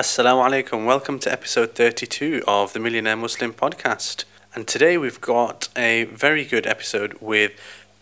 Assalamu 0.00 0.48
alaikum. 0.48 0.86
Welcome 0.86 1.18
to 1.18 1.30
episode 1.30 1.74
32 1.74 2.42
of 2.48 2.72
the 2.72 2.80
Millionaire 2.80 3.16
Muslim 3.16 3.52
podcast. 3.52 4.24
And 4.54 4.66
today 4.66 4.96
we've 4.96 5.20
got 5.20 5.68
a 5.76 6.04
very 6.04 6.46
good 6.46 6.66
episode 6.66 7.18
with 7.20 7.52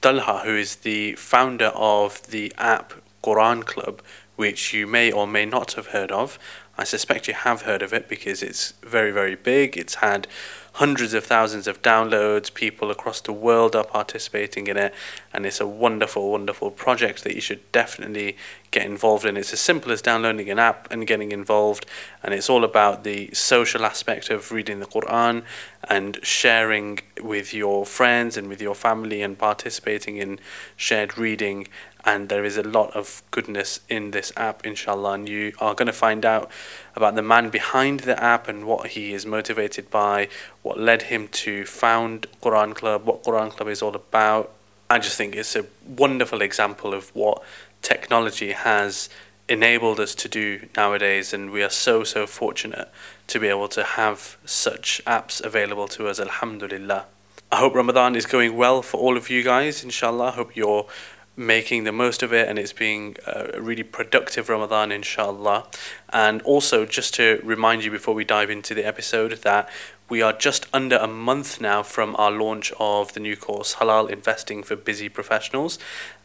Talha, 0.01 0.43
who 0.45 0.55
is 0.55 0.77
the 0.77 1.15
founder 1.15 1.73
of 1.75 2.25
the 2.29 2.53
app 2.57 2.93
Quran 3.25 3.65
Club, 3.65 4.01
which 4.37 4.73
you 4.73 4.87
may 4.87 5.11
or 5.11 5.27
may 5.27 5.45
not 5.45 5.73
have 5.73 5.89
heard 5.89 6.13
of. 6.13 6.39
I 6.79 6.85
suspect 6.85 7.27
you 7.27 7.35
have 7.35 7.63
heard 7.63 7.83
of 7.83 7.93
it 7.93 8.09
because 8.09 8.45
it's 8.45 8.75
very, 8.85 9.11
very 9.11 9.35
big. 9.35 9.77
It's 9.77 9.97
had 9.97 10.29
hundreds 10.79 11.13
of 11.13 11.25
thousands 11.25 11.67
of 11.67 11.83
downloads. 11.83 12.55
People 12.55 12.89
across 12.89 13.21
the 13.21 13.33
world 13.33 13.75
are 13.75 13.85
participating 13.85 14.69
in 14.69 14.77
it, 14.77 14.95
and 15.33 15.45
it's 15.45 15.61
a 15.61 15.67
wonderful, 15.67 16.31
wonderful 16.31 16.71
project 16.71 17.25
that 17.25 17.35
you 17.35 17.41
should 17.41 17.61
definitely 17.73 18.37
get 18.71 18.87
involved 18.87 19.25
in. 19.25 19.37
It's 19.37 19.53
as 19.53 19.59
simple 19.59 19.91
as 19.91 20.01
downloading 20.01 20.49
an 20.51 20.61
app 20.61 20.87
and 20.93 21.05
getting 21.05 21.33
involved, 21.33 21.85
and 22.23 22.33
it's 22.33 22.49
all 22.49 22.63
about 22.63 23.03
the 23.03 23.29
social 23.35 23.85
aspect 23.85 24.31
of 24.31 24.53
reading 24.53 24.79
the 24.79 24.87
Quran 24.87 25.43
and 25.89 26.21
sharing 26.23 27.01
with 27.21 27.53
your 27.53 27.85
friends 27.85 28.37
and 28.37 28.49
with 28.49 28.63
your 28.63 28.77
family 28.77 29.21
and 29.21 29.37
participating 29.37 30.17
in 30.17 30.39
shared 30.77 31.19
reading 31.19 31.67
and 32.09 32.31
there 32.31 32.43
is 32.43 32.57
a 32.57 32.63
lot 32.63 32.91
of 32.97 33.23
goodness 33.31 33.81
in 33.91 34.13
this 34.13 34.33
app 34.35 34.65
inshallah 34.65 35.13
and 35.13 35.29
you 35.29 35.53
are 35.61 35.75
going 35.75 35.87
to 35.87 35.93
find 35.93 36.25
out 36.25 36.51
about 36.97 37.15
the 37.15 37.23
man 37.23 37.51
behind 37.51 38.01
the 38.01 38.19
app 38.23 38.49
and 38.49 38.65
what 38.65 38.89
he 38.95 39.13
is 39.13 39.27
motivated 39.27 39.91
by 39.91 40.27
what 40.63 40.81
led 40.81 41.03
him 41.03 41.29
to 41.29 41.67
found 41.67 42.27
Quran 42.43 42.75
Club 42.75 43.05
what 43.05 43.23
Quran 43.23 43.51
Club 43.51 43.69
is 43.69 43.83
all 43.83 43.95
about. 43.95 44.51
I 44.89 44.99
just 44.99 45.19
think 45.19 45.37
it's 45.37 45.55
a 45.55 45.67
wonderful 45.87 46.41
example 46.41 46.95
of 46.95 47.15
what 47.15 47.43
technology 47.83 48.53
has 48.53 49.11
enabled 49.47 50.01
us 50.01 50.15
to 50.15 50.29
do 50.31 50.67
nowadays 50.79 51.35
and 51.35 51.51
we 51.51 51.63
are 51.63 51.75
so 51.87 52.05
so 52.05 52.27
fortunate 52.27 52.89
to 53.27 53.39
be 53.39 53.49
able 53.49 53.69
to 53.69 53.85
have 53.85 54.39
such 54.47 55.03
apps 55.07 55.45
available 55.45 55.89
to 55.89 56.09
us 56.09 56.19
alhamdulillah. 56.19 57.05
I 57.53 57.57
hope 57.57 57.75
Ramadan 57.75 58.17
is 58.17 58.25
going 58.25 58.57
well 58.57 58.81
for 58.81 58.99
all 58.99 59.19
of 59.19 59.29
you 59.29 59.43
guys 59.43 59.85
inshallah. 59.85 60.29
I 60.29 60.37
hope 60.41 60.57
you're 60.57 60.87
making 61.39 61.85
the 61.85 61.93
most 61.93 62.23
of 62.23 62.33
it 62.33 62.49
and 62.49 62.59
it's 62.59 62.73
being 62.73 63.17
uh, 63.27 63.47
a 63.55 63.61
really 63.61 63.85
productive 63.85 64.49
Ramadan, 64.49 64.91
inshallah. 64.91 65.67
And 66.13 66.43
also, 66.43 66.85
just 66.85 67.15
to 67.15 67.41
remind 67.45 67.85
you 67.85 67.91
before 67.91 68.15
we 68.15 68.25
dive 68.25 68.51
into 68.51 68.75
the 68.75 68.85
episode, 68.85 69.33
that 69.43 69.69
we 70.09 70.21
are 70.21 70.33
just 70.33 70.67
under 70.73 70.97
a 70.97 71.07
month 71.07 71.61
now 71.61 71.83
from 71.83 72.17
our 72.17 72.31
launch 72.31 72.73
of 72.81 73.13
the 73.13 73.21
new 73.21 73.37
course, 73.37 73.77
Halal 73.77 74.11
Investing 74.11 74.63
for 74.65 74.75
Busy 74.75 75.09
Professionals. 75.09 75.79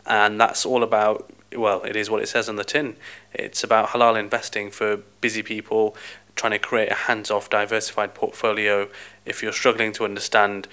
And 0.06 0.40
that's 0.42 0.66
all 0.66 0.82
about, 0.82 1.32
well, 1.56 1.84
it 1.84 1.96
is 1.96 2.10
what 2.10 2.22
it 2.22 2.28
says 2.28 2.50
on 2.50 2.56
the 2.56 2.64
tin. 2.64 2.96
It's 3.34 3.64
about 3.64 3.90
halal 3.90 4.20
investing 4.20 4.72
for 4.72 4.98
busy 5.22 5.44
people 5.44 5.96
trying 6.36 6.52
to 6.52 6.60
create 6.60 6.92
a 6.92 6.96
hands 6.96 7.30
off, 7.30 7.50
diversified 7.50 8.16
portfolio. 8.16 8.90
If 9.26 9.44
you're 9.44 9.54
struggling 9.54 9.92
to 9.94 10.06
understand, 10.06 10.68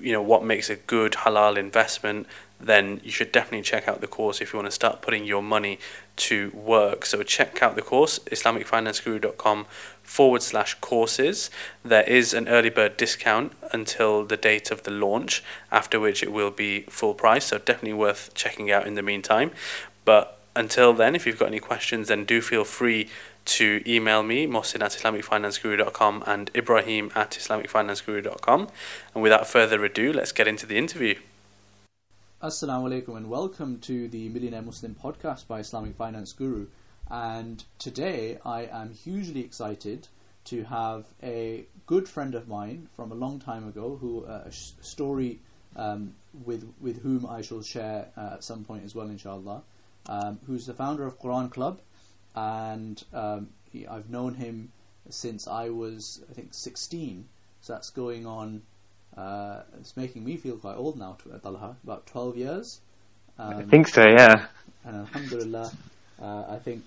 you 0.00 0.12
know, 0.12 0.22
what 0.22 0.42
makes 0.42 0.70
a 0.70 0.76
good 0.76 1.12
halal 1.12 1.58
investment, 1.58 2.26
then 2.58 3.00
you 3.04 3.10
should 3.10 3.32
definitely 3.32 3.62
check 3.62 3.86
out 3.86 4.00
the 4.00 4.06
course 4.06 4.40
if 4.40 4.52
you 4.52 4.58
want 4.58 4.66
to 4.66 4.74
start 4.74 5.02
putting 5.02 5.24
your 5.24 5.42
money 5.42 5.78
to 6.16 6.50
work. 6.54 7.04
So 7.04 7.22
check 7.22 7.62
out 7.62 7.76
the 7.76 7.82
course, 7.82 8.18
islamicfinanceguru.com 8.20 9.66
forward 10.02 10.42
slash 10.42 10.74
courses. 10.74 11.50
There 11.84 12.04
is 12.04 12.32
an 12.32 12.48
early 12.48 12.70
bird 12.70 12.96
discount 12.96 13.52
until 13.72 14.24
the 14.24 14.36
date 14.36 14.70
of 14.70 14.84
the 14.84 14.90
launch, 14.90 15.44
after 15.70 16.00
which 16.00 16.22
it 16.22 16.32
will 16.32 16.50
be 16.50 16.82
full 16.82 17.14
price. 17.14 17.46
So 17.46 17.58
definitely 17.58 17.94
worth 17.94 18.32
checking 18.34 18.70
out 18.70 18.86
in 18.86 18.94
the 18.94 19.02
meantime. 19.02 19.50
But 20.04 20.40
until 20.54 20.94
then, 20.94 21.14
if 21.14 21.26
you've 21.26 21.38
got 21.38 21.48
any 21.48 21.60
questions, 21.60 22.08
then 22.08 22.24
do 22.24 22.40
feel 22.40 22.64
free 22.64 23.10
to 23.44 23.82
email 23.86 24.22
me, 24.22 24.46
Mohsin 24.46 24.82
at 24.82 24.92
IslamicFinanceGuru.com 24.92 26.24
and 26.26 26.50
Ibrahim 26.54 27.12
at 27.14 27.32
IslamicFinanceGuru.com. 27.32 28.68
And 29.14 29.22
without 29.22 29.46
further 29.46 29.84
ado, 29.84 30.12
let's 30.12 30.32
get 30.32 30.48
into 30.48 30.66
the 30.66 30.76
interview. 30.76 31.16
Assalamu 32.46 32.88
alaikum 32.88 33.16
and 33.16 33.28
welcome 33.28 33.80
to 33.80 34.06
the 34.06 34.28
Millionaire 34.28 34.62
Muslim 34.62 34.94
podcast 34.94 35.48
by 35.48 35.58
Islamic 35.58 35.96
Finance 35.96 36.32
Guru. 36.32 36.68
And 37.10 37.64
today 37.80 38.38
I 38.44 38.66
am 38.66 38.94
hugely 38.94 39.40
excited 39.40 40.06
to 40.44 40.62
have 40.62 41.06
a 41.24 41.66
good 41.86 42.08
friend 42.08 42.36
of 42.36 42.46
mine 42.46 42.88
from 42.94 43.10
a 43.10 43.16
long 43.16 43.40
time 43.40 43.66
ago, 43.66 43.98
who 44.00 44.24
uh, 44.26 44.44
a 44.46 44.52
story 44.52 45.40
um, 45.74 46.14
with 46.44 46.72
with 46.80 47.02
whom 47.02 47.26
I 47.26 47.42
shall 47.42 47.62
share 47.62 48.12
uh, 48.16 48.34
at 48.34 48.44
some 48.44 48.62
point 48.62 48.84
as 48.84 48.94
well, 48.94 49.08
inshallah. 49.08 49.64
Um, 50.08 50.38
who's 50.46 50.66
the 50.66 50.74
founder 50.74 51.04
of 51.04 51.18
Quran 51.18 51.50
Club, 51.50 51.80
and 52.36 53.02
um, 53.12 53.48
he, 53.72 53.88
I've 53.88 54.08
known 54.08 54.34
him 54.34 54.70
since 55.10 55.48
I 55.48 55.70
was 55.70 56.22
I 56.30 56.34
think 56.34 56.54
16. 56.54 57.26
So 57.60 57.72
that's 57.72 57.90
going 57.90 58.24
on 58.24 58.62
uh, 59.16 59.60
it's 59.80 59.96
making 59.96 60.24
me 60.24 60.36
feel 60.36 60.56
quite 60.56 60.76
old 60.76 60.98
now, 60.98 61.16
Talha, 61.42 61.76
about 61.82 62.06
12 62.06 62.36
years. 62.36 62.80
Um, 63.38 63.56
I 63.56 63.62
think 63.62 63.88
so, 63.88 64.02
yeah. 64.02 64.46
And 64.84 64.96
Alhamdulillah, 64.96 65.72
uh, 66.20 66.44
I 66.48 66.58
think 66.58 66.84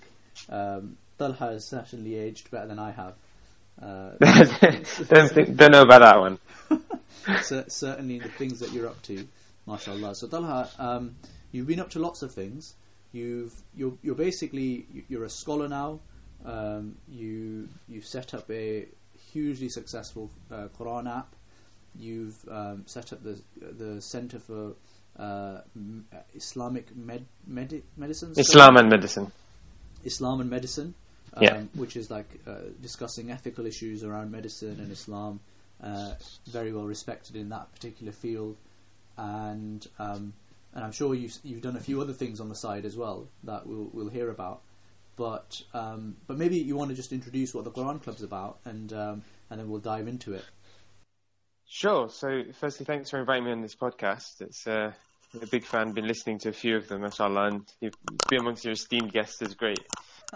um, 0.48 0.96
Talha 1.18 1.52
has 1.52 1.64
certainly 1.64 2.16
aged 2.16 2.50
better 2.50 2.68
than 2.68 2.78
I 2.78 2.92
have. 2.92 3.14
Uh, 3.80 4.10
don't, 5.08 5.28
think, 5.30 5.56
don't 5.56 5.72
know 5.72 5.82
about 5.82 6.02
that 6.02 6.20
one. 6.20 6.38
so, 7.42 7.64
certainly 7.68 8.18
the 8.18 8.28
things 8.28 8.60
that 8.60 8.72
you're 8.72 8.88
up 8.88 9.00
to, 9.02 9.26
mashallah. 9.66 10.14
So 10.14 10.28
Talha, 10.28 10.68
um, 10.78 11.16
you've 11.50 11.66
been 11.66 11.80
up 11.80 11.90
to 11.90 11.98
lots 11.98 12.22
of 12.22 12.32
things. 12.32 12.74
You've 13.12 13.54
you're, 13.74 13.94
you're 14.02 14.14
basically 14.14 14.86
you're 15.08 15.24
a 15.24 15.30
scholar 15.30 15.68
now. 15.68 16.00
Um, 16.44 16.96
you 17.08 17.68
you 17.88 18.02
set 18.02 18.34
up 18.34 18.50
a 18.50 18.86
hugely 19.32 19.68
successful 19.68 20.30
uh, 20.50 20.68
Quran 20.78 21.10
app. 21.10 21.34
You've 21.98 22.36
um, 22.50 22.84
set 22.86 23.12
up 23.12 23.22
the 23.22 23.40
the 23.60 24.00
Center 24.00 24.38
for 24.38 24.74
uh, 25.18 25.60
Islamic 26.34 26.94
med- 26.96 27.26
med- 27.46 27.82
medicine. 27.96 28.32
Islam 28.36 28.76
and 28.76 28.88
medicine. 28.88 29.32
Islam 30.04 30.40
and 30.40 30.48
medicine, 30.48 30.94
um, 31.34 31.42
yeah. 31.42 31.62
which 31.74 31.96
is 31.96 32.10
like 32.10 32.28
uh, 32.46 32.70
discussing 32.80 33.30
ethical 33.30 33.66
issues 33.66 34.02
around 34.02 34.30
medicine 34.30 34.78
and 34.80 34.90
Islam. 34.90 35.40
Uh, 35.82 36.14
very 36.46 36.72
well 36.72 36.84
respected 36.84 37.36
in 37.36 37.48
that 37.48 37.72
particular 37.72 38.12
field, 38.12 38.56
and 39.16 39.86
um, 39.98 40.32
and 40.74 40.84
I'm 40.84 40.92
sure 40.92 41.14
you've 41.14 41.38
you've 41.42 41.62
done 41.62 41.76
a 41.76 41.80
few 41.80 42.00
other 42.00 42.12
things 42.12 42.40
on 42.40 42.48
the 42.48 42.54
side 42.54 42.84
as 42.84 42.96
well 42.96 43.28
that 43.44 43.66
we'll 43.66 43.90
we'll 43.92 44.08
hear 44.08 44.30
about. 44.30 44.62
But 45.16 45.62
um, 45.74 46.16
but 46.26 46.38
maybe 46.38 46.56
you 46.56 46.76
want 46.76 46.90
to 46.90 46.96
just 46.96 47.12
introduce 47.12 47.54
what 47.54 47.64
the 47.64 47.70
Quran 47.70 48.02
Club's 48.02 48.22
about, 48.22 48.58
and 48.64 48.92
um, 48.92 49.22
and 49.50 49.58
then 49.60 49.68
we'll 49.68 49.80
dive 49.80 50.06
into 50.08 50.34
it. 50.34 50.44
Sure. 51.72 52.08
So, 52.08 52.42
firstly, 52.58 52.84
thanks 52.84 53.10
for 53.10 53.20
inviting 53.20 53.44
me 53.44 53.52
on 53.52 53.62
this 53.62 53.76
podcast. 53.76 54.40
It's 54.40 54.66
uh, 54.66 54.90
a 55.40 55.46
big 55.46 55.64
fan. 55.64 55.92
Been 55.92 56.08
listening 56.08 56.40
to 56.40 56.48
a 56.48 56.52
few 56.52 56.76
of 56.76 56.88
them, 56.88 57.02
mashallah, 57.02 57.46
and 57.46 57.72
you've 57.80 57.94
amongst 58.36 58.64
your 58.64 58.72
esteemed 58.72 59.12
guests 59.12 59.40
is 59.40 59.54
great. 59.54 59.78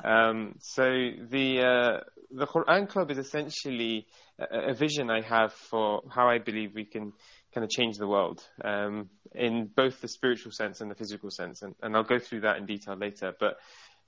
Um, 0.05 0.55
so, 0.61 0.85
the 0.85 1.61
uh, 1.61 2.01
the 2.31 2.47
Quran 2.47 2.89
Club 2.89 3.11
is 3.11 3.19
essentially 3.19 4.07
a, 4.39 4.71
a, 4.71 4.75
vision 4.75 5.11
I 5.11 5.23
have 5.23 5.53
for 5.53 6.03
how 6.09 6.29
I 6.29 6.39
believe 6.39 6.73
we 6.73 6.85
can 6.85 7.13
kind 7.53 7.65
of 7.65 7.71
change 7.71 7.97
the 7.97 8.07
world 8.07 8.41
um, 8.63 9.11
in 9.35 9.69
both 9.75 10.01
the 10.01 10.09
spiritual 10.09 10.53
sense 10.53 10.81
and 10.81 10.89
the 10.89 10.95
physical 10.95 11.33
sense, 11.33 11.63
and, 11.63 11.75
and 11.83 11.97
I'll 11.97 12.05
go 12.05 12.21
through 12.21 12.43
that 12.43 12.59
in 12.59 12.67
detail 12.67 12.95
later. 12.95 13.35
But 13.41 13.57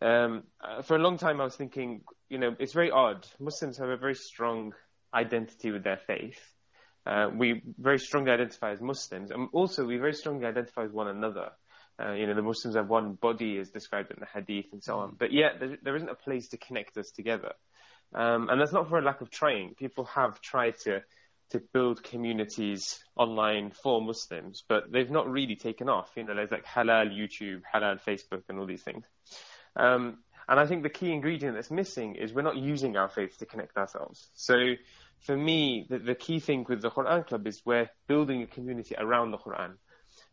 um, 0.01 0.45
uh, 0.61 0.83
for 0.83 0.95
a 0.95 1.01
long 1.01 1.19
time, 1.19 1.41
I 1.41 1.45
was 1.45 1.57
thinking, 1.57 2.03
you 2.29 2.39
know, 2.39 2.55
it's 2.61 2.73
very 2.73 2.93
odd. 2.93 3.27
Muslims 3.41 3.79
have 3.79 3.89
a 3.89 3.97
very 3.97 4.15
strong 4.15 4.75
identity 5.13 5.73
with 5.73 5.83
their 5.83 5.99
faith 6.07 6.39
uh, 7.07 7.31
we 7.33 7.63
very 7.79 7.99
strongly 7.99 8.33
identify 8.33 8.73
as 8.73 8.81
Muslims, 8.81 9.31
and 9.31 9.49
also 9.53 9.85
we 9.87 9.97
very 9.97 10.13
strongly 10.15 10.47
identify 10.47 10.83
with 10.83 10.93
one 10.93 11.09
another. 11.09 11.51
Uh, 11.99 12.13
you 12.13 12.27
know, 12.27 12.35
the 12.35 12.43
Muslims 12.43 12.77
have 12.77 12.89
one 12.89 13.15
body, 13.15 13.59
as 13.59 13.71
described 13.71 14.11
in 14.11 14.19
the 14.21 14.27
Hadith, 14.27 14.67
and 14.73 14.83
so 14.83 14.99
on. 14.99 15.17
But 15.19 15.33
yet, 15.33 15.61
there, 15.61 15.79
there 15.83 15.97
isn't 15.97 16.09
a 16.09 16.15
place 16.15 16.49
to 16.49 16.59
connect 16.59 16.99
us 16.99 17.11
together, 17.11 17.53
um, 18.15 18.49
and 18.51 18.61
that's 18.61 18.73
not 18.73 18.89
for 18.89 18.99
a 18.99 19.03
lack 19.03 19.21
of 19.21 19.31
trying. 19.31 19.75
People 19.75 20.05
have 20.07 20.41
tried 20.41 20.79
to 20.81 21.03
to 21.51 21.61
build 21.73 22.03
communities 22.03 22.99
online 23.15 23.71
for 23.71 24.03
Muslims, 24.03 24.65
but 24.69 24.91
they've 24.91 25.11
not 25.11 25.31
really 25.31 25.55
taken 25.55 25.89
off. 25.89 26.11
You 26.17 26.25
know, 26.25 26.35
there's 26.35 26.51
like 26.51 26.67
halal 26.67 27.09
YouTube, 27.17 27.63
halal 27.73 28.01
Facebook, 28.03 28.43
and 28.49 28.59
all 28.59 28.67
these 28.67 28.83
things. 28.83 29.05
Um, 29.77 30.19
and 30.49 30.61
I 30.61 30.67
think 30.67 30.83
the 30.83 30.89
key 30.89 31.13
ingredient 31.13 31.55
that's 31.55 31.71
missing 31.71 32.17
is 32.17 32.33
we're 32.33 32.43
not 32.43 32.57
using 32.57 32.97
our 32.97 33.09
faith 33.09 33.39
to 33.39 33.47
connect 33.47 33.77
ourselves. 33.77 34.29
So 34.35 34.55
for 35.21 35.37
me, 35.37 35.87
the, 35.89 35.99
the, 35.99 36.15
key 36.15 36.41
thing 36.41 36.65
with 36.69 36.83
the 36.83 36.91
Quran 36.91 37.27
Club 37.27 37.47
is 37.47 37.63
we're 37.65 37.91
building 38.07 38.43
a 38.43 38.47
community 38.47 38.95
around 38.97 39.31
the 39.31 39.39
Quran. 39.39 39.73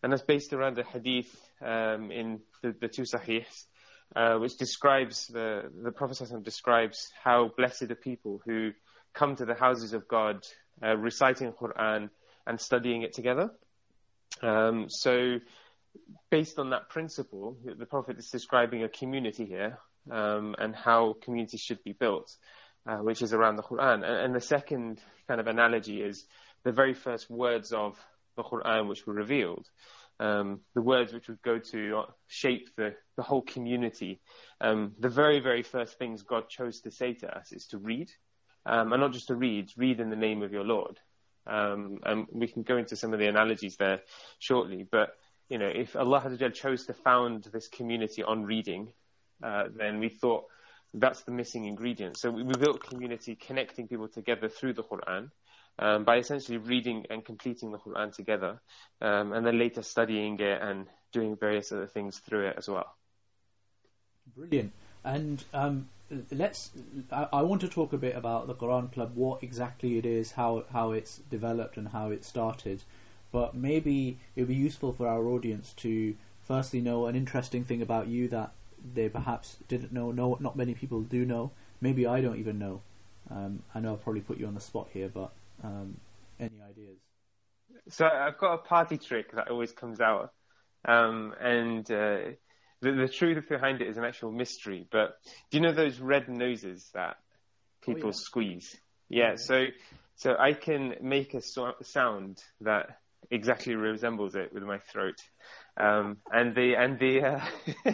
And 0.01 0.11
that's 0.11 0.21
based 0.21 0.53
around 0.53 0.75
the 0.75 0.83
hadith 0.83 1.33
um, 1.61 2.11
in 2.11 2.41
the, 2.61 2.75
the, 2.79 2.87
two 2.87 3.03
Sahihs, 3.03 3.65
uh, 4.15 4.37
which 4.37 4.57
describes, 4.57 5.27
the, 5.27 5.71
the 5.83 5.91
Prophet 5.91 6.19
describes 6.43 7.09
how 7.23 7.51
blessed 7.55 7.83
are 7.83 7.95
people 7.95 8.41
who 8.45 8.71
come 9.13 9.35
to 9.35 9.45
the 9.45 9.55
houses 9.55 9.93
of 9.93 10.07
God, 10.07 10.43
uh, 10.83 10.97
reciting 10.97 11.53
Quran 11.53 12.09
and 12.45 12.59
studying 12.59 13.03
it 13.03 13.13
together. 13.13 13.51
Um, 14.41 14.87
so, 14.89 15.39
based 16.29 16.59
on 16.59 16.71
that 16.71 16.89
principle, 16.89 17.57
the 17.63 17.85
Prophet 17.85 18.17
is 18.17 18.29
describing 18.29 18.83
a 18.83 18.89
community 18.89 19.45
here 19.45 19.77
um, 20.11 20.55
and 20.57 20.75
how 20.75 21.15
communities 21.21 21.61
should 21.61 21.83
be 21.83 21.93
built, 21.93 22.35
uh, 22.87 22.97
which 22.97 23.21
is 23.21 23.33
around 23.33 23.55
the 23.55 23.63
Quran. 23.63 23.95
And, 23.95 24.05
and, 24.05 24.35
the 24.35 24.41
second 24.41 24.99
kind 25.27 25.39
of 25.39 25.47
analogy 25.47 26.01
is 26.01 26.25
the 26.63 26.71
very 26.71 26.93
first 26.93 27.29
words 27.29 27.71
of 27.71 27.97
the 28.35 28.43
Quran 28.43 28.87
which 28.87 29.05
were 29.05 29.13
revealed. 29.13 29.69
Um, 30.19 30.61
the 30.75 30.81
words 30.81 31.11
which 31.11 31.27
would 31.27 31.41
go 31.41 31.59
to 31.59 32.03
shape 32.27 32.69
the, 32.77 32.95
the 33.17 33.23
whole 33.23 33.41
community. 33.41 34.21
Um, 34.61 34.93
the 34.99 35.09
very, 35.09 35.39
very 35.39 35.63
first 35.63 35.97
things 35.97 36.23
God 36.23 36.49
chose 36.49 36.81
to 36.81 36.91
say 36.91 37.13
to 37.15 37.37
us 37.37 37.51
is 37.51 37.67
to 37.67 37.77
read, 37.77 38.11
um, 38.65 38.93
and 38.93 39.01
not 39.01 39.13
just 39.13 39.27
to 39.27 39.35
read, 39.35 39.71
read 39.75 39.99
in 39.99 40.09
the 40.09 40.15
name 40.15 40.43
of 40.43 40.53
your 40.53 40.63
Lord. 40.63 40.99
Um, 41.45 41.99
and 42.03 42.27
we 42.31 42.47
can 42.47 42.63
go 42.63 42.77
into 42.77 42.95
some 42.95 43.11
of 43.11 43.19
the 43.19 43.27
analogies 43.27 43.75
there 43.77 44.01
shortly. 44.39 44.87
But 44.89 45.15
you 45.49 45.57
know, 45.57 45.67
if 45.67 45.95
Allah 45.95 46.51
chose 46.53 46.85
to 46.85 46.93
found 46.93 47.43
this 47.51 47.67
community 47.67 48.23
on 48.23 48.43
reading, 48.43 48.93
uh, 49.43 49.65
then 49.75 49.99
we 49.99 50.09
thought 50.09 50.45
that's 50.93 51.21
the 51.23 51.31
missing 51.31 51.65
ingredient. 51.65 52.17
So 52.17 52.31
we, 52.31 52.43
we 52.43 52.53
built 52.55 52.83
community 52.83 53.35
connecting 53.35 53.87
people 53.87 54.07
together 54.07 54.49
through 54.49 54.73
the 54.73 54.83
Quran. 54.83 55.31
Um, 55.79 56.03
by 56.03 56.17
essentially 56.17 56.59
reading 56.59 57.07
and 57.09 57.25
completing 57.25 57.71
the 57.71 57.79
Quran 57.79 58.15
together, 58.15 58.61
um, 59.01 59.33
and 59.33 59.43
then 59.43 59.57
later 59.57 59.81
studying 59.81 60.39
it 60.39 60.61
and 60.61 60.85
doing 61.11 61.35
various 61.35 61.71
other 61.71 61.87
things 61.87 62.19
through 62.19 62.49
it 62.49 62.55
as 62.59 62.69
well. 62.69 62.95
Brilliant. 64.37 64.71
And 65.03 65.43
um, 65.51 65.89
let's. 66.31 66.69
I, 67.11 67.27
I, 67.33 67.41
want 67.41 67.61
to 67.61 67.67
talk 67.67 67.91
a 67.91 67.97
bit 67.97 68.15
about 68.15 68.45
the 68.45 68.53
Quran 68.53 68.93
Club, 68.93 69.15
what 69.15 69.41
exactly 69.41 69.97
it 69.97 70.05
is, 70.05 70.33
how 70.33 70.65
how 70.71 70.91
it's 70.91 71.17
developed, 71.31 71.75
and 71.75 71.87
how 71.87 72.11
it 72.11 72.23
started 72.23 72.83
but 73.33 73.55
maybe 73.55 74.19
it 74.35 74.41
would 74.41 74.47
be 74.47 74.55
useful 74.55 74.93
for 74.93 75.07
our 75.07 75.25
audience 75.25 75.73
to 75.73 76.15
firstly 76.43 76.79
know 76.79 77.07
an 77.07 77.15
interesting 77.15 77.65
thing 77.65 77.81
about 77.81 78.07
you 78.07 78.29
that 78.29 78.51
they 78.93 79.09
perhaps 79.09 79.57
didn't 79.67 79.91
know. 79.91 80.11
No, 80.11 80.37
not 80.39 80.55
many 80.55 80.73
people 80.73 81.01
do 81.01 81.25
know. 81.25 81.51
Maybe 81.81 82.05
I 82.05 82.21
don't 82.21 82.39
even 82.39 82.59
know. 82.59 82.81
Um, 83.29 83.63
I 83.73 83.79
know 83.79 83.93
I've 83.93 84.03
probably 84.03 84.21
put 84.21 84.37
you 84.37 84.47
on 84.47 84.53
the 84.53 84.61
spot 84.61 84.89
here, 84.93 85.09
but 85.09 85.31
um, 85.63 85.97
any 86.39 86.61
ideas? 86.61 86.97
So 87.89 88.05
I've 88.05 88.37
got 88.37 88.53
a 88.53 88.57
party 88.59 88.97
trick 88.97 89.33
that 89.33 89.49
always 89.49 89.71
comes 89.71 89.99
out, 89.99 90.33
um, 90.85 91.33
and 91.39 91.89
uh, 91.91 92.17
the, 92.81 92.91
the, 92.91 93.07
truth 93.07 93.47
behind 93.49 93.81
it 93.81 93.87
is 93.87 93.97
an 93.97 94.03
actual 94.03 94.31
mystery. 94.31 94.87
But 94.91 95.17
do 95.51 95.57
you 95.57 95.61
know 95.61 95.73
those 95.73 95.99
red 95.99 96.29
noses 96.29 96.89
that 96.93 97.17
people 97.81 98.05
oh, 98.05 98.07
yeah. 98.07 98.13
squeeze? 98.13 98.75
Yeah, 99.09 99.29
yeah. 99.31 99.35
So 99.37 99.65
so 100.15 100.35
I 100.37 100.53
can 100.53 100.95
make 101.01 101.33
a 101.33 101.41
so- 101.41 101.75
sound 101.81 102.41
that 102.61 102.99
exactly 103.31 103.75
resembles 103.75 104.35
it 104.35 104.53
with 104.53 104.63
my 104.63 104.77
throat. 104.77 105.17
Um, 105.75 106.17
and 106.31 106.55
the 106.55 106.75
and 106.75 106.99
the 106.99 107.23
uh, 107.23 107.45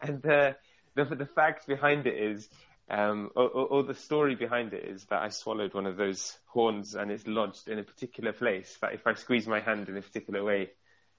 and 0.00 0.22
the, 0.22 0.56
the 0.94 1.04
the 1.04 1.26
fact 1.26 1.66
behind 1.66 2.06
it 2.06 2.16
is, 2.16 2.48
um, 2.88 3.30
or, 3.34 3.48
or, 3.48 3.82
the 3.82 3.94
story 3.94 4.36
behind 4.36 4.72
it 4.72 4.84
is 4.84 5.04
that 5.06 5.22
I 5.22 5.30
swallowed 5.30 5.74
one 5.74 5.86
of 5.86 5.96
those 5.96 6.38
horns 6.46 6.94
and 6.94 7.10
it's 7.10 7.26
lodged 7.26 7.66
in 7.68 7.80
a 7.80 7.82
particular 7.82 8.32
place. 8.32 8.78
That 8.80 8.94
if 8.94 9.06
I 9.06 9.14
squeeze 9.14 9.48
my 9.48 9.60
hand 9.60 9.88
in 9.88 9.96
a 9.96 10.02
particular 10.02 10.44
way, 10.44 10.70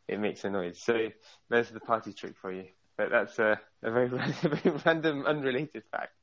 it 0.08 0.20
makes 0.20 0.46
a 0.46 0.50
noise. 0.50 0.80
So 0.80 1.10
there's 1.50 1.70
the 1.70 1.82
party 1.82 2.14
trick 2.14 2.36
for 2.42 2.54
you. 2.54 2.66
But 2.98 3.12
that's 3.12 3.38
a, 3.38 3.60
a 3.84 3.92
very, 3.92 4.08
very 4.42 4.78
random, 4.86 5.26
unrelated 5.26 5.84
fact. 5.92 6.14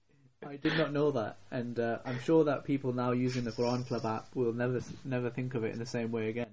I 0.47 0.57
did 0.57 0.77
not 0.77 0.93
know 0.93 1.11
that, 1.13 1.39
and 1.51 1.79
uh, 1.79 1.99
I'm 2.05 2.21
sure 2.21 2.45
that 2.45 2.65
people 2.65 2.93
now 2.93 3.13
using 3.13 3.45
the 3.45 3.53
Quran 3.53 3.87
Club 3.87 4.05
app 4.05 4.35
will 4.35 4.53
never 4.53 4.81
never 5.05 5.31
think 5.31 5.55
of 5.55 5.65
it 5.65 5.73
in 5.73 5.79
the 5.79 5.87
same 5.87 6.13
way 6.13 6.29
again. 6.29 6.49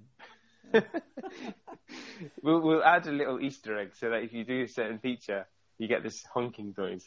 we'll, 2.41 2.59
we'll 2.59 2.83
add 2.83 3.07
a 3.07 3.11
little 3.11 3.41
Easter 3.41 3.77
egg 3.77 3.91
so 3.95 4.09
that 4.09 4.23
if 4.23 4.33
you 4.33 4.43
do 4.43 4.63
a 4.63 4.67
certain 4.67 4.99
feature, 4.99 5.47
you 5.77 5.87
get 5.87 6.03
this 6.03 6.23
honking 6.33 6.73
noise. 6.77 7.05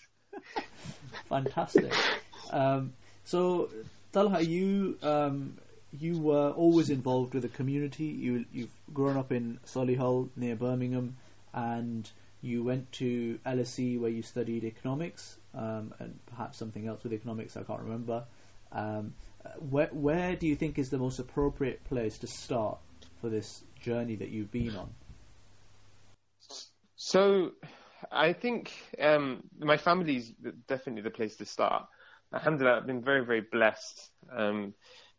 Fantastic. 1.29 1.93
Um, 2.51 2.93
so, 3.25 3.71
Talha, 4.13 4.43
you 4.43 4.99
um, 5.03 5.59
you 5.99 6.19
were 6.19 6.51
always 6.51 6.91
involved 6.91 7.35
with 7.35 7.43
the 7.43 7.49
community. 7.49 8.05
You 8.05 8.45
you've 8.53 8.75
grown 8.93 9.17
up 9.17 9.33
in 9.33 9.59
Solihull 9.67 10.31
near 10.37 10.57
Birmingham, 10.57 11.17
and 11.53 12.11
you 12.43 12.63
went 12.63 12.93
to 12.93 13.39
LSE 13.47 13.99
where 13.99 14.11
you 14.11 14.23
studied 14.23 14.65
economics 14.65 15.39
um, 15.55 15.95
and 15.99 16.19
perhaps 16.27 16.59
something 16.59 16.87
else 16.87 17.03
with 17.03 17.13
economics. 17.13 17.57
I 17.57 17.63
can't 17.63 17.81
remember. 17.81 18.25
Um, 18.73 19.15
where 19.59 19.89
where 19.93 20.37
do 20.37 20.47
you 20.47 20.57
think 20.57 20.79
is 20.79 20.91
the 20.91 20.99
most 20.99 21.19
appropriate 21.19 21.85
place 21.85 22.19
to 22.19 22.27
start 22.27 22.79
for 23.21 23.29
this 23.29 23.63
journey 23.81 24.17
that 24.17 24.31
you've 24.31 24.51
been 24.51 24.77
on? 24.77 24.91
So, 27.07 27.51
I 28.11 28.33
think 28.33 28.73
um, 28.99 29.43
my 29.59 29.77
family 29.77 30.17
is 30.17 30.33
definitely 30.67 31.03
the 31.03 31.11
place 31.11 31.37
to 31.37 31.45
start. 31.45 31.85
Alhamdulillah, 32.33 32.79
I've 32.79 32.87
been 32.87 33.05
very, 33.05 33.27
very 33.27 33.43
blessed 33.43 34.11
um, 34.35 34.73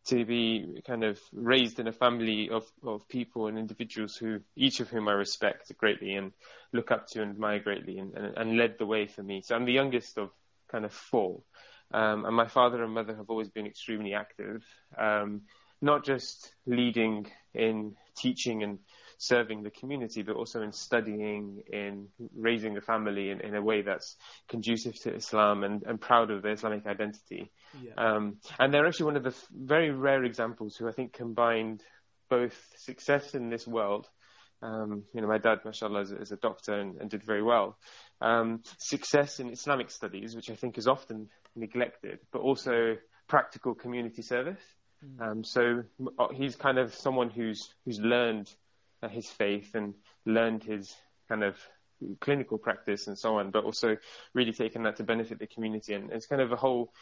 to 0.06 0.24
be 0.24 0.82
kind 0.84 1.04
of 1.04 1.20
raised 1.32 1.78
in 1.78 1.86
a 1.86 1.92
family 1.92 2.50
of, 2.50 2.64
of 2.84 3.08
people 3.08 3.46
and 3.46 3.56
individuals 3.56 4.16
who, 4.16 4.40
each 4.56 4.80
of 4.80 4.88
whom 4.88 5.06
I 5.06 5.12
respect 5.12 5.70
greatly 5.78 6.16
and 6.16 6.32
look 6.72 6.90
up 6.90 7.06
to 7.10 7.22
and 7.22 7.30
admire 7.30 7.60
greatly 7.60 7.98
and, 7.98 8.14
and, 8.16 8.36
and 8.36 8.56
led 8.56 8.78
the 8.78 8.86
way 8.86 9.06
for 9.06 9.22
me. 9.22 9.42
So 9.42 9.54
I'm 9.54 9.64
the 9.64 9.72
youngest 9.72 10.18
of 10.18 10.30
kind 10.68 10.84
of 10.84 10.92
four. 10.92 11.42
Um, 11.94 12.24
and 12.24 12.34
my 12.34 12.48
father 12.48 12.82
and 12.82 12.94
mother 12.94 13.14
have 13.14 13.30
always 13.30 13.48
been 13.48 13.66
extremely 13.66 14.12
active. 14.12 14.64
Um, 14.98 15.42
not 15.80 16.04
just 16.04 16.52
leading 16.66 17.30
in 17.54 17.94
teaching 18.16 18.64
and 18.64 18.80
serving 19.18 19.62
the 19.62 19.70
community, 19.70 20.22
but 20.22 20.36
also 20.36 20.62
in 20.62 20.72
studying, 20.72 21.62
in 21.72 22.08
raising 22.36 22.76
a 22.76 22.80
family 22.80 23.30
in, 23.30 23.40
in 23.40 23.54
a 23.54 23.62
way 23.62 23.82
that's 23.82 24.16
conducive 24.48 24.94
to 25.02 25.14
Islam 25.14 25.64
and, 25.64 25.82
and 25.84 26.00
proud 26.00 26.30
of 26.30 26.42
the 26.42 26.50
Islamic 26.50 26.86
identity. 26.86 27.50
Yeah. 27.82 27.92
Um, 27.96 28.36
and 28.58 28.72
they're 28.72 28.86
actually 28.86 29.06
one 29.06 29.16
of 29.16 29.22
the 29.22 29.30
f- 29.30 29.48
very 29.52 29.90
rare 29.90 30.24
examples 30.24 30.76
who 30.76 30.88
I 30.88 30.92
think 30.92 31.12
combined 31.12 31.82
both 32.28 32.56
success 32.76 33.34
in 33.34 33.50
this 33.50 33.66
world. 33.66 34.08
Um, 34.62 35.04
you 35.14 35.20
know, 35.20 35.28
my 35.28 35.38
dad, 35.38 35.58
mashallah, 35.64 36.00
is, 36.00 36.12
is 36.12 36.32
a 36.32 36.36
doctor 36.36 36.78
and, 36.78 36.96
and, 37.00 37.10
did 37.10 37.22
very 37.22 37.42
well. 37.42 37.78
Um, 38.22 38.62
success 38.78 39.38
in 39.38 39.50
Islamic 39.50 39.90
studies, 39.90 40.34
which 40.34 40.50
I 40.50 40.54
think 40.54 40.78
is 40.78 40.88
often 40.88 41.28
neglected, 41.54 42.20
but 42.32 42.40
also 42.40 42.96
practical 43.28 43.74
community 43.74 44.22
service. 44.22 44.62
Mm. 45.04 45.20
Um, 45.20 45.44
so 45.44 45.82
uh, 46.18 46.28
he's 46.32 46.56
kind 46.56 46.78
of 46.78 46.94
someone 46.94 47.28
who's 47.28 47.68
who's 47.84 48.00
learned 48.00 48.50
his 49.10 49.28
faith 49.28 49.74
and 49.74 49.94
learned 50.24 50.64
his 50.64 50.94
kind 51.28 51.44
of 51.44 51.56
clinical 52.20 52.58
practice 52.58 53.06
and 53.06 53.18
so 53.18 53.38
on, 53.38 53.50
but 53.50 53.64
also 53.64 53.96
really 54.34 54.52
taken 54.52 54.82
that 54.84 54.96
to 54.96 55.04
benefit 55.04 55.38
the 55.38 55.46
community. 55.46 55.94
And 55.94 56.10
it's 56.12 56.26
kind 56.26 56.42
of 56.42 56.52
a 56.52 56.56
whole, 56.56 56.92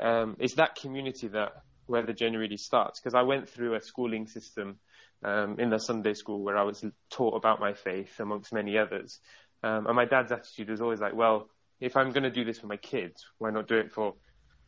um, 0.00 0.36
it's 0.38 0.54
that 0.54 0.76
community 0.76 1.28
that 1.28 1.52
where 1.86 2.04
the 2.04 2.12
journey 2.12 2.36
really 2.36 2.56
starts. 2.56 3.00
Because 3.00 3.14
I 3.14 3.22
went 3.22 3.48
through 3.48 3.74
a 3.74 3.80
schooling 3.80 4.26
system 4.26 4.78
um, 5.22 5.56
in 5.58 5.70
the 5.70 5.78
Sunday 5.78 6.14
school 6.14 6.42
where 6.42 6.56
I 6.56 6.62
was 6.62 6.84
taught 7.10 7.34
about 7.34 7.60
my 7.60 7.72
faith 7.72 8.20
amongst 8.20 8.52
many 8.52 8.78
others. 8.78 9.18
Um, 9.62 9.86
and 9.86 9.96
my 9.96 10.04
dad's 10.04 10.32
attitude 10.32 10.70
was 10.70 10.80
always 10.80 11.00
like, 11.00 11.14
well, 11.14 11.48
if 11.80 11.96
I'm 11.96 12.10
going 12.10 12.24
to 12.24 12.30
do 12.30 12.44
this 12.44 12.58
for 12.58 12.66
my 12.66 12.76
kids, 12.76 13.24
why 13.38 13.50
not 13.50 13.68
do 13.68 13.76
it 13.76 13.92
for 13.92 14.14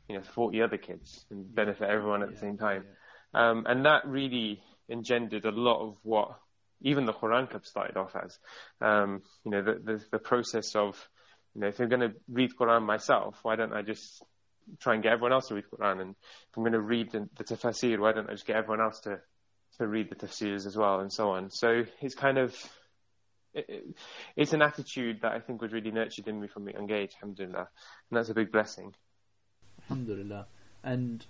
you 0.08 0.16
know 0.16 0.22
40 0.22 0.62
other 0.62 0.76
kids 0.76 1.24
and 1.30 1.52
benefit 1.52 1.88
everyone 1.88 2.22
at 2.22 2.28
yeah, 2.28 2.34
the 2.34 2.40
same 2.40 2.58
time. 2.58 2.84
Yeah. 3.34 3.50
Um, 3.50 3.66
and 3.66 3.84
that 3.84 4.06
really 4.06 4.62
engendered 4.88 5.44
a 5.44 5.50
lot 5.50 5.86
of 5.86 5.96
what 6.02 6.38
even 6.80 7.06
the 7.06 7.12
Quran 7.12 7.48
Club 7.48 7.64
started 7.64 7.96
off 7.96 8.14
as. 8.16 8.38
Um, 8.80 9.22
you 9.44 9.50
know, 9.50 9.62
the, 9.62 9.74
the, 9.74 10.04
the 10.12 10.18
process 10.18 10.74
of 10.74 10.96
you 11.54 11.62
know 11.62 11.68
if 11.68 11.80
I'm 11.80 11.88
going 11.88 12.00
to 12.00 12.12
read 12.28 12.50
Quran 12.58 12.84
myself, 12.84 13.38
why 13.42 13.56
don't 13.56 13.72
I 13.72 13.82
just 13.82 14.22
try 14.80 14.94
and 14.94 15.02
get 15.02 15.12
everyone 15.12 15.32
else 15.32 15.48
to 15.48 15.54
read 15.54 15.64
Quran? 15.72 16.00
And 16.00 16.10
if 16.10 16.56
I'm 16.56 16.62
going 16.62 16.72
to 16.72 16.80
read 16.80 17.12
the, 17.12 17.28
the 17.36 17.44
tafsir, 17.44 17.98
why 17.98 18.12
don't 18.12 18.28
I 18.28 18.32
just 18.32 18.46
get 18.46 18.56
everyone 18.56 18.80
else 18.80 19.00
to 19.00 19.20
to 19.78 19.86
read 19.86 20.10
the 20.10 20.16
tafsirs 20.16 20.66
as 20.66 20.76
well, 20.76 21.00
and 21.00 21.12
so 21.12 21.30
on. 21.30 21.50
So 21.50 21.84
it's 22.00 22.14
kind 22.14 22.38
of 22.38 22.54
it's 24.36 24.52
an 24.52 24.62
attitude 24.62 25.20
that 25.22 25.32
I 25.32 25.40
think 25.40 25.62
was 25.62 25.72
really 25.72 25.90
nurtured 25.90 26.28
in 26.28 26.40
me 26.40 26.48
from 26.48 26.68
a 26.68 26.72
young 26.72 26.90
age, 26.90 27.12
alhamdulillah, 27.16 27.68
and 28.10 28.16
that's 28.16 28.28
a 28.28 28.34
big 28.34 28.52
blessing. 28.52 28.94
Alhamdulillah. 29.82 30.46
And 30.84 31.24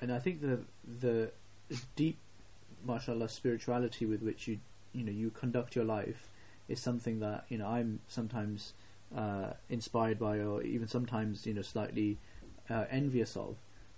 and 0.00 0.12
I 0.12 0.18
think 0.18 0.40
the 0.40 0.60
the 1.00 1.30
deep, 1.96 2.18
mashallah, 2.84 3.28
spirituality 3.28 4.06
with 4.06 4.22
which 4.22 4.48
you 4.48 4.58
you 4.98 5.04
know 5.04 5.12
you 5.12 5.30
conduct 5.30 5.76
your 5.76 5.84
life 5.84 6.28
is 6.68 6.80
something 6.80 7.20
that 7.20 7.44
you 7.48 7.58
know 7.58 7.66
I'm 7.66 8.00
sometimes 8.08 8.74
uh, 9.16 9.52
inspired 9.68 10.18
by, 10.18 10.38
or 10.38 10.62
even 10.62 10.88
sometimes 10.88 11.46
you 11.46 11.54
know 11.54 11.62
slightly 11.62 12.18
uh, 12.68 12.84
envious 12.90 13.36
of. 13.36 13.56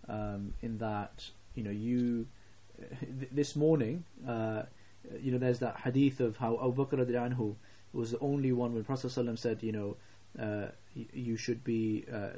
Um, 0.09 0.54
in 0.61 0.78
that 0.78 1.30
you 1.54 1.62
know 1.62 1.71
you 1.71 2.26
th- 3.00 3.30
this 3.30 3.54
morning, 3.54 4.04
uh, 4.26 4.62
you 5.21 5.33
know, 5.33 5.38
there's 5.38 5.59
that 5.61 5.80
hadith 5.80 6.21
of 6.21 6.37
how 6.37 6.54
Abu 6.57 6.85
Bakr 6.85 7.07
anhu 7.07 7.54
was 7.92 8.12
the 8.12 8.19
only 8.21 8.52
one 8.52 8.75
when 8.75 8.85
Prophet 8.85 9.11
said, 9.11 9.62
you 9.62 9.73
know, 9.73 9.97
uh, 10.38 10.69
you 10.95 11.37
should 11.37 11.64
be 11.64 12.04
uh, 12.12 12.30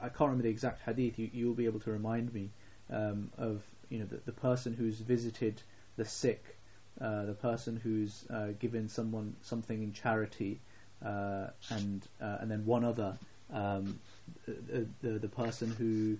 I 0.00 0.08
can't 0.08 0.20
remember 0.30 0.44
the 0.44 0.50
exact 0.50 0.82
hadith. 0.82 1.18
You 1.18 1.30
you'll 1.32 1.54
be 1.54 1.66
able 1.66 1.80
to 1.80 1.90
remind 1.90 2.32
me 2.32 2.50
um, 2.90 3.30
of 3.36 3.62
you 3.90 3.98
know 3.98 4.06
the, 4.06 4.20
the 4.24 4.32
person 4.32 4.74
who's 4.74 5.00
visited 5.00 5.62
the 5.96 6.04
sick, 6.04 6.56
uh, 7.00 7.24
the 7.24 7.34
person 7.34 7.80
who's 7.82 8.24
uh, 8.30 8.48
given 8.58 8.88
someone 8.88 9.36
something 9.42 9.82
in 9.82 9.92
charity, 9.92 10.60
uh, 11.04 11.48
and 11.70 12.06
uh, 12.20 12.38
and 12.40 12.50
then 12.50 12.64
one 12.64 12.84
other. 12.84 13.18
Um, 13.52 14.00
the 14.46 14.86
the, 15.02 15.18
the 15.18 15.28
person 15.28 15.70
who 15.70 16.18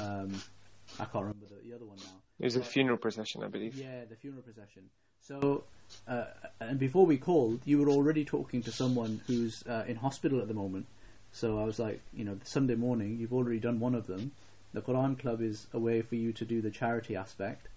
um, 0.00 0.40
I 0.98 1.04
can't 1.04 1.24
remember 1.24 1.46
the, 1.46 1.68
the 1.68 1.74
other 1.74 1.84
one 1.84 1.98
now. 1.98 2.20
It 2.38 2.44
was 2.44 2.56
a 2.56 2.62
funeral 2.62 2.96
procession, 2.96 3.42
I 3.42 3.48
believe. 3.48 3.76
Yeah, 3.76 4.04
the 4.08 4.16
funeral 4.16 4.42
procession. 4.42 4.84
So, 5.20 5.64
uh, 6.08 6.24
and 6.60 6.78
before 6.78 7.04
we 7.04 7.18
called, 7.18 7.60
you 7.64 7.78
were 7.78 7.90
already 7.90 8.24
talking 8.24 8.62
to 8.62 8.72
someone 8.72 9.20
who's 9.26 9.62
uh, 9.66 9.84
in 9.86 9.96
hospital 9.96 10.40
at 10.40 10.48
the 10.48 10.54
moment. 10.54 10.86
So 11.32 11.60
I 11.60 11.64
was 11.64 11.78
like, 11.78 12.00
you 12.12 12.24
know, 12.24 12.38
Sunday 12.42 12.74
morning, 12.74 13.18
you've 13.18 13.32
already 13.32 13.60
done 13.60 13.78
one 13.78 13.94
of 13.94 14.06
them. 14.06 14.32
The 14.72 14.80
Quran 14.80 15.18
Club 15.18 15.42
is 15.42 15.66
a 15.72 15.78
way 15.78 16.00
for 16.02 16.14
you 16.14 16.32
to 16.32 16.44
do 16.44 16.60
the 16.60 16.70
charity 16.70 17.14
aspect. 17.14 17.68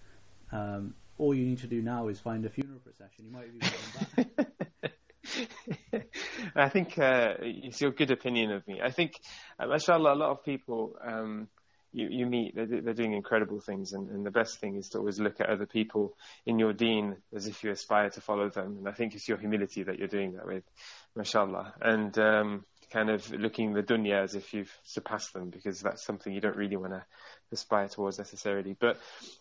Um, 0.51 0.95
all 1.17 1.33
you 1.33 1.45
need 1.45 1.59
to 1.59 1.67
do 1.67 1.81
now 1.81 2.07
is 2.07 2.19
find 2.19 2.45
a 2.45 2.49
funeral 2.49 2.79
procession. 2.79 3.25
You 3.25 3.31
might 3.31 3.59
done 3.59 4.25
that. 5.91 6.05
I 6.55 6.69
think 6.69 6.97
uh, 6.99 7.35
it's 7.39 7.81
your 7.81 7.91
good 7.91 8.11
opinion 8.11 8.51
of 8.51 8.67
me. 8.67 8.79
I 8.83 8.91
think, 8.91 9.13
uh, 9.59 9.67
mashallah, 9.67 10.13
a 10.13 10.15
lot 10.15 10.31
of 10.31 10.43
people 10.43 10.95
um, 11.03 11.47
you, 11.93 12.07
you 12.09 12.25
meet, 12.25 12.55
they're, 12.55 12.65
they're 12.65 12.93
doing 12.93 13.13
incredible 13.13 13.59
things, 13.59 13.93
and, 13.93 14.09
and, 14.09 14.25
the 14.25 14.31
best 14.31 14.59
thing 14.59 14.75
is 14.75 14.89
to 14.89 14.97
always 14.97 15.19
look 15.19 15.39
at 15.39 15.49
other 15.49 15.67
people 15.67 16.17
in 16.45 16.57
your 16.57 16.73
deen 16.73 17.17
as 17.33 17.47
if 17.47 17.63
you 17.63 17.71
aspire 17.71 18.09
to 18.09 18.21
follow 18.21 18.49
them. 18.49 18.77
And 18.79 18.89
I 18.89 18.91
think 18.91 19.13
it's 19.13 19.27
your 19.29 19.37
humility 19.37 19.83
that 19.83 19.99
you're 19.99 20.07
doing 20.07 20.33
that 20.33 20.47
with, 20.47 20.63
mashallah. 21.15 21.73
And 21.79 22.17
um, 22.17 22.65
kind 22.91 23.09
of 23.09 23.31
looking 23.31 23.73
the 23.73 23.83
dunya 23.83 24.23
as 24.23 24.33
if 24.33 24.53
you've 24.53 24.75
surpassed 24.83 25.33
them, 25.33 25.51
because 25.51 25.81
that's 25.81 26.03
something 26.03 26.33
you 26.33 26.41
don't 26.41 26.57
really 26.57 26.77
want 26.77 26.93
to 26.93 27.05
aspire 27.53 27.87
towards 27.87 28.17
necessarily. 28.17 28.75
But 28.79 28.97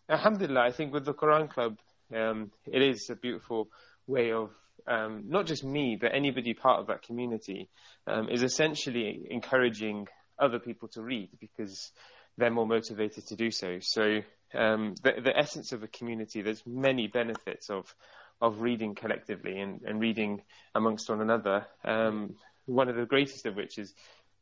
alhamdulillah, 0.09 0.61
I 0.61 0.73
think 0.73 0.93
with 0.93 1.05
the 1.05 1.15
Quran 1.15 1.51
Club, 1.51 1.79
um, 2.15 2.53
it 2.67 2.83
is 2.83 3.11
a 3.11 3.17
beautiful 3.17 3.69
way 4.07 4.33
of 4.33 4.51
um, 4.87 5.25
not 5.29 5.47
just 5.47 5.65
me, 5.65 5.97
but 6.01 6.15
anybody 6.15 6.55
part 6.55 6.81
of 6.81 6.89
that 6.89 7.03
community, 7.03 7.69
um, 8.07 8.29
is 8.29 8.43
essentially 8.43 9.27
encouraging 9.31 10.09
other 10.39 10.59
people 10.59 10.89
to 10.89 11.03
read 11.03 11.31
because 11.41 11.93
they're 12.37 12.51
more 12.51 12.67
motivated 12.67 13.27
to 13.29 13.37
do 13.37 13.51
so. 13.51 13.79
So 13.81 14.21
um, 14.55 14.95
the, 15.03 15.13
the 15.23 15.37
essence 15.37 15.73
of 15.73 15.83
a 15.83 15.89
community, 15.89 16.43
there's 16.43 16.63
many 16.67 17.07
benefits 17.07 17.71
of 17.71 17.95
of 18.41 18.61
reading 18.61 18.97
collectively 18.97 19.61
and, 19.61 19.83
and 19.87 20.01
reading 20.01 20.43
amongst 20.75 21.09
one 21.09 21.21
another. 21.21 21.65
Um, 21.85 22.35
one 22.67 22.89
of 22.89 22.97
the 22.97 23.07
greatest 23.07 23.47
of 23.47 23.55
which 23.55 23.79
is, 23.79 23.95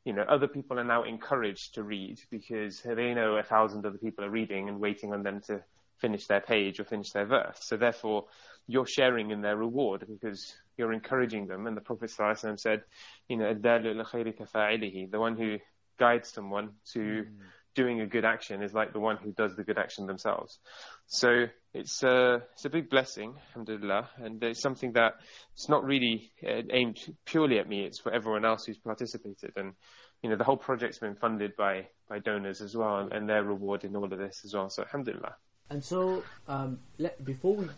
you 0.05 0.13
know, 0.13 0.23
other 0.23 0.49
people 0.49 0.79
are 0.79 0.85
now 0.85 1.03
encouraged 1.05 1.75
to 1.75 1.83
read 1.83 2.21
because 2.31 2.81
they 2.83 3.15
know 3.15 3.37
a 3.37 3.43
thousand 3.43 3.85
other 3.85 3.99
people 3.99 4.25
are 4.25 4.31
reading 4.31 4.69
and 4.69 4.81
waiting 4.81 5.13
on 5.13 5.23
them 5.23 5.41
to 5.43 5.63
finish 5.99 6.27
their 6.27 6.41
page 6.41 6.81
or 6.81 6.85
finish 6.85 7.11
their 7.11 7.27
verse. 7.27 7.59
So 7.61 7.77
therefore, 7.77 8.27
you're 8.67 8.87
sharing 8.87 9.31
in 9.31 9.43
their 9.43 9.57
reward 9.57 10.07
because 10.09 10.55
you're 10.77 10.93
encouraging 10.93 11.47
them. 11.47 11.67
And 11.67 11.77
the 11.77 11.83
Prophet 11.83 12.11
ﷺ 12.11 12.59
said, 12.59 12.83
you 13.29 13.37
know, 13.37 13.53
the 13.53 15.09
one 15.13 15.37
who 15.37 15.59
guides 15.99 16.33
someone 16.33 16.71
to 16.93 16.99
mm 16.99 17.27
doing 17.75 18.01
a 18.01 18.07
good 18.07 18.25
action 18.25 18.63
is 18.63 18.75
like 18.75 18.93
the 18.93 19.01
one 19.01 19.17
who 19.17 19.33
does 19.33 19.55
the 19.57 19.65
good 19.65 19.79
action 19.79 20.07
themselves. 20.07 20.59
So 21.07 21.47
it's 21.73 22.03
a, 22.03 22.11
uh, 22.11 22.41
it's 22.53 22.65
a 22.65 22.71
big 22.71 22.91
blessing, 22.91 23.35
alhamdulillah, 23.51 24.09
and 24.19 24.43
it's 24.43 24.61
something 24.61 24.93
that 24.93 25.15
it's 25.55 25.69
not 25.69 25.85
really 25.85 26.33
uh, 26.47 26.63
aimed 26.71 26.99
purely 27.25 27.59
at 27.59 27.69
me, 27.69 27.85
it's 27.85 27.99
for 27.99 28.13
everyone 28.13 28.45
else 28.45 28.65
who's 28.67 28.79
participated. 28.79 29.53
And, 29.57 29.75
you 30.23 30.31
know, 30.31 30.37
the 30.37 30.45
whole 30.45 30.57
project's 30.57 30.99
been 30.99 31.15
funded 31.15 31.57
by, 31.57 31.87
by 32.09 32.19
donors 32.19 32.61
as 32.61 32.77
well, 32.77 33.09
and, 33.11 33.29
they're 33.29 33.45
rewarded 33.45 33.91
in 33.91 33.97
all 33.97 34.13
of 34.13 34.19
this 34.19 34.43
as 34.45 34.55
well. 34.55 34.69
So 34.69 34.83
alhamdulillah. 34.83 35.37
And 35.71 35.85
so, 35.85 36.25
um, 36.49 36.81
let, 36.99 37.25
before 37.25 37.55
we 37.55 37.69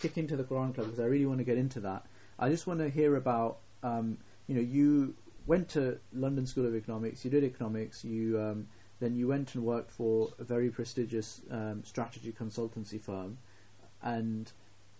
kick 0.00 0.16
into 0.16 0.36
the 0.36 0.44
Quran 0.44 0.74
Club, 0.74 0.86
because 0.86 1.00
I 1.00 1.04
really 1.04 1.26
want 1.26 1.38
to 1.38 1.44
get 1.44 1.58
into 1.58 1.80
that, 1.80 2.06
I 2.38 2.48
just 2.48 2.66
want 2.66 2.80
to 2.80 2.88
hear 2.88 3.16
about, 3.16 3.58
um, 3.82 4.16
you 4.46 4.54
know, 4.54 4.62
you 4.62 5.14
went 5.46 5.68
to 5.70 5.98
London 6.12 6.46
School 6.46 6.66
of 6.66 6.74
Economics, 6.74 7.24
you 7.24 7.30
did 7.30 7.44
economics, 7.44 8.04
you 8.04 8.40
um, 8.40 8.68
then 9.02 9.16
you 9.16 9.26
went 9.26 9.54
and 9.56 9.64
worked 9.64 9.90
for 9.90 10.30
a 10.38 10.44
very 10.44 10.70
prestigious 10.70 11.40
um, 11.50 11.82
strategy 11.84 12.32
consultancy 12.32 13.00
firm, 13.00 13.36
and 14.02 14.52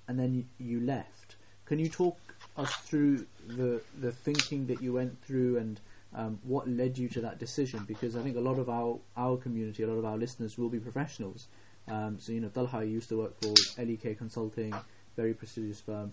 and 0.08 0.18
then 0.18 0.48
you, 0.58 0.80
left. 0.80 1.36
Can 1.66 1.78
you 1.78 1.88
talk 1.88 2.18
us 2.56 2.74
through 2.84 3.26
the 3.46 3.80
the 4.00 4.10
thinking 4.10 4.66
that 4.66 4.82
you 4.82 4.92
went 4.92 5.22
through 5.22 5.56
and 5.58 5.80
um, 6.14 6.40
what 6.42 6.68
led 6.68 6.98
you 6.98 7.08
to 7.10 7.20
that 7.20 7.38
decision? 7.38 7.84
Because 7.86 8.16
I 8.16 8.22
think 8.22 8.36
a 8.36 8.40
lot 8.40 8.58
of 8.58 8.68
our 8.68 8.98
our 9.16 9.36
community, 9.36 9.84
a 9.84 9.86
lot 9.86 9.98
of 9.98 10.04
our 10.04 10.16
listeners 10.16 10.58
will 10.58 10.68
be 10.68 10.80
professionals. 10.80 11.46
Um, 11.86 12.18
so 12.18 12.32
you 12.32 12.40
know, 12.40 12.48
Talha 12.48 12.84
used 12.84 13.08
to 13.10 13.18
work 13.18 13.40
for 13.40 13.54
LEK 13.78 14.18
Consulting, 14.18 14.74
very 15.16 15.32
prestigious 15.32 15.80
firm. 15.80 16.10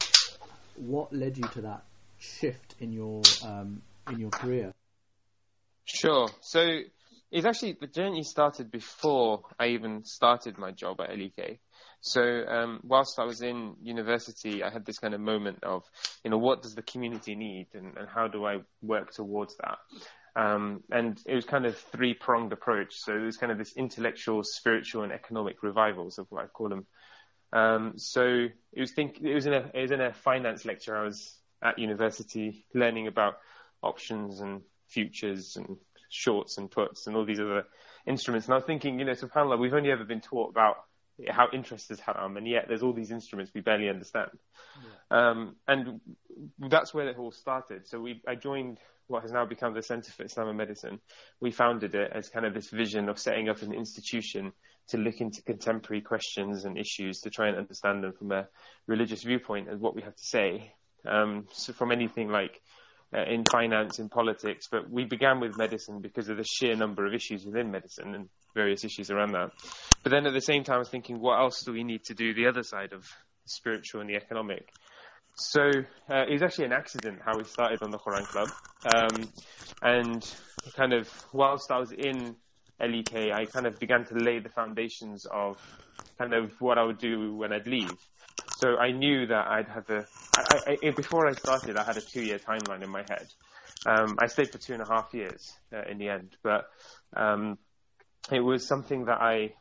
What 0.76 1.12
led 1.12 1.38
you 1.38 1.48
to 1.54 1.62
that 1.62 1.84
shift 2.20 2.76
in 2.80 2.94
your 2.94 3.24
um, 3.44 3.82
in 4.12 4.20
your 4.20 4.30
career? 4.30 4.74
Sure. 5.86 6.30
So 6.42 6.82
it's 7.32 7.46
actually 7.46 7.78
the 7.80 7.88
journey 7.88 8.24
started 8.24 8.72
before 8.72 9.44
I 9.60 9.68
even 9.68 10.04
started 10.04 10.58
my 10.58 10.72
job 10.72 11.00
at 11.02 11.18
LEK. 11.18 11.60
So 12.02 12.22
um, 12.22 12.80
whilst 12.84 13.20
I 13.20 13.26
was 13.26 13.42
in 13.42 13.76
university, 13.82 14.64
I 14.64 14.70
had 14.70 14.86
this 14.86 15.00
kind 15.00 15.14
of 15.14 15.20
moment 15.20 15.64
of, 15.64 15.84
you 16.24 16.32
know, 16.32 16.38
what 16.38 16.62
does 16.62 16.76
the 16.76 16.82
community 16.82 17.36
need, 17.36 17.68
and, 17.74 17.98
and 17.98 18.08
how 18.08 18.28
do 18.28 18.46
I 18.46 18.60
work 18.82 19.12
towards 19.12 19.58
that? 19.58 19.78
Um, 20.36 20.84
and 20.92 21.20
it 21.26 21.36
was 21.36 21.46
kind 21.46 21.66
of 21.66 21.78
three 21.78 22.14
pronged 22.14 22.54
approach. 22.54 22.94
So 22.96 23.14
it 23.16 23.26
was 23.26 23.38
kind 23.38 23.52
of 23.52 23.58
this 23.58 23.76
intellectual, 23.76 24.44
spiritual, 24.44 25.04
and 25.04 25.12
economic 25.12 25.62
revivals 25.62 26.18
of 26.18 26.28
what 26.30 26.46
I 26.46 26.48
call 26.48 26.70
them. 26.70 26.86
Um, 27.52 27.94
so 27.98 28.48
it 28.72 28.80
was 28.80 28.92
think 28.92 29.20
it 29.22 29.34
was 29.34 29.46
in 29.46 29.54
a 29.54 29.70
it 29.74 29.82
was 29.82 29.92
in 29.92 30.02
a 30.02 30.14
finance 30.14 30.66
lecture. 30.66 30.96
I 30.96 31.04
was 31.04 31.36
at 31.62 31.80
university 31.80 32.66
learning 32.74 33.08
about 33.08 33.40
options 33.82 34.40
and 34.40 34.62
futures 34.88 35.58
and 35.58 35.78
shorts 36.10 36.58
and 36.58 36.70
puts 36.70 37.08
and 37.08 37.16
all 37.16 37.26
these 37.26 37.40
other 37.40 37.64
instruments. 38.06 38.48
And 38.48 38.54
I 38.54 38.58
was 38.58 38.66
thinking, 38.66 39.00
you 39.00 39.06
know, 39.06 39.14
subhanAllah, 39.14 39.60
we've 39.60 39.74
only 39.74 39.92
ever 39.92 40.04
been 40.04 40.22
taught 40.22 40.50
about 40.50 40.78
how 41.28 41.48
interest 41.54 41.92
is 41.92 42.00
haram, 42.00 42.38
and 42.38 42.48
yet 42.48 42.66
there's 42.68 42.84
all 42.84 42.94
these 42.94 43.12
instruments 43.12 43.52
we 43.54 43.62
barely 43.62 43.90
understand. 43.90 44.32
Yeah. 45.12 45.30
Um, 45.30 45.56
and 45.68 46.02
that's 46.60 46.94
where 46.94 47.08
it 47.10 47.18
all 47.18 47.32
started. 47.32 47.88
So 47.88 48.00
we, 48.00 48.22
I 48.28 48.36
joined 48.36 48.80
what 49.08 49.24
has 49.24 49.32
now 49.32 49.46
become 49.46 49.74
the 49.74 49.82
Center 49.82 50.12
for 50.12 50.24
Islamic 50.24 50.56
Medicine. 50.56 51.00
We 51.42 51.52
founded 51.52 51.96
it 51.96 52.12
as 52.14 52.30
kind 52.30 52.46
of 52.46 52.54
this 52.54 52.70
vision 52.70 53.10
of 53.10 53.20
setting 53.20 53.50
up 53.50 53.62
an 53.62 53.74
institution 53.74 54.54
to 54.90 54.98
look 54.98 55.20
into 55.20 55.42
contemporary 55.42 56.02
questions 56.02 56.64
and 56.64 56.78
issues 56.78 57.22
to 57.22 57.30
try 57.30 57.48
and 57.48 57.58
understand 57.58 58.04
them 58.04 58.14
from 58.14 58.32
a 58.32 58.48
religious 58.88 59.24
viewpoint 59.24 59.68
and 59.68 59.82
what 59.82 59.96
we 59.96 60.04
have 60.04 60.16
to 60.16 60.26
say. 60.26 60.74
Um, 61.08 61.48
so 61.52 61.74
from 61.74 61.92
anything 61.92 62.30
like 62.30 62.62
uh, 63.16 63.24
in 63.24 63.44
finance, 63.52 64.00
in 64.00 64.10
politics, 64.10 64.68
but 64.72 64.90
we 64.90 65.06
began 65.06 65.40
with 65.40 65.58
medicine 65.58 66.00
because 66.02 66.30
of 66.30 66.38
the 66.38 66.44
sheer 66.44 66.76
number 66.76 67.06
of 67.06 67.14
issues 67.14 67.46
within 67.46 67.72
medicine 67.72 68.14
and 68.14 68.30
various 68.54 68.84
issues 68.84 69.10
around 69.10 69.32
that. 69.32 69.52
But 70.04 70.12
then 70.12 70.26
at 70.26 70.34
the 70.34 70.42
same 70.42 70.64
time, 70.64 70.76
I 70.76 70.80
was 70.80 70.90
thinking, 70.90 71.20
what 71.20 71.40
else 71.40 71.64
do 71.64 71.74
we 71.74 71.84
need 71.84 72.04
to 72.06 72.14
do 72.14 72.34
the 72.34 72.48
other 72.48 72.64
side 72.64 72.94
of 72.94 73.02
the 73.02 73.50
spiritual 73.50 74.02
and 74.02 74.10
the 74.10 74.16
economic? 74.16 74.70
So 75.36 75.62
uh, 76.10 76.26
it 76.28 76.34
was 76.34 76.44
actually 76.44 76.66
an 76.66 76.74
accident 76.74 77.20
how 77.26 77.38
we 77.38 77.46
started 77.46 77.82
on 77.82 77.92
the 77.92 77.98
Quran 77.98 78.28
Club. 78.28 78.50
Um, 78.86 79.30
and 79.82 80.24
kind 80.76 80.94
of 80.94 81.10
whilst 81.34 81.72
I 81.72 81.80
was 81.80 81.92
in 81.92 82.36
LEK, 82.80 83.32
I 83.34 83.46
kind 83.46 83.66
of 83.66 83.80
began 83.80 84.06
to 84.06 84.16
lay 84.16 84.40
the 84.40 84.50
foundations 84.50 85.26
of 85.26 85.58
kind 86.18 86.34
of 86.34 86.52
what 86.60 86.78
I 86.78 86.84
would 86.84 87.00
do 87.00 87.36
when 87.36 87.54
I'd 87.54 87.68
leave. 87.68 87.98
So 88.60 88.78
I 88.78 88.92
knew 88.92 89.28
that 89.28 89.48
I'd 89.48 89.68
have 89.68 89.90
a. 89.90 90.06
I, 90.36 90.78
I, 90.84 90.90
before 90.92 91.28
I 91.28 91.34
started, 91.34 91.78
I 91.78 91.84
had 91.84 91.98
a 91.98 92.02
two-year 92.02 92.40
timeline 92.40 92.84
in 92.84 92.90
my 92.90 93.04
head. 93.10 93.28
Um, 93.86 94.18
I 94.20 94.28
stayed 94.28 94.52
for 94.52 94.58
two 94.58 94.74
and 94.74 94.82
a 94.82 94.86
half 94.86 95.14
years 95.14 95.54
uh, 95.74 95.84
in 95.90 95.98
the 95.98 96.10
end, 96.10 96.36
but 96.44 96.66
um, 97.16 97.58
it 98.32 98.42
was 98.42 98.68
something 98.68 99.06
that 99.06 99.22
I 99.22 99.54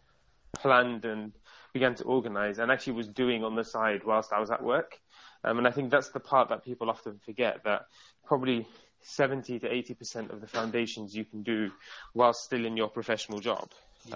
planned 0.57 1.05
and 1.05 1.33
began 1.73 1.95
to 1.97 2.05
organize, 2.05 2.59
and 2.59 2.71
actually 2.73 2.95
was 2.95 3.09
doing 3.09 3.45
on 3.45 3.55
the 3.55 3.65
side 3.65 4.03
whilst 4.05 4.33
I 4.33 4.41
was 4.41 4.51
at 4.51 4.63
work. 4.63 4.99
Um, 5.45 5.59
and 5.59 5.69
I 5.69 5.71
think 5.71 5.91
that's 5.91 6.11
the 6.11 6.21
part 6.21 6.49
that 6.49 6.65
people 6.65 6.91
often 6.91 7.21
forget 7.25 7.63
that 7.65 7.83
probably 8.27 8.67
70 9.03 9.61
to 9.61 9.73
80 9.73 9.95
percent 9.95 10.31
of 10.31 10.41
the 10.41 10.49
foundations 10.49 11.15
you 11.15 11.25
can 11.25 11.43
do 11.43 11.71
while 12.13 12.33
still 12.33 12.65
in 12.67 12.77
your 12.77 12.89
professional 12.89 13.39
job, 13.39 13.71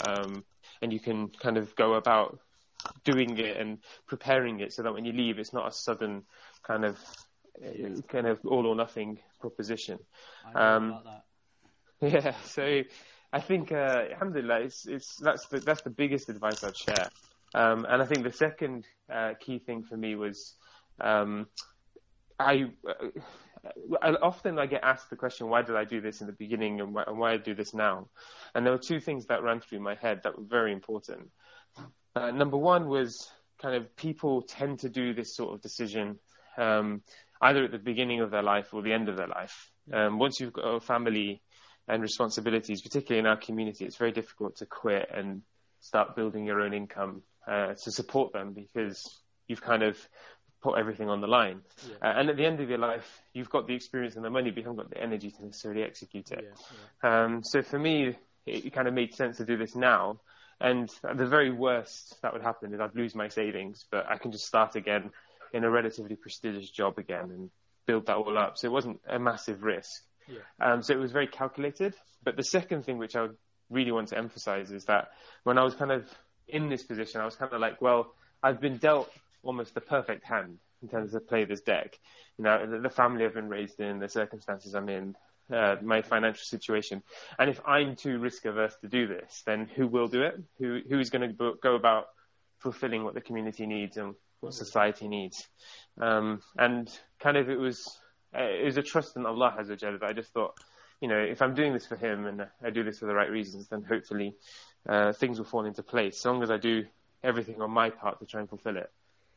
um, 0.07 0.45
and 0.81 0.93
you 0.93 0.99
can 0.99 1.29
kind 1.29 1.57
of 1.57 1.77
go 1.77 1.95
about 1.95 2.41
doing 3.05 3.39
it 3.39 3.57
and 3.57 3.79
preparing 4.07 4.61
it 4.61 4.73
so 4.73 4.83
that 4.83 4.93
when 4.93 5.05
you 5.05 5.13
leave, 5.13 5.39
it's 5.39 5.53
not 5.53 5.69
a 5.69 5.73
sudden 5.73 6.23
kind 6.63 6.85
of 6.85 6.99
kind 8.09 8.27
of 8.27 8.41
all 8.47 8.67
or 8.67 8.75
nothing 8.75 9.19
proposition. 9.41 9.99
Um, 10.55 11.01
yeah, 12.01 12.35
so 12.45 12.83
I 13.33 13.41
think, 13.41 13.73
uh, 13.73 14.05
alhamdulillah, 14.13 14.61
it's, 14.61 14.87
it's, 14.87 15.17
that's, 15.17 15.47
the, 15.47 15.61
that's 15.61 15.83
the 15.83 15.91
biggest 15.91 16.29
advice 16.29 16.63
I'd 16.65 16.77
share. 16.77 17.09
Um, 17.55 17.87
and 17.89 18.03
I 18.03 18.07
think 18.07 18.25
the 18.25 18.33
second 18.33 18.87
uh, 19.13 19.35
key 19.39 19.59
thing 19.59 19.85
for 19.85 19.97
me 19.97 20.15
was 20.15 20.55
um, 21.01 21.47
I, 22.39 22.71
I, 24.01 24.11
often 24.23 24.59
I 24.59 24.67
get 24.67 24.83
asked 24.83 25.11
the 25.11 25.17
question, 25.17 25.49
why 25.49 25.63
did 25.63 25.77
I 25.77 25.85
do 25.85 26.01
this 26.01 26.21
in 26.21 26.27
the 26.27 26.33
beginning 26.33 26.81
and 26.81 26.95
why, 26.95 27.05
and 27.07 27.19
why 27.19 27.33
I 27.33 27.37
do 27.37 27.55
this 27.55 27.75
now? 27.75 28.09
And 28.55 28.67
there 28.67 28.73
were 28.73 28.79
two 28.79 29.01
things 29.01 29.27
that 29.27 29.43
ran 29.43 29.61
through 29.61 29.81
my 29.81 29.95
head 29.95 30.23
that 30.25 30.37
were 30.37 30.45
very 30.45 30.73
important. 30.73 31.31
Uh, 32.15 32.31
number 32.31 32.57
one 32.57 32.89
was 32.89 33.31
kind 33.61 33.75
of 33.75 33.95
people 33.97 34.43
tend 34.43 34.81
to 34.81 34.89
do 34.89 35.15
this 35.15 35.35
sort 35.35 35.55
of 35.55 35.61
decision 35.61 36.19
um, 36.59 37.03
either 37.41 37.65
at 37.65 37.71
the 37.71 37.79
beginning 37.79 38.21
of 38.21 38.31
their 38.31 38.43
life 38.43 38.75
or 38.75 38.83
the 38.83 38.93
end 38.93 39.09
of 39.09 39.17
their 39.17 39.29
life. 39.29 39.71
Um, 39.93 40.19
once 40.19 40.39
you've 40.41 40.53
got 40.53 40.65
a 40.65 40.81
family, 40.81 41.43
and 41.89 42.03
responsibilities, 42.03 42.83
particularly 42.83 43.19
in 43.21 43.27
our 43.27 43.37
community, 43.37 43.85
it's 43.85 43.97
very 43.97 44.13
difficult 44.13 44.57
to 44.57 44.67
quit 44.67 45.09
and 45.13 45.43
start 45.81 46.15
building 46.15 46.47
your 46.47 46.61
own 46.61 46.73
income 46.73 47.23
uh, 47.47 47.75
to 47.75 47.91
support 47.91 48.33
them 48.33 48.53
because 48.53 49.03
you've 49.49 49.63
kind 49.63 49.83
of 49.83 49.99
put 50.63 50.79
everything 50.79 51.09
on 51.09 51.21
the 51.21 51.27
line. 51.27 51.61
Yeah. 51.89 52.09
Uh, 52.09 52.21
and 52.21 52.31
at 52.31 52.37
the 52.37 52.47
end 52.47 52.61
of 52.61 52.69
your 52.69 52.79
life, 52.79 53.23
you've 53.33 53.51
got 53.51 53.67
the 53.67 53.75
experience 53.75 54.15
and 54.15 54.25
the 54.25 54.31
money, 54.31 54.51
but 54.51 54.59
you 54.59 54.63
haven't 54.63 54.77
got 54.77 54.91
the 54.91 55.03
energy 55.03 55.31
to 55.33 55.45
necessarily 55.45 55.83
execute 55.83 56.31
it. 56.31 56.45
Yeah, 56.45 56.65
yeah. 57.03 57.25
Um, 57.25 57.43
so 57.43 57.63
for 57.63 57.79
me, 57.79 58.17
it, 58.47 58.67
it 58.67 58.73
kind 58.73 58.87
of 58.87 58.95
made 58.95 59.15
sense 59.15 59.39
to 59.39 59.45
do 59.45 59.57
this 59.57 59.75
now. 59.75 60.21
And 60.63 60.89
the 61.03 61.27
very 61.27 61.51
worst 61.51 62.23
that 62.23 62.33
would 62.33 62.43
happen 62.43 62.73
is 62.73 62.79
I'd 62.79 62.95
lose 62.95 63.17
my 63.17 63.29
savings, 63.29 63.85
but 63.91 64.07
I 64.09 64.17
can 64.17 64.31
just 64.31 64.47
start 64.47 64.77
again 64.77 65.11
in 65.53 65.65
a 65.65 65.71
relatively 65.71 66.15
prestigious 66.15 66.71
job 66.71 66.99
again 66.99 67.31
and 67.31 67.51
build 67.85 68.07
that 68.07 68.17
all 68.17 68.39
up. 68.39 68.57
So 68.57 68.69
it 68.69 68.71
wasn't 68.71 69.01
a 69.09 69.19
massive 69.19 69.65
risk. 69.65 70.03
Yeah. 70.29 70.39
Um, 70.61 70.83
so 70.83 70.95
it 70.95 70.99
was 70.99 71.11
very 71.11 71.27
calculated. 71.27 71.95
But 72.23 72.37
the 72.37 72.45
second 72.45 72.85
thing 72.85 72.99
which 72.99 73.17
I 73.17 73.27
really 73.71 73.91
want 73.91 74.09
to 74.09 74.19
emphasize 74.19 74.71
is 74.71 74.85
that 74.85 75.09
when 75.43 75.59
I 75.59 75.65
was 75.65 75.75
kind 75.75 75.91
of 75.91 76.09
in 76.47 76.69
this 76.69 76.85
position, 76.85 77.21
I 77.21 77.25
was 77.25 77.35
kind 77.35 77.53
of 77.53 77.61
like, 77.61 77.83
well, 77.83 78.15
I've 78.41 78.61
been 78.61 78.77
dealt 78.77 79.11
almost 79.43 79.75
the 79.75 79.81
perfect 79.81 80.25
hand 80.25 80.59
in 80.81 80.89
terms 80.89 81.13
of 81.15 81.27
play 81.27 81.45
this 81.45 81.63
deck. 81.63 81.99
You 82.39 82.45
know, 82.45 82.81
the 82.81 82.89
family 82.89 83.25
I've 83.25 83.35
been 83.35 83.49
raised 83.49 83.81
in, 83.81 83.99
the 83.99 84.09
circumstances 84.09 84.75
I'm 84.75 84.89
in, 84.89 85.17
uh, 85.53 85.77
my 85.83 86.03
financial 86.03 86.45
situation. 86.45 87.03
And 87.39 87.51
if 87.51 87.61
I'm 87.67 87.97
too 87.97 88.19
risk 88.19 88.45
averse 88.45 88.77
to 88.83 88.89
do 88.89 89.07
this, 89.07 89.43
then 89.47 89.69
who 89.75 89.87
will 89.87 90.09
do 90.09 90.23
it? 90.23 90.41
Who 90.59 90.81
who 90.89 90.99
is 90.99 91.11
going 91.11 91.29
to 91.37 91.55
go 91.63 91.75
about 91.75 92.07
fulfilling 92.59 93.05
what 93.05 93.15
the 93.15 93.21
community 93.21 93.67
needs 93.67 93.97
and 93.97 94.15
what 94.41 94.55
society 94.55 95.09
needs? 95.09 95.47
Um, 96.01 96.41
and 96.57 96.91
kind 97.21 97.37
of 97.37 97.51
it 97.51 97.59
was 97.59 97.99
it 98.35 98.65
was 98.65 98.77
a 98.77 98.83
trust 98.83 99.17
in 99.17 99.27
Allah 99.27 99.57
Azza 99.59 99.79
that 99.79 100.03
I 100.03 100.13
just 100.13 100.33
thought, 100.33 100.55
you 101.01 101.09
know, 101.09 101.19
if 101.19 101.43
I'm 101.43 101.55
doing 101.55 101.73
this 101.73 101.87
for 101.87 101.97
Him 101.97 102.27
and 102.27 102.47
I 102.65 102.71
do 102.71 102.83
this 102.83 102.99
for 102.99 103.07
the 103.07 103.15
right 103.15 103.31
reasons, 103.31 103.69
then 103.69 103.83
hopefully 103.83 104.37
uh, 104.89 105.13
things 105.13 105.39
will 105.39 105.47
fall 105.47 105.65
into 105.65 105.83
place. 105.83 106.19
As 106.19 106.25
long 106.25 106.43
as 106.43 106.51
I 106.51 106.57
do 106.57 106.85
everything 107.23 107.61
on 107.61 107.71
my 107.71 107.91
part 107.91 108.19
to 108.21 108.27
try 108.27 108.41
and 108.41 108.49
fulfill 108.49 108.77
it. 108.77 108.91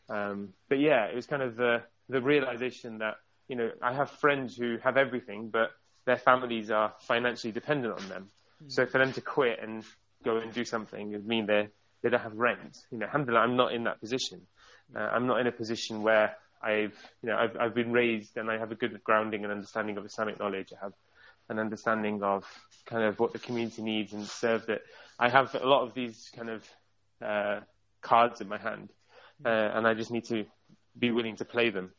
Um, 0.10 0.50
but 0.70 0.80
yeah, 0.80 1.06
it 1.06 1.16
was 1.16 1.26
kind 1.26 1.42
of 1.42 1.56
the 1.56 1.84
the 2.10 2.22
realization 2.22 3.00
that 3.00 3.16
you 3.48 3.56
know 3.56 3.72
I 3.82 3.94
have 3.94 4.12
friends 4.12 4.56
who 4.56 4.78
have 4.84 4.98
everything, 4.98 5.50
but 5.50 5.72
their 6.06 6.18
families 6.18 6.72
are 6.72 6.94
financially 7.02 7.52
dependent 7.52 8.00
on 8.00 8.10
them. 8.10 8.28
Mm. 8.64 8.72
So 8.72 8.86
for 8.86 8.98
them 8.98 9.14
to 9.14 9.22
quit 9.22 9.60
and 9.62 9.84
go 10.24 10.38
and 10.38 10.54
do 10.54 10.66
something 10.66 11.12
would 11.12 11.28
mean 11.28 11.46
they 11.46 11.70
they 12.02 12.10
don't 12.10 12.22
have 12.22 12.36
rent. 12.36 12.78
You 12.92 13.00
know, 13.00 13.06
alhamdulillah, 13.08 13.42
I'm 13.42 13.56
not 13.56 13.74
in 13.74 13.86
that 13.86 14.00
position. 14.00 14.42
Uh, 14.96 15.00
I'm 15.00 15.26
not 15.28 15.40
in 15.40 15.48
a 15.48 15.52
position 15.52 16.04
where 16.04 16.36
I've 16.62 16.98
you 17.22 17.30
know 17.30 17.38
I've 17.38 17.58
I've 17.58 17.76
been 17.76 17.92
raised 17.92 18.38
and 18.38 18.50
I 18.50 18.58
have 18.58 18.72
a 18.72 18.76
good 18.76 19.04
grounding 19.04 19.44
and 19.44 19.52
understanding 19.52 19.98
of 19.98 20.06
Islamic 20.06 20.40
knowledge. 20.40 20.74
I 20.74 20.84
have 20.84 20.94
an 21.50 21.60
understanding 21.60 22.24
of 22.24 22.46
kind 22.86 23.04
of 23.04 23.20
what 23.20 23.34
the 23.34 23.40
community 23.40 23.82
needs 23.82 24.14
and 24.14 24.26
serve 24.26 24.66
that. 24.68 24.82
I 25.20 25.30
have 25.30 25.56
a 25.56 25.66
lot 25.66 25.84
of 25.84 25.94
these 25.94 26.32
kind 26.36 26.50
of 26.50 26.70
uh, 27.24 27.60
cards 28.02 28.42
in 28.42 28.50
my 28.50 28.58
hand, 28.58 28.90
uh, 29.46 29.50
and 29.50 29.88
I 29.88 29.94
just 29.94 30.12
need 30.12 30.26
to 30.26 30.46
be 30.98 31.12
willing 31.12 31.36
to 31.38 31.46
play 31.46 31.70
them. 31.70 31.92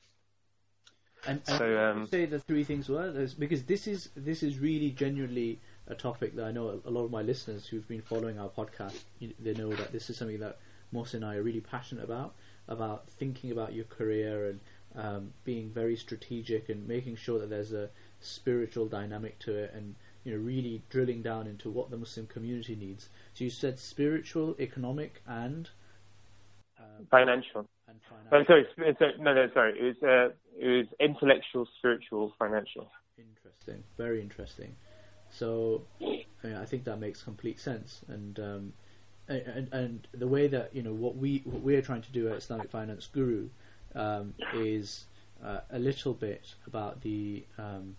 And, 1.26 1.40
and 1.49 1.59
so, 1.59 1.78
um, 1.78 2.09
say 2.09 2.26
the 2.26 2.38
three 2.38 2.64
things 2.64 2.88
were 2.88 3.28
because 3.38 3.64
this 3.64 3.87
is 3.87 4.11
this 4.16 4.42
is 4.42 4.59
really 4.59 4.90
genuinely 4.90 5.59
a 5.88 5.95
topic 5.95 6.37
that 6.37 6.45
I 6.45 6.52
know 6.52 6.80
a 6.85 6.90
lot 6.90 7.04
of 7.04 7.11
my 7.11 7.23
listeners 7.23 7.66
who've 7.66 7.87
been 7.87 8.02
following 8.02 8.38
our 8.38 8.49
podcast 8.49 8.97
they 9.21 9.54
know 9.54 9.71
that 9.71 9.92
this 9.92 10.11
is 10.11 10.16
something 10.16 10.40
that 10.40 10.59
Mohsin 10.95 11.14
and 11.14 11.25
I 11.25 11.37
are 11.37 11.42
really 11.42 11.61
passionate 11.61 12.04
about 12.04 12.35
about 12.68 13.09
thinking 13.18 13.50
about 13.50 13.73
your 13.73 13.85
career 13.85 14.49
and 14.50 14.61
um, 14.95 15.33
being 15.45 15.71
very 15.71 15.97
strategic 15.97 16.68
and 16.68 16.87
making 16.87 17.16
sure 17.16 17.38
that 17.38 17.50
there's 17.50 17.73
a 17.73 17.90
spiritual 18.21 18.87
dynamic 18.87 19.38
to 19.40 19.54
it 19.54 19.73
and 19.75 19.95
you 20.25 20.33
know 20.33 20.38
really 20.38 20.83
drilling 20.90 21.23
down 21.23 21.47
into 21.47 21.71
what 21.71 21.90
the 21.90 21.97
Muslim 21.97 22.26
community 22.26 22.76
needs. 22.76 23.09
So 23.35 23.45
you 23.45 23.50
said 23.50 23.78
spiritual, 23.78 24.56
economic, 24.59 25.23
and 25.26 25.68
um, 26.78 27.06
financial. 27.11 27.66
And 27.88 28.00
financial. 28.09 28.56
Oh, 28.78 28.95
sorry, 28.99 29.15
no, 29.21 29.34
no, 29.34 29.49
sorry. 29.54 29.78
It 29.78 29.82
was 29.82 30.02
uh, 30.02 30.34
it 30.58 30.69
was 30.69 30.87
intellectual, 30.99 31.69
spiritual, 31.78 32.32
financial. 32.39 32.91
Interesting, 33.17 33.84
very 33.97 34.21
interesting. 34.21 34.75
So, 35.30 35.82
I, 36.00 36.25
mean, 36.45 36.56
I 36.56 36.65
think 36.65 36.84
that 36.84 36.99
makes 36.99 37.23
complete 37.23 37.60
sense, 37.60 38.00
and, 38.08 38.39
um, 38.39 38.73
and 39.28 39.69
and 39.73 40.08
the 40.15 40.26
way 40.26 40.47
that 40.49 40.75
you 40.75 40.82
know 40.82 40.93
what 40.93 41.17
we 41.17 41.43
what 41.45 41.63
we're 41.63 41.82
trying 41.82 42.02
to 42.02 42.13
do 42.13 42.28
at 42.28 42.37
Islamic 42.37 42.71
Finance 42.71 43.08
Guru 43.13 43.49
um, 43.95 44.34
is 44.54 45.04
uh, 45.45 45.60
a 45.71 45.78
little 45.78 46.15
bit 46.15 46.54
about 46.67 47.02
the 47.02 47.45
um, 47.58 47.97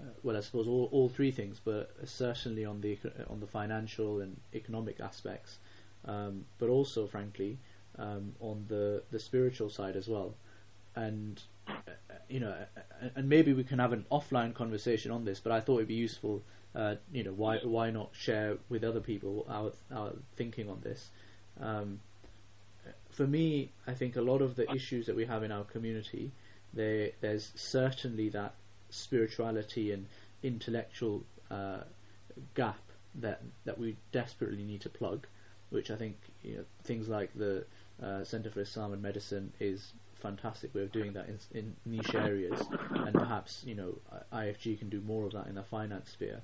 uh, 0.00 0.04
well, 0.22 0.36
I 0.36 0.40
suppose 0.40 0.68
all, 0.68 0.88
all 0.92 1.08
three 1.08 1.30
things, 1.30 1.60
but 1.64 1.90
certainly 2.04 2.64
on 2.64 2.80
the 2.80 2.98
on 3.28 3.40
the 3.40 3.46
financial 3.46 4.20
and 4.20 4.40
economic 4.54 5.00
aspects, 5.00 5.58
um, 6.04 6.44
but 6.58 6.68
also, 6.68 7.06
frankly, 7.06 7.58
um, 7.98 8.32
on 8.40 8.64
the 8.68 9.02
the 9.10 9.18
spiritual 9.18 9.70
side 9.70 9.96
as 9.96 10.08
well. 10.08 10.34
And 10.94 11.40
uh, 11.68 11.72
you 12.28 12.40
know, 12.40 12.54
and 13.14 13.28
maybe 13.28 13.52
we 13.52 13.64
can 13.64 13.78
have 13.78 13.92
an 13.92 14.04
offline 14.10 14.54
conversation 14.54 15.10
on 15.10 15.24
this. 15.24 15.40
But 15.40 15.52
I 15.52 15.60
thought 15.60 15.76
it'd 15.76 15.88
be 15.88 15.94
useful. 15.94 16.42
Uh, 16.74 16.96
you 17.12 17.24
know, 17.24 17.32
why 17.32 17.58
why 17.58 17.90
not 17.90 18.10
share 18.12 18.58
with 18.68 18.84
other 18.84 19.00
people 19.00 19.46
our 19.48 19.72
our 19.94 20.12
thinking 20.36 20.68
on 20.68 20.80
this? 20.82 21.08
Um, 21.60 22.00
for 23.10 23.26
me, 23.26 23.72
I 23.86 23.94
think 23.94 24.16
a 24.16 24.20
lot 24.20 24.42
of 24.42 24.54
the 24.54 24.70
issues 24.72 25.06
that 25.06 25.16
we 25.16 25.24
have 25.26 25.42
in 25.42 25.50
our 25.50 25.64
community, 25.64 26.30
there 26.72 27.10
there's 27.20 27.52
certainly 27.54 28.28
that 28.30 28.54
spirituality 28.90 29.92
and 29.92 30.06
intellectual 30.42 31.24
uh, 31.50 31.80
gap 32.54 32.80
that 33.16 33.42
that 33.64 33.78
we 33.78 33.96
desperately 34.12 34.62
need 34.62 34.82
to 34.82 34.88
plug, 34.88 35.26
which 35.70 35.90
I 35.90 35.96
think 35.96 36.16
you 36.42 36.58
know, 36.58 36.64
things 36.84 37.08
like 37.08 37.30
the 37.34 37.64
uh, 38.02 38.24
Center 38.24 38.50
for 38.50 38.60
Islam 38.60 38.92
and 38.92 39.02
Medicine 39.02 39.52
is 39.60 39.92
fantastic 40.20 40.74
way 40.74 40.82
of 40.82 40.92
doing 40.92 41.12
that 41.12 41.28
in, 41.28 41.38
in, 41.54 41.76
niche 41.86 42.14
areas, 42.14 42.60
and 42.90 43.14
perhaps 43.14 43.62
you 43.64 43.74
know 43.74 43.94
IFG 44.32 44.78
can 44.78 44.88
do 44.88 45.00
more 45.00 45.26
of 45.26 45.32
that 45.32 45.46
in 45.46 45.54
the 45.54 45.62
finance 45.62 46.10
sphere. 46.10 46.40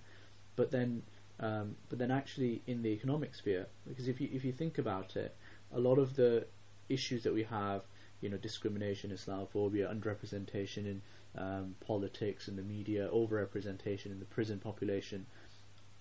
But 0.57 0.71
then, 0.71 1.03
um, 1.41 1.77
but 1.89 1.99
then 1.99 2.11
actually 2.11 2.63
in 2.67 2.83
the 2.83 2.91
economic 2.91 3.35
sphere, 3.35 3.67
because 3.87 4.09
if 4.09 4.21
you 4.21 4.29
if 4.33 4.45
you 4.45 4.53
think 4.53 4.79
about 4.79 5.17
it, 5.17 5.35
a 5.73 5.79
lot 5.79 5.99
of 5.99 6.15
the 6.17 6.47
issues 6.89 7.23
that 7.25 7.35
we 7.35 7.45
have, 7.45 7.83
you 8.21 8.29
know, 8.29 8.37
discrimination, 8.37 9.11
Islamophobia, 9.11 9.93
underrepresentation 9.93 10.87
in 10.87 11.03
um, 11.37 11.75
politics 11.87 12.49
and 12.49 12.57
the 12.57 12.63
media, 12.63 13.09
overrepresentation 13.13 14.07
in 14.07 14.19
the 14.19 14.27
prison 14.27 14.59
population. 14.59 15.27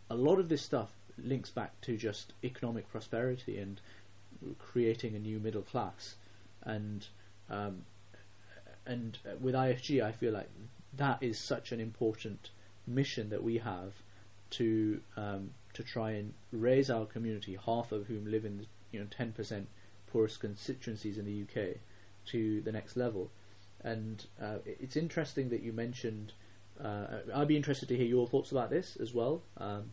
A 0.10 0.16
lot 0.16 0.40
of 0.40 0.50
this 0.50 0.62
stuff 0.62 0.92
links 1.18 1.50
back 1.50 1.80
to 1.82 1.98
just 1.98 2.34
economic 2.44 2.90
prosperity 2.90 3.58
and 3.58 3.80
creating 4.60 5.16
a 5.16 5.20
new 5.20 5.40
middle 5.40 5.62
class, 5.62 6.16
and 6.64 7.08
um, 7.50 7.86
and 8.86 9.18
with 9.40 9.56
IFG, 9.56 10.04
I 10.04 10.12
feel 10.12 10.34
like 10.34 10.50
that 10.98 11.22
is 11.22 11.40
such 11.40 11.72
an 11.72 11.80
important 11.80 12.50
mission 12.86 13.30
that 13.30 13.44
we 13.44 13.58
have 13.58 13.94
to 14.52 15.02
um, 15.18 15.52
to 15.74 15.84
try 15.84 16.12
and 16.12 16.34
raise 16.52 16.90
our 16.90 17.06
community, 17.06 17.58
half 17.66 17.92
of 17.92 18.08
whom 18.08 18.30
live 18.30 18.46
in 18.46 18.68
you 18.92 19.00
know 19.00 19.08
ten 19.10 19.32
percent 19.32 19.68
poorest 20.08 20.40
constituencies 20.40 21.18
in 21.18 21.26
the 21.26 21.42
UK, 21.44 21.78
to 22.28 22.62
the 22.62 22.72
next 22.72 22.96
level. 22.96 23.32
And 23.84 24.26
uh, 24.42 24.60
it's 24.66 24.96
interesting 24.96 25.50
that 25.50 25.62
you 25.62 25.74
mentioned. 25.74 26.34
Uh, 26.84 27.06
I'd 27.36 27.48
be 27.48 27.58
interested 27.58 27.88
to 27.90 27.96
hear 27.96 28.06
your 28.06 28.28
thoughts 28.28 28.52
about 28.52 28.72
this 28.72 28.96
as 28.96 29.14
well, 29.14 29.44
um, 29.58 29.92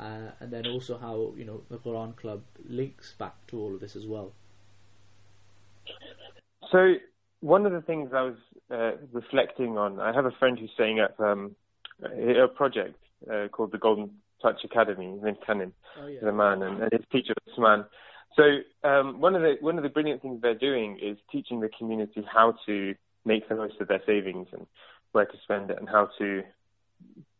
uh, 0.00 0.32
and 0.40 0.50
then 0.50 0.66
also 0.66 0.98
how 0.98 1.32
you 1.36 1.44
know 1.44 1.60
the 1.70 1.76
Quran 1.76 2.16
Club 2.16 2.42
links 2.68 3.14
back 3.18 3.34
to 3.48 3.58
all 3.58 3.74
of 3.74 3.80
this 3.80 3.94
as 3.96 4.06
well. 4.06 4.32
So 6.70 6.94
one 7.40 7.66
of 7.66 7.72
the 7.72 7.82
things 7.82 8.10
I 8.14 8.22
was 8.22 8.36
uh, 8.70 8.92
reflecting 9.12 9.76
on, 9.76 10.00
I 10.00 10.12
have 10.12 10.24
a 10.24 10.30
friend 10.32 10.58
who's 10.58 10.70
setting 10.76 11.00
up 11.00 11.18
um, 11.20 11.54
a 12.02 12.48
project 12.48 12.96
uh, 13.30 13.48
called 13.48 13.72
the 13.72 13.78
Golden 13.78 14.10
Touch 14.40 14.64
Academy. 14.64 15.12
His 15.12 15.22
name's 15.22 15.38
Tanin, 15.46 15.72
oh, 16.00 16.06
yeah. 16.06 16.28
a 16.28 16.32
man, 16.32 16.62
and, 16.62 16.82
and 16.82 16.92
his 16.92 17.02
teacher 17.12 17.34
Usman. 17.52 17.84
So 18.36 18.88
um, 18.88 19.20
one 19.20 19.34
of 19.34 19.42
the 19.42 19.56
one 19.60 19.76
of 19.76 19.82
the 19.82 19.88
brilliant 19.88 20.22
things 20.22 20.40
they're 20.40 20.54
doing 20.54 20.98
is 21.02 21.18
teaching 21.32 21.60
the 21.60 21.68
community 21.78 22.24
how 22.32 22.54
to 22.66 22.94
make 23.24 23.48
the 23.48 23.56
most 23.56 23.80
of 23.80 23.88
their 23.88 24.00
savings 24.06 24.48
and 24.52 24.66
where 25.12 25.26
to 25.26 25.36
spend 25.42 25.70
it 25.70 25.78
and 25.78 25.88
how 25.88 26.08
to 26.18 26.42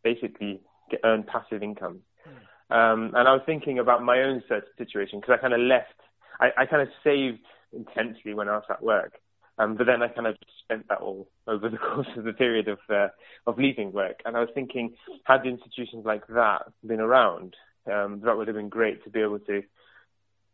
basically 0.03 0.59
get, 0.89 0.99
earn 1.03 1.23
passive 1.23 1.63
income. 1.63 2.01
Mm. 2.27 2.33
Um, 2.71 3.11
and 3.15 3.27
I 3.27 3.33
was 3.33 3.41
thinking 3.45 3.79
about 3.79 4.03
my 4.03 4.21
own 4.21 4.41
situation 4.77 5.19
because 5.19 5.37
I 5.37 5.41
kind 5.41 5.53
of 5.53 5.59
left, 5.59 5.99
I, 6.39 6.49
I 6.57 6.65
kind 6.65 6.81
of 6.81 6.87
saved 7.03 7.45
intensely 7.73 8.33
when 8.33 8.47
I 8.47 8.55
was 8.55 8.65
at 8.69 8.81
work. 8.81 9.19
Um, 9.57 9.75
but 9.75 9.85
then 9.85 10.01
I 10.01 10.07
kind 10.07 10.27
of 10.27 10.35
spent 10.63 10.87
that 10.87 10.99
all 10.99 11.27
over 11.47 11.69
the 11.69 11.77
course 11.93 12.07
of 12.17 12.23
the 12.23 12.33
period 12.33 12.67
of 12.67 12.79
uh, 12.89 13.09
of 13.45 13.57
leaving 13.57 13.91
work. 13.91 14.21
And 14.25 14.37
I 14.37 14.39
was 14.39 14.49
thinking, 14.55 14.95
had 15.25 15.45
institutions 15.45 16.05
like 16.05 16.25
that 16.27 16.63
been 16.85 17.01
around, 17.01 17.55
um, 17.91 18.21
that 18.23 18.37
would 18.37 18.47
have 18.47 18.55
been 18.55 18.69
great 18.69 19.03
to 19.03 19.09
be 19.09 19.21
able 19.21 19.39
to 19.39 19.61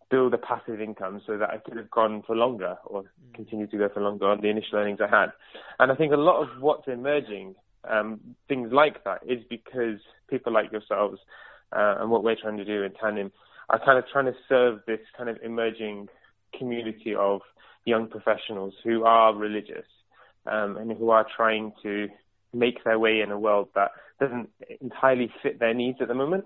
build 0.10 0.34
a 0.34 0.38
passive 0.38 0.82
income 0.82 1.21
so 1.27 1.38
that 1.38 1.49
I 1.49 1.58
could 1.58 1.77
have 1.77 1.91
gone 1.91 2.23
for 2.25 2.36
longer 2.36 2.77
or 2.86 3.03
mm. 3.03 3.34
continue 3.34 3.67
to 3.67 3.77
go 3.77 3.89
for 3.93 4.01
longer 4.01 4.27
on 4.27 4.41
the 4.41 4.47
initial 4.47 4.77
earnings 4.77 4.99
I 5.01 5.08
had. 5.08 5.32
And 5.80 5.91
I 5.91 5.95
think 5.95 6.13
a 6.13 6.17
lot 6.17 6.41
of 6.41 6.62
what's 6.62 6.88
emerging 6.88 7.56
um, 7.89 8.19
things 8.47 8.71
like 8.71 9.03
that 9.03 9.19
is 9.27 9.43
because 9.49 9.99
people 10.30 10.53
like 10.53 10.71
yourselves 10.71 11.19
uh, 11.71 11.95
and 11.99 12.10
what 12.10 12.23
we're 12.23 12.36
trying 12.36 12.58
to 12.58 12.65
do 12.65 12.84
in 12.84 12.91
Tanim 12.91 13.32
are 13.69 13.84
kind 13.84 13.97
of 13.97 14.06
trying 14.12 14.25
to 14.25 14.36
serve 14.47 14.80
this 14.88 14.99
kind 15.17 15.30
of 15.30 15.38
emerging 15.43 16.08
community 16.58 17.13
of 17.15 17.41
young 17.86 18.08
professionals 18.08 18.73
who 18.84 19.03
are 19.03 19.34
religious 19.34 19.86
um, 20.45 20.77
and 20.77 20.91
who 20.97 21.10
are 21.10 21.25
trying 21.36 21.73
to 21.84 22.08
make 22.53 22.84
their 22.84 22.97
way 22.97 23.21
in 23.21 23.32
a 23.32 23.39
world 23.39 23.67
that 23.75 23.91
doesn't 24.19 24.49
entirely 24.82 25.32
fit 25.43 25.60
their 25.60 25.73
needs 25.73 25.99
at 26.01 26.08
the 26.08 26.13
moment. 26.13 26.45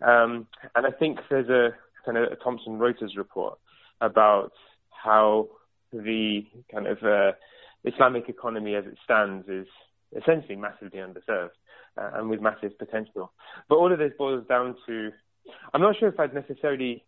Um, 0.00 0.46
and 0.74 0.86
I 0.86 0.90
think 0.90 1.18
there's 1.28 1.48
a 1.48 1.70
kind 2.04 2.16
of 2.16 2.32
a 2.32 2.36
Thomson 2.36 2.78
Reuters 2.78 3.16
report 3.16 3.58
about 4.00 4.52
how 4.90 5.48
the 5.92 6.42
kind 6.72 6.86
of 6.86 6.98
uh, 7.02 7.32
Islamic 7.84 8.28
economy 8.28 8.74
as 8.74 8.84
it 8.86 8.96
stands 9.04 9.48
is 9.48 9.66
essentially 10.16 10.56
massively 10.56 11.00
underserved 11.00 11.50
uh, 11.96 12.10
and 12.14 12.28
with 12.28 12.40
massive 12.40 12.78
potential. 12.78 13.32
But 13.68 13.76
all 13.76 13.92
of 13.92 13.98
this 13.98 14.12
boils 14.18 14.46
down 14.48 14.76
to 14.86 15.10
I'm 15.72 15.80
not 15.80 15.96
sure 15.98 16.08
if 16.08 16.18
I'd 16.18 16.34
necessarily 16.34 17.04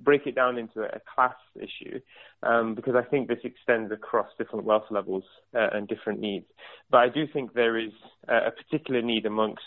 break 0.00 0.26
it 0.26 0.34
down 0.34 0.58
into 0.58 0.82
a 0.82 1.00
class 1.14 1.34
issue 1.56 2.00
um, 2.42 2.74
because 2.74 2.94
I 2.94 3.02
think 3.02 3.28
this 3.28 3.38
extends 3.44 3.92
across 3.92 4.28
different 4.38 4.64
wealth 4.64 4.84
levels 4.90 5.24
uh, 5.54 5.68
and 5.72 5.88
different 5.88 6.20
needs. 6.20 6.46
But 6.90 6.98
I 6.98 7.08
do 7.08 7.26
think 7.32 7.52
there 7.52 7.78
is 7.78 7.92
a 8.28 8.50
particular 8.50 9.02
need 9.02 9.26
amongst 9.26 9.62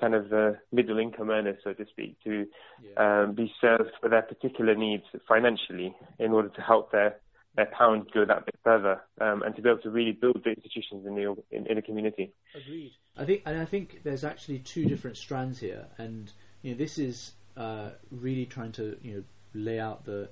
kind 0.00 0.14
of 0.14 0.30
the 0.30 0.58
middle 0.72 0.98
income 0.98 1.30
earners, 1.30 1.58
so 1.62 1.72
to 1.72 1.84
speak, 1.90 2.16
to 2.24 2.46
yeah. 2.82 3.22
um, 3.22 3.34
be 3.34 3.52
served 3.60 3.90
for 4.00 4.08
their 4.08 4.22
particular 4.22 4.74
needs 4.74 5.04
financially 5.28 5.94
in 6.18 6.32
order 6.32 6.48
to 6.48 6.60
help 6.60 6.90
their 6.92 7.16
their 7.56 7.66
pound 7.66 8.06
go 8.12 8.24
that 8.24 8.46
bit 8.46 8.54
further 8.62 9.00
um, 9.20 9.42
and 9.42 9.54
to 9.56 9.62
be 9.62 9.68
able 9.68 9.80
to 9.80 9.90
really 9.90 10.12
build 10.12 10.40
the 10.44 10.50
institutions 10.50 11.06
in 11.06 11.14
the 11.14 11.36
in, 11.50 11.66
in 11.66 11.78
a 11.78 11.82
community. 11.82 12.32
Agreed. 12.54 12.92
I 13.16 13.24
think 13.24 13.42
and 13.44 13.60
I 13.60 13.64
think 13.64 14.00
there's 14.04 14.24
actually 14.24 14.60
two 14.60 14.84
different 14.86 15.16
strands 15.16 15.58
here, 15.58 15.86
and 15.98 16.30
you 16.62 16.72
know 16.72 16.78
this 16.78 16.98
is 16.98 17.32
uh, 17.56 17.90
really 18.10 18.46
trying 18.46 18.72
to 18.72 18.96
you 19.02 19.16
know 19.16 19.24
lay 19.54 19.80
out 19.80 20.04
the 20.04 20.30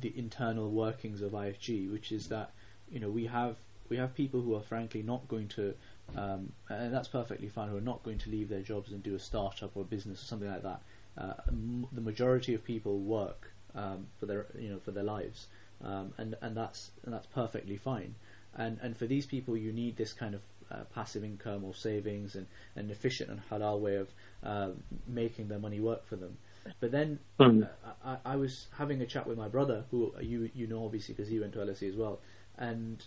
the 0.00 0.12
internal 0.16 0.70
workings 0.70 1.22
of 1.22 1.32
IFG, 1.32 1.90
which 1.90 2.12
is 2.12 2.28
that 2.28 2.52
you 2.90 3.00
know 3.00 3.10
we 3.10 3.26
have 3.26 3.56
we 3.88 3.96
have 3.96 4.14
people 4.14 4.40
who 4.40 4.54
are 4.54 4.62
frankly 4.62 5.02
not 5.02 5.26
going 5.28 5.48
to, 5.48 5.74
um, 6.16 6.52
and 6.68 6.94
that's 6.94 7.08
perfectly 7.08 7.48
fine, 7.48 7.68
who 7.68 7.76
are 7.76 7.80
not 7.80 8.02
going 8.02 8.18
to 8.18 8.30
leave 8.30 8.48
their 8.48 8.62
jobs 8.62 8.92
and 8.92 9.02
do 9.02 9.14
a 9.14 9.18
startup 9.18 9.76
or 9.76 9.82
a 9.82 9.84
business 9.84 10.22
or 10.22 10.26
something 10.26 10.48
like 10.48 10.62
that. 10.62 10.82
Uh, 11.18 11.34
m- 11.48 11.86
the 11.92 12.00
majority 12.00 12.54
of 12.54 12.64
people 12.64 13.00
work 13.00 13.52
um, 13.74 14.06
for 14.18 14.26
their 14.26 14.46
you 14.58 14.68
know 14.68 14.78
for 14.78 14.92
their 14.92 15.04
lives, 15.04 15.46
um, 15.82 16.12
and 16.18 16.36
and 16.40 16.56
that's 16.56 16.90
and 17.04 17.12
that's 17.12 17.26
perfectly 17.26 17.76
fine. 17.76 18.14
And 18.54 18.78
and 18.82 18.96
for 18.96 19.06
these 19.06 19.26
people, 19.26 19.56
you 19.56 19.72
need 19.72 19.96
this 19.96 20.12
kind 20.12 20.34
of 20.34 20.42
uh, 20.70 20.84
passive 20.94 21.24
income 21.24 21.64
or 21.64 21.74
savings 21.74 22.34
and 22.34 22.46
an 22.76 22.90
efficient 22.90 23.30
and 23.30 23.40
halal 23.50 23.80
way 23.80 23.96
of 23.96 24.08
uh, 24.42 24.70
making 25.06 25.48
their 25.48 25.58
money 25.58 25.80
work 25.80 26.06
for 26.06 26.16
them. 26.16 26.36
But 26.80 26.92
then 26.92 27.18
mm. 27.40 27.68
I, 28.04 28.16
I, 28.24 28.36
was 28.36 28.68
having 28.78 29.02
a 29.02 29.06
chat 29.06 29.26
with 29.26 29.36
my 29.36 29.48
brother, 29.48 29.84
who 29.90 30.14
you 30.20 30.48
you 30.54 30.66
know 30.66 30.84
obviously 30.84 31.14
because 31.14 31.28
he 31.28 31.40
went 31.40 31.54
to 31.54 31.58
LSE 31.58 31.88
as 31.88 31.96
well, 31.96 32.20
and 32.56 33.04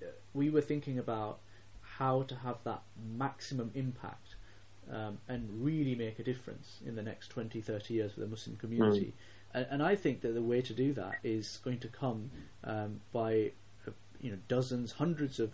uh, 0.00 0.06
we 0.34 0.50
were 0.50 0.60
thinking 0.60 0.98
about 0.98 1.40
how 1.80 2.22
to 2.22 2.34
have 2.36 2.56
that 2.64 2.82
maximum 3.16 3.70
impact 3.74 4.36
um, 4.90 5.18
and 5.28 5.48
really 5.64 5.94
make 5.94 6.18
a 6.18 6.22
difference 6.22 6.80
in 6.86 6.94
the 6.94 7.02
next 7.02 7.28
20, 7.28 7.60
30 7.60 7.94
years 7.94 8.12
for 8.12 8.20
the 8.20 8.26
Muslim 8.26 8.56
community. 8.56 9.06
Mm. 9.06 9.12
And, 9.54 9.66
and, 9.70 9.82
I 9.82 9.96
think 9.96 10.20
that 10.22 10.34
the 10.34 10.42
way 10.42 10.62
to 10.62 10.72
do 10.72 10.92
that 10.94 11.18
is 11.22 11.58
going 11.64 11.78
to 11.80 11.88
come 11.88 12.30
um, 12.64 13.00
by 13.12 13.52
uh, 13.86 13.90
you 14.20 14.30
know 14.30 14.38
dozens, 14.48 14.92
hundreds 14.92 15.38
of 15.40 15.52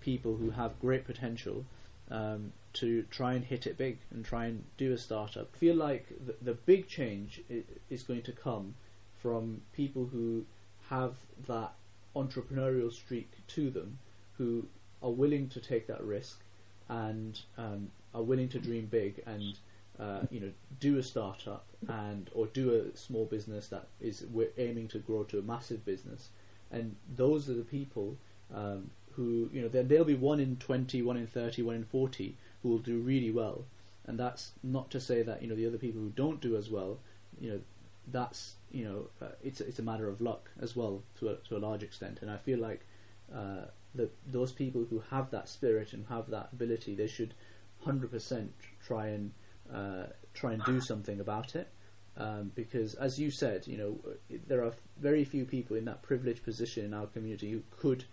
people 0.00 0.36
who 0.36 0.50
have 0.50 0.78
great 0.80 1.04
potential 1.04 1.64
um, 2.10 2.52
to 2.74 3.02
try 3.10 3.34
and 3.34 3.44
hit 3.44 3.66
it 3.66 3.78
big 3.78 3.98
and 4.10 4.24
try 4.24 4.46
and 4.46 4.64
do 4.76 4.92
a 4.92 4.98
startup. 4.98 5.48
I 5.54 5.58
feel 5.58 5.76
like 5.76 6.06
the, 6.26 6.34
the 6.42 6.54
big 6.54 6.88
change 6.88 7.40
is 7.90 8.02
going 8.02 8.22
to 8.22 8.32
come 8.32 8.74
from 9.22 9.62
people 9.72 10.06
who 10.06 10.44
have 10.90 11.14
that 11.46 11.72
entrepreneurial 12.14 12.92
streak 12.92 13.30
to 13.48 13.70
them, 13.70 13.98
who 14.36 14.66
are 15.02 15.10
willing 15.10 15.48
to 15.50 15.60
take 15.60 15.86
that 15.86 16.02
risk 16.02 16.40
and 16.88 17.40
um, 17.56 17.90
are 18.14 18.22
willing 18.22 18.48
to 18.50 18.58
dream 18.58 18.86
big 18.86 19.22
and 19.26 19.54
uh, 19.98 20.20
you 20.30 20.40
know 20.40 20.50
do 20.80 20.98
a 20.98 21.02
startup 21.02 21.64
and 21.88 22.30
or 22.34 22.46
do 22.46 22.74
a 22.74 22.96
small 22.96 23.24
business 23.26 23.68
that 23.68 23.86
is 24.00 24.24
we're 24.32 24.50
aiming 24.58 24.88
to 24.88 24.98
grow 24.98 25.22
to 25.24 25.38
a 25.38 25.42
massive 25.42 25.84
business, 25.84 26.30
and 26.70 26.96
those 27.16 27.48
are 27.48 27.54
the 27.54 27.62
people 27.62 28.16
um, 28.54 28.90
who 29.12 29.48
you 29.52 29.62
know 29.62 29.68
there'll 29.68 30.04
be 30.04 30.14
one 30.14 30.40
in 30.40 30.56
20, 30.56 31.02
one 31.02 31.16
in 31.16 31.26
30, 31.26 31.62
one 31.62 31.76
in 31.76 31.84
40 31.84 32.36
who 32.62 32.68
will 32.68 32.78
do 32.78 32.98
really 32.98 33.30
well, 33.30 33.64
and 34.06 34.18
that's 34.18 34.52
not 34.62 34.90
to 34.90 35.00
say 35.00 35.22
that 35.22 35.42
you 35.42 35.48
know 35.48 35.54
the 35.54 35.66
other 35.66 35.78
people 35.78 36.00
who 36.00 36.10
don't 36.10 36.40
do 36.40 36.56
as 36.56 36.70
well, 36.70 36.98
you 37.40 37.50
know, 37.50 37.60
that's 38.10 38.54
you 38.70 38.84
know 38.84 39.06
uh, 39.24 39.32
it's 39.42 39.60
it's 39.60 39.78
a 39.78 39.82
matter 39.82 40.08
of 40.08 40.20
luck 40.20 40.50
as 40.60 40.74
well 40.74 41.02
to 41.18 41.28
a, 41.28 41.36
to 41.48 41.56
a 41.56 41.58
large 41.58 41.82
extent, 41.82 42.18
and 42.20 42.30
I 42.30 42.36
feel 42.36 42.58
like 42.58 42.84
uh, 43.34 43.66
that 43.94 44.12
those 44.30 44.52
people 44.52 44.84
who 44.90 45.02
have 45.10 45.30
that 45.30 45.48
spirit 45.48 45.92
and 45.92 46.04
have 46.08 46.30
that 46.30 46.48
ability, 46.52 46.94
they 46.94 47.06
should 47.06 47.34
100% 47.86 48.48
try 48.84 49.08
and 49.08 49.32
uh, 49.72 50.04
try 50.34 50.52
and 50.52 50.62
do 50.64 50.80
something 50.80 51.20
about 51.20 51.54
it. 51.54 51.68
Um, 52.16 52.52
because, 52.54 52.94
as 52.94 53.18
you 53.18 53.30
said, 53.30 53.66
you 53.66 53.76
know, 53.76 53.98
there 54.46 54.64
are 54.64 54.72
very 55.00 55.24
few 55.24 55.44
people 55.44 55.76
in 55.76 55.84
that 55.86 56.02
privileged 56.02 56.44
position 56.44 56.84
in 56.84 56.94
our 56.94 57.06
community 57.06 57.50
who 57.50 57.62
could 57.70 58.04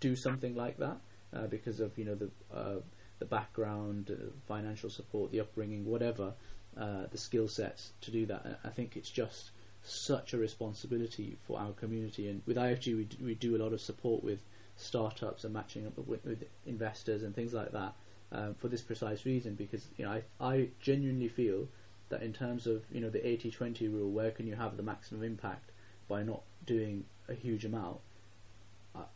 do 0.00 0.16
something 0.16 0.54
like 0.54 0.78
that 0.78 0.96
uh, 1.34 1.46
because 1.46 1.78
of 1.80 1.96
you 1.98 2.06
know 2.06 2.14
the 2.14 2.30
uh, 2.54 2.80
the 3.18 3.26
background, 3.26 4.10
uh, 4.10 4.30
financial 4.48 4.88
support, 4.88 5.30
the 5.30 5.40
upbringing, 5.40 5.84
whatever, 5.84 6.32
uh, 6.78 7.04
the 7.10 7.18
skill 7.18 7.48
sets 7.48 7.92
to 8.00 8.10
do 8.10 8.24
that. 8.26 8.58
I 8.64 8.70
think 8.70 8.96
it's 8.96 9.10
just 9.10 9.50
such 9.82 10.32
a 10.32 10.38
responsibility 10.38 11.36
for 11.46 11.60
our 11.60 11.72
community. 11.72 12.28
And 12.28 12.42
with 12.46 12.56
IFG, 12.56 12.96
we, 12.96 13.08
we 13.22 13.34
do 13.34 13.56
a 13.56 13.62
lot 13.62 13.74
of 13.74 13.80
support 13.80 14.24
with 14.24 14.40
startups 14.76 15.44
and 15.44 15.52
matching 15.52 15.86
up 15.86 15.98
with, 15.98 16.24
with 16.24 16.44
investors 16.66 17.22
and 17.22 17.34
things 17.34 17.52
like 17.52 17.72
that 17.72 17.94
um, 18.32 18.54
for 18.54 18.68
this 18.68 18.82
precise 18.82 19.24
reason. 19.26 19.54
Because 19.54 19.86
you 19.96 20.04
know, 20.04 20.12
I 20.12 20.22
I 20.40 20.68
genuinely 20.80 21.28
feel 21.28 21.68
that 22.08 22.22
in 22.22 22.32
terms 22.32 22.66
of 22.66 22.82
you 22.92 23.00
know 23.00 23.10
the 23.10 23.20
80-20 23.20 23.92
rule, 23.92 24.10
where 24.10 24.30
can 24.30 24.46
you 24.46 24.54
have 24.54 24.76
the 24.76 24.82
maximum 24.82 25.22
impact 25.22 25.70
by 26.08 26.22
not 26.22 26.42
doing 26.66 27.04
a 27.28 27.34
huge 27.34 27.64
amount? 27.64 27.98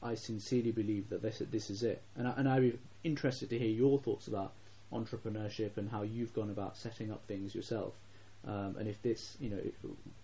I, 0.03 0.15
sincerely 0.15 0.71
believe 0.71 1.09
that 1.11 1.21
this 1.21 1.43
this 1.51 1.69
is 1.69 1.83
it, 1.83 2.01
and 2.17 2.29
I, 2.29 2.35
and 2.37 2.49
I'd 2.49 2.61
be 2.61 2.79
interested 3.03 3.51
to 3.51 3.59
hear 3.59 3.69
your 3.69 3.99
thoughts 3.99 4.29
about 4.29 4.53
entrepreneurship 4.93 5.77
and 5.77 5.91
how 5.91 6.03
you've 6.03 6.33
gone 6.33 6.51
about 6.51 6.77
setting 6.77 7.11
up 7.11 7.27
things 7.27 7.55
yourself, 7.55 7.93
um, 8.47 8.77
and 8.79 8.87
if 8.87 9.03
this 9.03 9.37
you 9.41 9.51
know 9.51 9.59
if, 9.59 9.75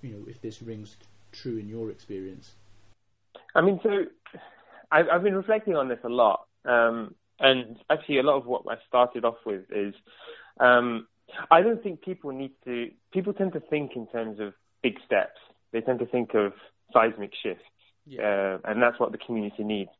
you 0.02 0.10
know 0.12 0.24
if 0.28 0.40
this 0.40 0.62
rings 0.62 0.96
true 1.32 1.58
in 1.58 1.68
your 1.68 1.90
experience. 1.90 2.52
I 3.54 3.60
mean, 3.60 3.80
so 3.82 4.04
I've, 4.90 5.08
I've 5.08 5.22
been 5.22 5.34
reflecting 5.34 5.76
on 5.76 5.88
this 5.88 6.00
a 6.04 6.08
lot, 6.08 6.46
um, 6.64 7.14
and 7.40 7.76
actually 7.88 8.18
a 8.18 8.22
lot 8.22 8.36
of 8.36 8.46
what 8.46 8.62
I 8.68 8.76
started 8.86 9.24
off 9.24 9.36
with 9.44 9.62
is 9.70 9.94
um, 10.58 11.06
I 11.50 11.62
don't 11.62 11.82
think 11.82 12.02
people 12.02 12.32
need 12.32 12.52
to. 12.64 12.90
People 13.12 13.32
tend 13.32 13.52
to 13.54 13.60
think 13.60 13.92
in 13.96 14.06
terms 14.08 14.40
of 14.40 14.52
big 14.82 14.94
steps. 15.04 15.38
They 15.72 15.80
tend 15.80 15.98
to 16.00 16.06
think 16.06 16.34
of 16.34 16.52
seismic 16.92 17.32
shifts 17.40 17.64
yeah. 18.06 18.58
uh, 18.64 18.70
and 18.70 18.82
that's 18.82 18.98
what 18.98 19.12
the 19.12 19.18
community 19.18 19.64
needs. 19.64 19.90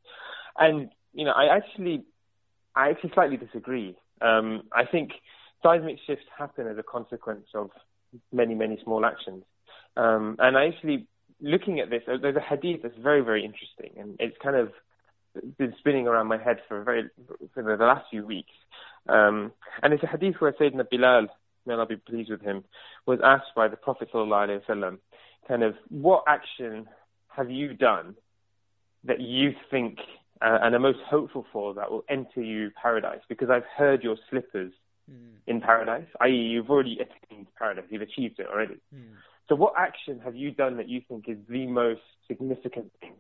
And 0.58 0.90
you 1.12 1.24
know, 1.24 1.32
I 1.32 1.56
actually, 1.56 2.04
I 2.74 2.90
actually 2.90 3.12
slightly 3.14 3.36
disagree. 3.36 3.96
Um, 4.20 4.62
I 4.72 4.84
think 4.84 5.12
seismic 5.62 5.98
shifts 6.06 6.26
happen 6.36 6.66
as 6.66 6.78
a 6.78 6.82
consequence 6.82 7.46
of 7.54 7.70
many, 8.32 8.54
many 8.54 8.78
small 8.84 9.04
actions. 9.04 9.44
Um, 9.96 10.36
and 10.38 10.56
I 10.56 10.66
actually, 10.66 11.06
looking 11.40 11.80
at 11.80 11.90
this, 11.90 12.02
there's 12.06 12.36
a 12.36 12.40
hadith 12.40 12.82
that's 12.82 12.96
very, 13.02 13.22
very 13.22 13.44
interesting, 13.44 14.00
and 14.00 14.16
it's 14.18 14.36
kind 14.42 14.56
of 14.56 14.72
been 15.58 15.74
spinning 15.78 16.06
around 16.06 16.26
my 16.26 16.38
head 16.38 16.58
for 16.68 16.80
a 16.80 16.84
very 16.84 17.08
for 17.54 17.62
the 17.62 17.84
last 17.84 18.06
few 18.10 18.26
weeks. 18.26 18.52
Um, 19.08 19.52
and 19.82 19.92
it's 19.92 20.02
a 20.02 20.06
hadith 20.06 20.36
where 20.40 20.52
Sayyidina 20.52 20.90
Bilal, 20.90 21.28
may 21.66 21.74
Allah 21.74 21.86
be 21.86 21.96
pleased 21.96 22.30
with 22.30 22.42
him, 22.42 22.64
was 23.06 23.18
asked 23.22 23.54
by 23.56 23.68
the 23.68 23.76
Prophet 23.76 24.08
sallallahu 24.12 24.48
alaihi 24.48 24.64
wasallam, 24.64 24.98
kind 25.48 25.62
of 25.62 25.74
what 25.88 26.24
action 26.26 26.88
have 27.28 27.50
you 27.50 27.74
done 27.74 28.14
that 29.04 29.20
you 29.20 29.52
think 29.70 29.98
uh, 30.42 30.58
and 30.62 30.74
are 30.74 30.78
most 30.78 31.00
hopeful 31.08 31.46
for 31.52 31.74
that 31.74 31.90
will 31.90 32.04
enter 32.08 32.42
you 32.42 32.70
paradise? 32.80 33.20
Because 33.28 33.50
I've 33.50 33.64
heard 33.76 34.02
your 34.02 34.16
slippers 34.28 34.72
mm. 35.10 35.34
in 35.46 35.60
paradise, 35.60 36.06
i.e., 36.20 36.32
you've 36.32 36.70
already 36.70 36.98
attained 37.00 37.46
paradise, 37.58 37.84
you've 37.90 38.02
achieved 38.02 38.38
it 38.38 38.46
already. 38.46 38.78
Mm. 38.94 39.14
So, 39.48 39.54
what 39.56 39.74
action 39.76 40.20
have 40.24 40.36
you 40.36 40.52
done 40.52 40.76
that 40.76 40.88
you 40.88 41.02
think 41.08 41.28
is 41.28 41.38
the 41.48 41.66
most 41.66 42.02
significant 42.28 42.92
thing 43.00 43.14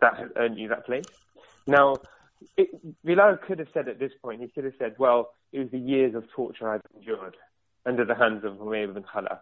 that 0.00 0.16
has 0.16 0.30
earned 0.36 0.58
you 0.58 0.68
that 0.68 0.86
place? 0.86 1.04
Now, 1.66 1.96
it, 2.56 2.68
Bilal 3.04 3.38
could 3.46 3.58
have 3.58 3.68
said 3.72 3.88
at 3.88 3.98
this 3.98 4.12
point, 4.22 4.40
he 4.40 4.48
could 4.48 4.64
have 4.64 4.74
said, 4.78 4.94
well, 4.98 5.30
it 5.52 5.58
was 5.60 5.70
the 5.70 5.78
years 5.78 6.14
of 6.14 6.24
torture 6.34 6.68
I've 6.68 6.82
endured 6.96 7.36
under 7.86 8.04
the 8.04 8.14
hands 8.14 8.44
of 8.44 8.54
Umayyah 8.54 8.90
ibn 8.90 9.04
Khalaf 9.04 9.40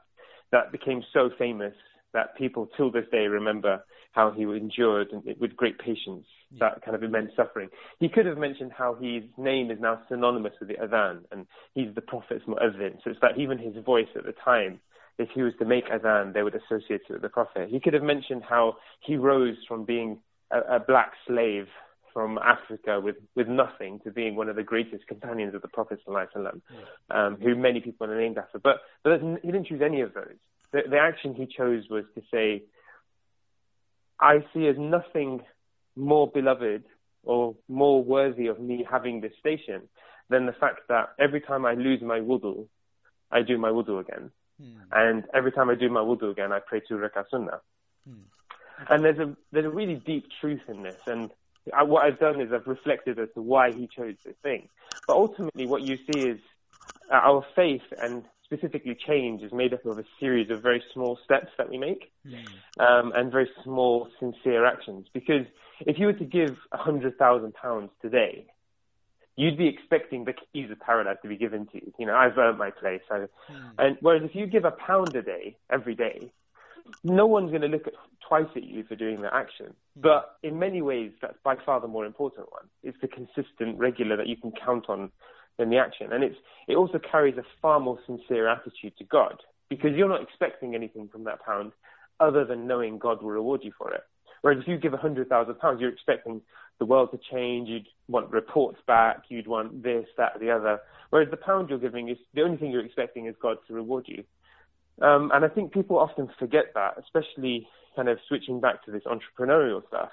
that 0.50 0.70
became 0.70 1.02
so 1.12 1.30
famous 1.38 1.74
that 2.12 2.36
people 2.36 2.68
till 2.76 2.90
this 2.90 3.06
day 3.10 3.26
remember 3.26 3.82
how 4.12 4.30
he 4.30 4.42
endured 4.42 5.08
with 5.40 5.56
great 5.56 5.78
patience 5.78 6.26
that 6.60 6.84
kind 6.84 6.94
of 6.94 7.02
immense 7.02 7.30
suffering. 7.34 7.70
He 7.98 8.10
could 8.10 8.26
have 8.26 8.36
mentioned 8.36 8.72
how 8.76 8.94
his 8.94 9.22
name 9.38 9.70
is 9.70 9.78
now 9.80 10.02
synonymous 10.08 10.52
with 10.60 10.68
the 10.68 10.74
adhan, 10.74 11.20
and 11.30 11.46
he's 11.74 11.94
the 11.94 12.02
Prophet's 12.02 12.44
mu'adhin. 12.44 13.02
So 13.02 13.10
it's 13.10 13.20
that 13.22 13.38
even 13.38 13.56
his 13.56 13.82
voice 13.82 14.08
at 14.14 14.26
the 14.26 14.34
time, 14.44 14.80
if 15.18 15.30
he 15.34 15.40
was 15.40 15.54
to 15.60 15.64
make 15.64 15.88
adhan, 15.88 16.34
they 16.34 16.42
would 16.42 16.54
associate 16.54 17.00
it 17.08 17.12
with 17.12 17.22
the 17.22 17.30
Prophet. 17.30 17.70
He 17.70 17.80
could 17.80 17.94
have 17.94 18.02
mentioned 18.02 18.42
how 18.46 18.76
he 19.00 19.16
rose 19.16 19.56
from 19.66 19.86
being 19.86 20.18
a, 20.50 20.76
a 20.76 20.80
black 20.80 21.12
slave 21.26 21.68
from 22.12 22.38
Africa 22.38 23.00
with, 23.00 23.16
with 23.34 23.48
nothing 23.48 24.00
two 24.04 24.10
being 24.10 24.36
one 24.36 24.48
of 24.48 24.56
the 24.56 24.62
greatest 24.62 25.06
companions 25.06 25.54
of 25.54 25.62
the 25.62 25.68
Prophet 25.68 26.00
um, 27.10 27.36
who 27.40 27.54
many 27.54 27.80
people 27.80 28.10
are 28.10 28.20
named 28.20 28.38
after. 28.38 28.58
But, 28.58 28.80
but 29.02 29.20
he 29.20 29.50
didn't 29.50 29.66
choose 29.66 29.82
any 29.82 30.00
of 30.00 30.14
those. 30.14 30.36
The, 30.72 30.82
the 30.88 30.98
action 30.98 31.34
he 31.34 31.46
chose 31.46 31.84
was 31.90 32.04
to 32.14 32.22
say, 32.32 32.62
I 34.20 34.44
see 34.54 34.66
as 34.68 34.76
nothing 34.78 35.42
more 35.96 36.30
beloved 36.30 36.84
or 37.24 37.54
more 37.68 38.02
worthy 38.02 38.46
of 38.46 38.60
me 38.60 38.86
having 38.88 39.20
this 39.20 39.32
station 39.38 39.82
than 40.28 40.46
the 40.46 40.52
fact 40.52 40.82
that 40.88 41.10
every 41.18 41.40
time 41.40 41.64
I 41.66 41.74
lose 41.74 42.00
my 42.02 42.20
wudu, 42.20 42.66
I 43.30 43.42
do 43.42 43.58
my 43.58 43.70
wudu 43.70 44.00
again. 44.00 44.30
Hmm. 44.60 44.78
And 44.92 45.24
every 45.34 45.52
time 45.52 45.70
I 45.70 45.74
do 45.74 45.88
my 45.88 46.00
wudu 46.00 46.30
again, 46.30 46.52
I 46.52 46.60
pray 46.60 46.80
to 46.88 46.94
rak'ah 46.94 47.24
sunnah. 47.30 47.60
Hmm. 48.08 48.22
And 48.88 49.04
there's 49.04 49.18
a 49.18 49.36
there's 49.52 49.66
a 49.66 49.70
really 49.70 49.94
deep 49.94 50.26
truth 50.40 50.62
in 50.68 50.82
this, 50.82 50.98
and 51.06 51.30
I, 51.72 51.82
what 51.82 52.04
I've 52.04 52.18
done 52.18 52.40
is 52.40 52.52
I've 52.52 52.66
reflected 52.66 53.18
as 53.18 53.28
to 53.34 53.42
why 53.42 53.72
he 53.72 53.86
chose 53.86 54.16
this 54.24 54.34
thing. 54.42 54.68
But 55.06 55.16
ultimately, 55.16 55.66
what 55.66 55.82
you 55.82 55.98
see 56.12 56.20
is 56.20 56.40
uh, 57.10 57.14
our 57.14 57.44
faith 57.54 57.82
and 58.00 58.24
specifically 58.44 58.94
change 58.94 59.42
is 59.42 59.52
made 59.52 59.72
up 59.72 59.84
of 59.86 59.98
a 59.98 60.04
series 60.20 60.50
of 60.50 60.62
very 60.62 60.82
small 60.92 61.18
steps 61.24 61.48
that 61.56 61.70
we 61.70 61.78
make 61.78 62.12
mm. 62.26 62.44
um, 62.78 63.12
and 63.14 63.32
very 63.32 63.48
small, 63.64 64.08
sincere 64.18 64.66
actions. 64.66 65.06
Because 65.12 65.46
if 65.80 65.98
you 65.98 66.06
were 66.06 66.12
to 66.14 66.24
give 66.24 66.56
a 66.72 66.76
hundred 66.76 67.16
thousand 67.18 67.54
pounds 67.54 67.90
today, 68.02 68.46
you'd 69.36 69.56
be 69.56 69.68
expecting 69.68 70.24
the 70.24 70.34
keys 70.52 70.70
of 70.70 70.78
paradise 70.80 71.16
to 71.22 71.28
be 71.28 71.36
given 71.36 71.66
to 71.66 71.76
you. 71.76 71.92
You 71.98 72.06
know, 72.06 72.14
I've 72.14 72.36
earned 72.36 72.58
my 72.58 72.70
place. 72.70 73.00
I, 73.10 73.14
mm. 73.14 73.28
And 73.78 73.96
whereas 74.00 74.22
if 74.24 74.34
you 74.34 74.46
give 74.46 74.64
a 74.64 74.72
pound 74.72 75.14
a 75.16 75.22
day 75.22 75.56
every 75.70 75.94
day, 75.94 76.30
no 77.04 77.26
one's 77.26 77.50
going 77.50 77.62
to 77.62 77.68
look 77.68 77.86
at, 77.86 77.94
twice 78.26 78.46
at 78.56 78.64
you 78.64 78.84
for 78.84 78.96
doing 78.96 79.22
that 79.22 79.34
action. 79.34 79.74
Mm. 79.98 80.02
But 80.02 80.36
in 80.42 80.58
many 80.58 80.82
ways, 80.82 81.12
that's 81.20 81.38
by 81.44 81.56
far 81.64 81.80
the 81.80 81.88
more 81.88 82.06
important 82.06 82.50
one. 82.50 82.64
It's 82.82 82.98
the 83.00 83.08
consistent, 83.08 83.78
regular 83.78 84.16
that 84.16 84.26
you 84.26 84.36
can 84.36 84.52
count 84.52 84.88
on 84.88 85.10
than 85.58 85.70
the 85.70 85.76
action. 85.78 86.12
And 86.12 86.24
it's, 86.24 86.36
it 86.68 86.76
also 86.76 86.98
carries 86.98 87.36
a 87.36 87.42
far 87.60 87.80
more 87.80 87.98
sincere 88.06 88.48
attitude 88.48 88.96
to 88.98 89.04
God 89.04 89.36
because 89.68 89.90
you're 89.94 90.08
not 90.08 90.22
expecting 90.22 90.74
anything 90.74 91.08
from 91.08 91.24
that 91.24 91.44
pound 91.44 91.72
other 92.20 92.44
than 92.44 92.66
knowing 92.66 92.98
God 92.98 93.22
will 93.22 93.30
reward 93.30 93.60
you 93.62 93.72
for 93.76 93.92
it. 93.92 94.02
Whereas 94.42 94.60
if 94.60 94.68
you 94.68 94.76
give 94.76 94.92
a 94.92 94.98
hundred 94.98 95.28
thousand 95.28 95.58
pounds, 95.58 95.80
you're 95.80 95.92
expecting 95.92 96.40
the 96.78 96.84
world 96.84 97.10
to 97.12 97.18
change. 97.30 97.68
You'd 97.68 97.86
want 98.08 98.30
reports 98.30 98.78
back. 98.86 99.24
You'd 99.28 99.46
want 99.46 99.82
this, 99.82 100.06
that, 100.18 100.40
the 100.40 100.50
other. 100.50 100.80
Whereas 101.10 101.28
the 101.30 101.36
pound 101.36 101.70
you're 101.70 101.78
giving 101.78 102.08
is 102.08 102.18
the 102.34 102.42
only 102.42 102.56
thing 102.56 102.70
you're 102.70 102.84
expecting 102.84 103.26
is 103.26 103.34
God 103.40 103.58
to 103.68 103.74
reward 103.74 104.06
you. 104.08 104.24
Um, 105.00 105.30
and 105.32 105.44
I 105.44 105.48
think 105.48 105.72
people 105.72 105.98
often 105.98 106.28
forget 106.38 106.66
that, 106.74 106.94
especially 106.98 107.66
kind 107.96 108.08
of 108.08 108.18
switching 108.28 108.60
back 108.60 108.84
to 108.84 108.90
this 108.90 109.02
entrepreneurial 109.04 109.86
stuff. 109.88 110.10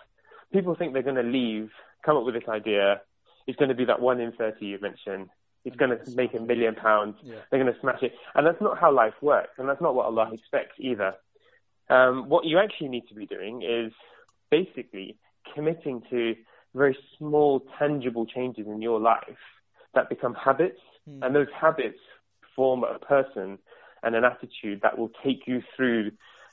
People 0.52 0.76
think 0.76 0.94
they're 0.94 1.04
going 1.04 1.16
to 1.16 1.24
leave, 1.24 1.70
come 2.06 2.18
up 2.18 2.26
with 2.26 2.36
this 2.36 2.48
idea. 2.50 3.02
It's 3.48 3.58
going 3.58 3.70
to 3.70 3.76
be 3.76 3.86
that 3.86 4.02
one 4.02 4.20
in 4.20 4.32
30 4.32 4.66
you 4.66 4.80
mentioned. 4.82 5.30
It's 5.66 5.76
going 5.76 5.92
to 5.92 6.12
make 6.16 6.34
a 6.34 6.40
million 6.40 6.76
pounds. 6.76 7.18
Yeah. 7.24 7.36
They're 7.50 7.62
going 7.62 7.74
to 7.74 7.80
smash 7.82 8.02
it. 8.02 8.14
And 8.36 8.46
that's 8.46 8.62
not 8.62 8.80
how 8.80 8.92
life 8.92 9.14
works. 9.22 9.52
And 9.58 9.68
that's 9.68 9.82
not 9.82 9.94
what 9.96 10.06
Allah 10.06 10.30
expects 10.34 10.76
either. 10.80 11.14
Um, 11.90 12.30
what 12.30 12.46
you 12.46 12.60
actually 12.60 12.90
need 12.90 13.08
to 13.10 13.16
be 13.16 13.26
doing 13.26 13.62
is 13.62 13.92
basically 14.50 15.18
committing 15.54 16.02
to 16.10 16.36
very 16.76 16.98
small, 17.18 17.62
tangible 17.78 18.26
changes 18.26 18.68
in 18.68 18.82
your 18.82 19.00
life 19.00 19.24
that 19.96 20.10
become 20.10 20.34
habits. 20.34 20.80
Mm. 21.10 21.26
And 21.26 21.36
those 21.36 21.48
habits 21.60 22.00
form 22.56 22.84
a 22.84 23.00
person 23.00 23.58
and 24.04 24.16
an 24.16 24.24
attitude 24.24 24.82
that 24.82 24.98
will 24.98 25.12
take 25.24 25.48
you 25.48 25.62
through 25.76 26.12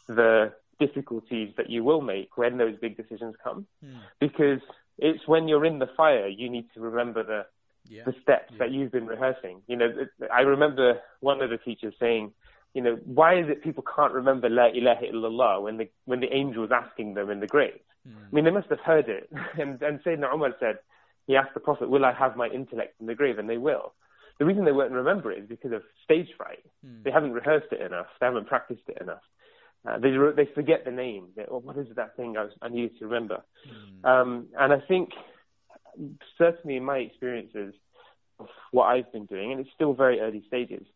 the 0.09 0.52
difficulties 0.78 1.54
that 1.56 1.70
you 1.70 1.82
will 1.82 2.00
make 2.00 2.37
when 2.37 2.59
those 2.59 2.76
big 2.80 2.96
decisions 2.96 3.35
come. 3.42 3.66
Mm. 3.85 3.98
Because 4.20 4.61
it's 4.98 5.26
when 5.26 5.48
you're 5.48 5.64
in 5.64 5.78
the 5.78 5.88
fire 5.96 6.26
you 6.26 6.48
need 6.48 6.66
to 6.74 6.80
remember 6.80 7.22
the 7.22 7.46
yeah. 7.88 8.02
the 8.04 8.14
steps 8.22 8.52
yeah. 8.52 8.59
that 8.59 8.72
you've 8.72 8.92
been 8.92 9.06
rehearsing. 9.06 9.62
You 9.66 9.76
know, 9.76 10.06
I 10.32 10.40
remember 10.40 11.00
one 11.20 11.40
of 11.42 11.50
the 11.50 11.59
teachers 11.59 11.94
saying, 12.00 12.32
you 12.74 12.82
know, 12.82 12.98
why 13.04 13.38
is 13.38 13.48
it 13.48 13.62
people 13.62 13.85
can't 13.94 14.12
remember 14.12 14.48
La 14.48 14.66
ilaha 14.66 15.04
illallah 15.04 15.62
when 15.62 15.76
the 15.78 15.88
when 16.04 16.20
the 16.20 16.32
angel 16.35 16.62
was 16.62 16.72
asking 16.72 17.14
them 17.14 17.30
in 17.30 17.40
the 17.40 17.46
grave? 17.46 17.78
Mm. 18.06 18.12
I 18.16 18.35
mean, 18.35 18.44
they 18.44 18.50
must 18.50 18.68
have 18.70 18.80
heard 18.80 19.09
it. 19.09 19.30
and 19.59 19.80
and 19.82 20.02
Sayyidina 20.02 20.32
Umar 20.32 20.54
said, 20.61 20.78
he 21.26 21.37
asked 21.37 21.54
the 21.54 21.61
Prophet, 21.61 21.88
will 21.88 22.04
I 22.04 22.12
have 22.12 22.37
my 22.37 22.48
intellect 22.48 23.00
in 23.00 23.06
the 23.06 23.14
grave? 23.14 23.38
And 23.38 23.48
they 23.48 23.59
will. 23.59 23.94
The 24.38 24.44
reason 24.44 24.64
they 24.64 24.72
won't 24.72 24.92
remember 24.92 25.33
it 25.33 25.38
is 25.38 25.49
because 25.49 25.72
of 25.72 25.83
stage 26.05 26.29
fright. 26.37 26.62
Mm. 26.85 27.05
They 27.05 27.11
haven't 27.11 27.33
rehearsed 27.33 27.72
it 27.72 27.81
enough. 27.81 28.07
They 28.20 28.27
haven't 28.27 28.46
practiced 28.46 28.83
it 28.88 28.99
enough. 29.01 29.22
Uh, 29.87 29.99
they 29.99 30.11
they 30.37 30.51
forget 30.53 30.85
the 30.85 30.90
name. 30.90 31.29
They, 31.37 31.44
oh, 31.51 31.61
what 31.61 31.77
is 31.79 31.87
that 31.96 32.16
thing 32.16 32.37
I, 32.37 32.44
was, 32.44 32.53
I 32.61 32.68
needed 32.68 32.99
to 32.99 33.07
remember? 33.07 33.42
Mm. 34.05 34.05
Um, 34.05 34.46
and 34.59 34.72
I 34.72 34.81
think 34.81 35.11
certainly 36.37 36.77
in 36.77 36.85
my 36.85 36.99
experiences 36.99 37.75
what 38.70 38.87
I've 38.87 39.11
been 39.12 39.27
doing, 39.27 39.53
and 39.53 39.61
it's 39.61 39.70
still 39.75 39.94
very 39.94 40.20
early 40.20 40.44
stages, 40.46 40.87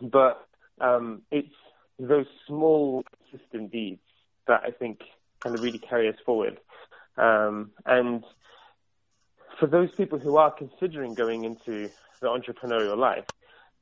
but 0.00 0.46
um, 0.80 1.22
it's 1.30 1.54
those 1.98 2.26
small 2.46 3.04
consistent 3.30 3.72
deeds 3.72 4.02
that 4.46 4.62
I 4.66 4.70
think 4.70 5.00
kind 5.40 5.54
of 5.54 5.62
really 5.62 5.78
carry 5.78 6.08
us 6.08 6.16
forward. 6.26 6.58
Um, 7.16 7.70
and 7.86 8.24
for 9.58 9.66
those 9.66 9.90
people 9.96 10.18
who 10.18 10.36
are 10.36 10.50
considering 10.50 11.14
going 11.14 11.44
into 11.44 11.90
the 12.20 12.28
entrepreneurial 12.28 12.96
life, 12.96 13.24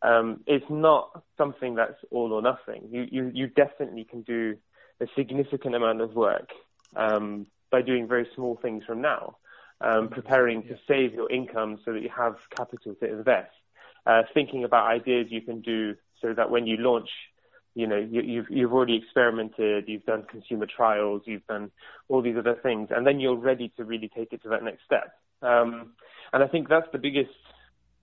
um, 0.03 0.41
it's 0.47 0.65
not 0.71 1.25
something 1.37 1.75
that's 1.75 1.97
all 2.11 2.33
or 2.33 2.43
nothing. 2.43 2.89
You, 2.91 3.07
you, 3.11 3.31
you 3.35 3.47
definitely 3.49 4.05
can 4.05 4.23
do 4.23 4.57
a 5.01 5.07
significant 5.17 5.75
amount 5.75 6.01
of 6.01 6.15
work 6.15 6.49
um, 6.97 7.47
by 7.71 7.83
doing 7.83 8.07
very 8.07 8.27
small 8.35 8.59
things 8.63 8.85
from 8.87 9.01
now, 9.01 9.37
um, 9.81 10.09
preparing 10.09 10.63
to 10.65 10.77
save 10.87 11.15
your 11.15 11.31
income 11.31 11.79
so 11.85 11.93
that 11.93 12.03
you 12.03 12.11
have 12.17 12.37
capital 12.57 12.95
to 12.97 13.11
invest, 13.11 13.51
uh, 14.07 14.23
thinking 14.35 14.65
about 14.65 14.87
ideas 14.89 15.27
you 15.31 15.41
can 15.41 15.61
do 15.61 15.95
so 16.21 16.33
that 16.35 16.51
when 16.51 16.67
you 16.67 16.77
launch, 16.79 17.09
you 17.75 17.87
know, 17.87 17.99
you, 17.99 18.23
you've, 18.23 18.47
you've 18.51 18.73
already 18.73 18.97
experimented, 18.97 19.85
you've 19.87 20.05
done 20.05 20.25
consumer 20.31 20.67
trials, 20.67 21.23
you've 21.27 21.47
done 21.47 21.71
all 22.09 22.23
these 22.23 22.37
other 22.37 22.57
things, 22.63 22.89
and 22.91 23.07
then 23.07 23.21
you're 23.21 23.37
ready 23.37 23.73
to 23.77 23.85
really 23.85 24.11
take 24.17 24.33
it 24.33 24.43
to 24.43 24.49
that 24.49 24.65
next 24.65 24.85
step. 24.85 25.13
Um, 25.43 25.93
and 26.33 26.43
I 26.43 26.49
think 26.49 26.69
that's 26.69 26.89
the 26.93 26.99
biggest 26.99 27.31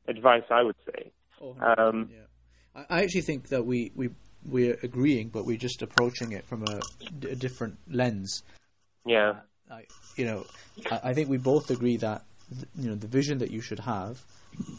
advice 0.07 0.43
I 0.49 0.63
would 0.63 0.75
say. 0.85 1.11
Oh, 1.41 1.55
um, 1.77 2.09
yeah. 2.11 2.83
I 2.89 3.03
actually 3.03 3.21
think 3.21 3.49
that 3.49 3.65
we, 3.65 3.91
we 3.95 4.09
we're 4.45 4.77
agreeing, 4.83 5.29
but 5.29 5.45
we're 5.45 5.57
just 5.57 5.81
approaching 5.81 6.33
it 6.33 6.45
from 6.45 6.63
a, 6.63 6.79
a 7.27 7.35
different 7.35 7.77
lens. 7.89 8.43
Yeah. 9.05 9.35
I, 9.71 9.85
you 10.15 10.25
know, 10.25 10.45
I, 10.91 11.09
I, 11.09 11.13
think 11.13 11.29
we 11.29 11.37
both 11.37 11.71
agree 11.71 11.97
that 11.97 12.23
you 12.77 12.89
know 12.89 12.95
the 12.95 13.07
vision 13.07 13.39
that 13.39 13.49
you 13.49 13.61
should 13.61 13.79
have 13.79 14.21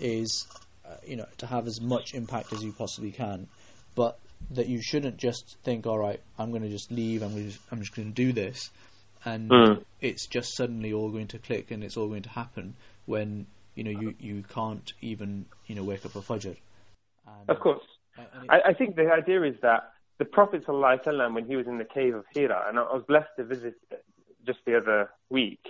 is 0.00 0.46
uh, 0.84 0.96
you 1.04 1.16
know 1.16 1.26
to 1.38 1.46
have 1.46 1.66
as 1.66 1.80
much 1.80 2.14
impact 2.14 2.52
as 2.52 2.62
you 2.62 2.72
possibly 2.72 3.10
can, 3.10 3.48
but 3.94 4.18
that 4.50 4.68
you 4.68 4.80
shouldn't 4.80 5.16
just 5.16 5.56
think, 5.64 5.86
all 5.86 5.98
right, 5.98 6.20
I'm 6.38 6.50
going 6.50 6.62
to 6.62 6.68
just 6.68 6.92
leave. 6.92 7.22
I'm 7.22 7.32
going 7.32 7.50
to, 7.50 7.58
I'm 7.72 7.80
just 7.80 7.96
going 7.96 8.08
to 8.08 8.14
do 8.14 8.32
this, 8.32 8.70
and 9.24 9.50
mm. 9.50 9.84
it's 10.00 10.26
just 10.26 10.56
suddenly 10.56 10.92
all 10.92 11.10
going 11.10 11.28
to 11.28 11.38
click 11.38 11.70
and 11.70 11.82
it's 11.82 11.96
all 11.96 12.06
going 12.08 12.22
to 12.22 12.30
happen 12.30 12.76
when 13.06 13.46
you 13.76 13.84
know 13.84 13.90
you, 13.90 14.14
you 14.18 14.44
can't 14.52 14.92
even 15.00 15.46
you 15.66 15.76
know 15.76 15.84
wake 15.84 16.04
up 16.04 16.16
a 16.16 16.20
Fajr. 16.20 16.56
And, 17.26 17.50
of 17.50 17.60
course, 17.60 17.82
I, 18.48 18.60
I, 18.66 18.72
think 18.72 18.96
the 18.96 19.10
idea 19.12 19.42
is 19.42 19.56
that 19.62 19.92
the 20.18 20.24
Prophet 20.24 20.64
ﷺ, 20.66 21.34
when 21.34 21.46
he 21.46 21.56
was 21.56 21.66
in 21.66 21.78
the 21.78 21.84
cave 21.84 22.14
of 22.14 22.24
Hira, 22.32 22.66
and 22.68 22.78
I 22.78 22.82
was 22.82 23.02
blessed 23.06 23.30
to 23.36 23.44
visit 23.44 23.74
just 24.46 24.60
the 24.64 24.76
other 24.76 25.10
week, 25.28 25.60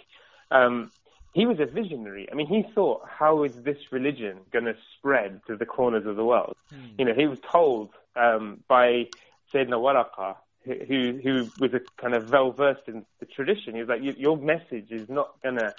um, 0.51 0.90
he 1.33 1.47
was 1.47 1.59
a 1.61 1.66
visionary. 1.66 2.29
I 2.31 2.35
mean, 2.35 2.47
he 2.47 2.64
thought, 2.75 3.03
how 3.09 3.42
is 3.42 3.62
this 3.62 3.79
religion 3.90 4.38
going 4.53 4.66
to 4.66 4.77
spread 4.97 5.40
to 5.49 5.57
the 5.57 5.66
corners 5.66 6.07
of 6.07 6.16
the 6.16 6.25
world? 6.25 6.57
Mm. 6.73 6.99
You 6.99 7.05
know, 7.07 7.14
he 7.14 7.27
was 7.27 7.40
told 7.40 7.90
um, 8.14 8.62
by 8.69 9.09
Sayyidina 9.53 9.71
Waraqa, 9.71 10.37
who 10.64 11.21
who 11.23 11.49
was 11.61 11.75
a 11.75 11.81
kind 12.01 12.14
of 12.14 12.31
well 12.31 12.51
versed 12.53 12.88
in 12.88 13.05
the 13.21 13.27
tradition. 13.27 13.75
He 13.75 13.81
was 13.81 13.88
like, 13.88 14.01
your 14.03 14.37
message 14.37 14.90
is 14.90 15.09
not 15.09 15.40
going 15.42 15.57
to 15.57 15.75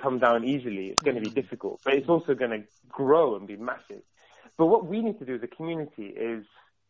come 0.00 0.18
down 0.18 0.44
easily. 0.44 0.88
It's 0.88 1.02
going 1.02 1.16
to 1.16 1.20
be 1.20 1.28
hmm. 1.28 1.34
difficult, 1.34 1.80
but 1.84 1.94
it's 1.94 2.08
also 2.08 2.34
going 2.34 2.50
to 2.50 2.62
grow 2.88 3.36
and 3.36 3.46
be 3.46 3.56
massive. 3.56 4.02
But 4.56 4.66
what 4.66 4.86
we 4.86 5.00
need 5.00 5.18
to 5.20 5.24
do 5.24 5.36
as 5.36 5.42
a 5.42 5.46
community 5.46 6.06
is, 6.06 6.44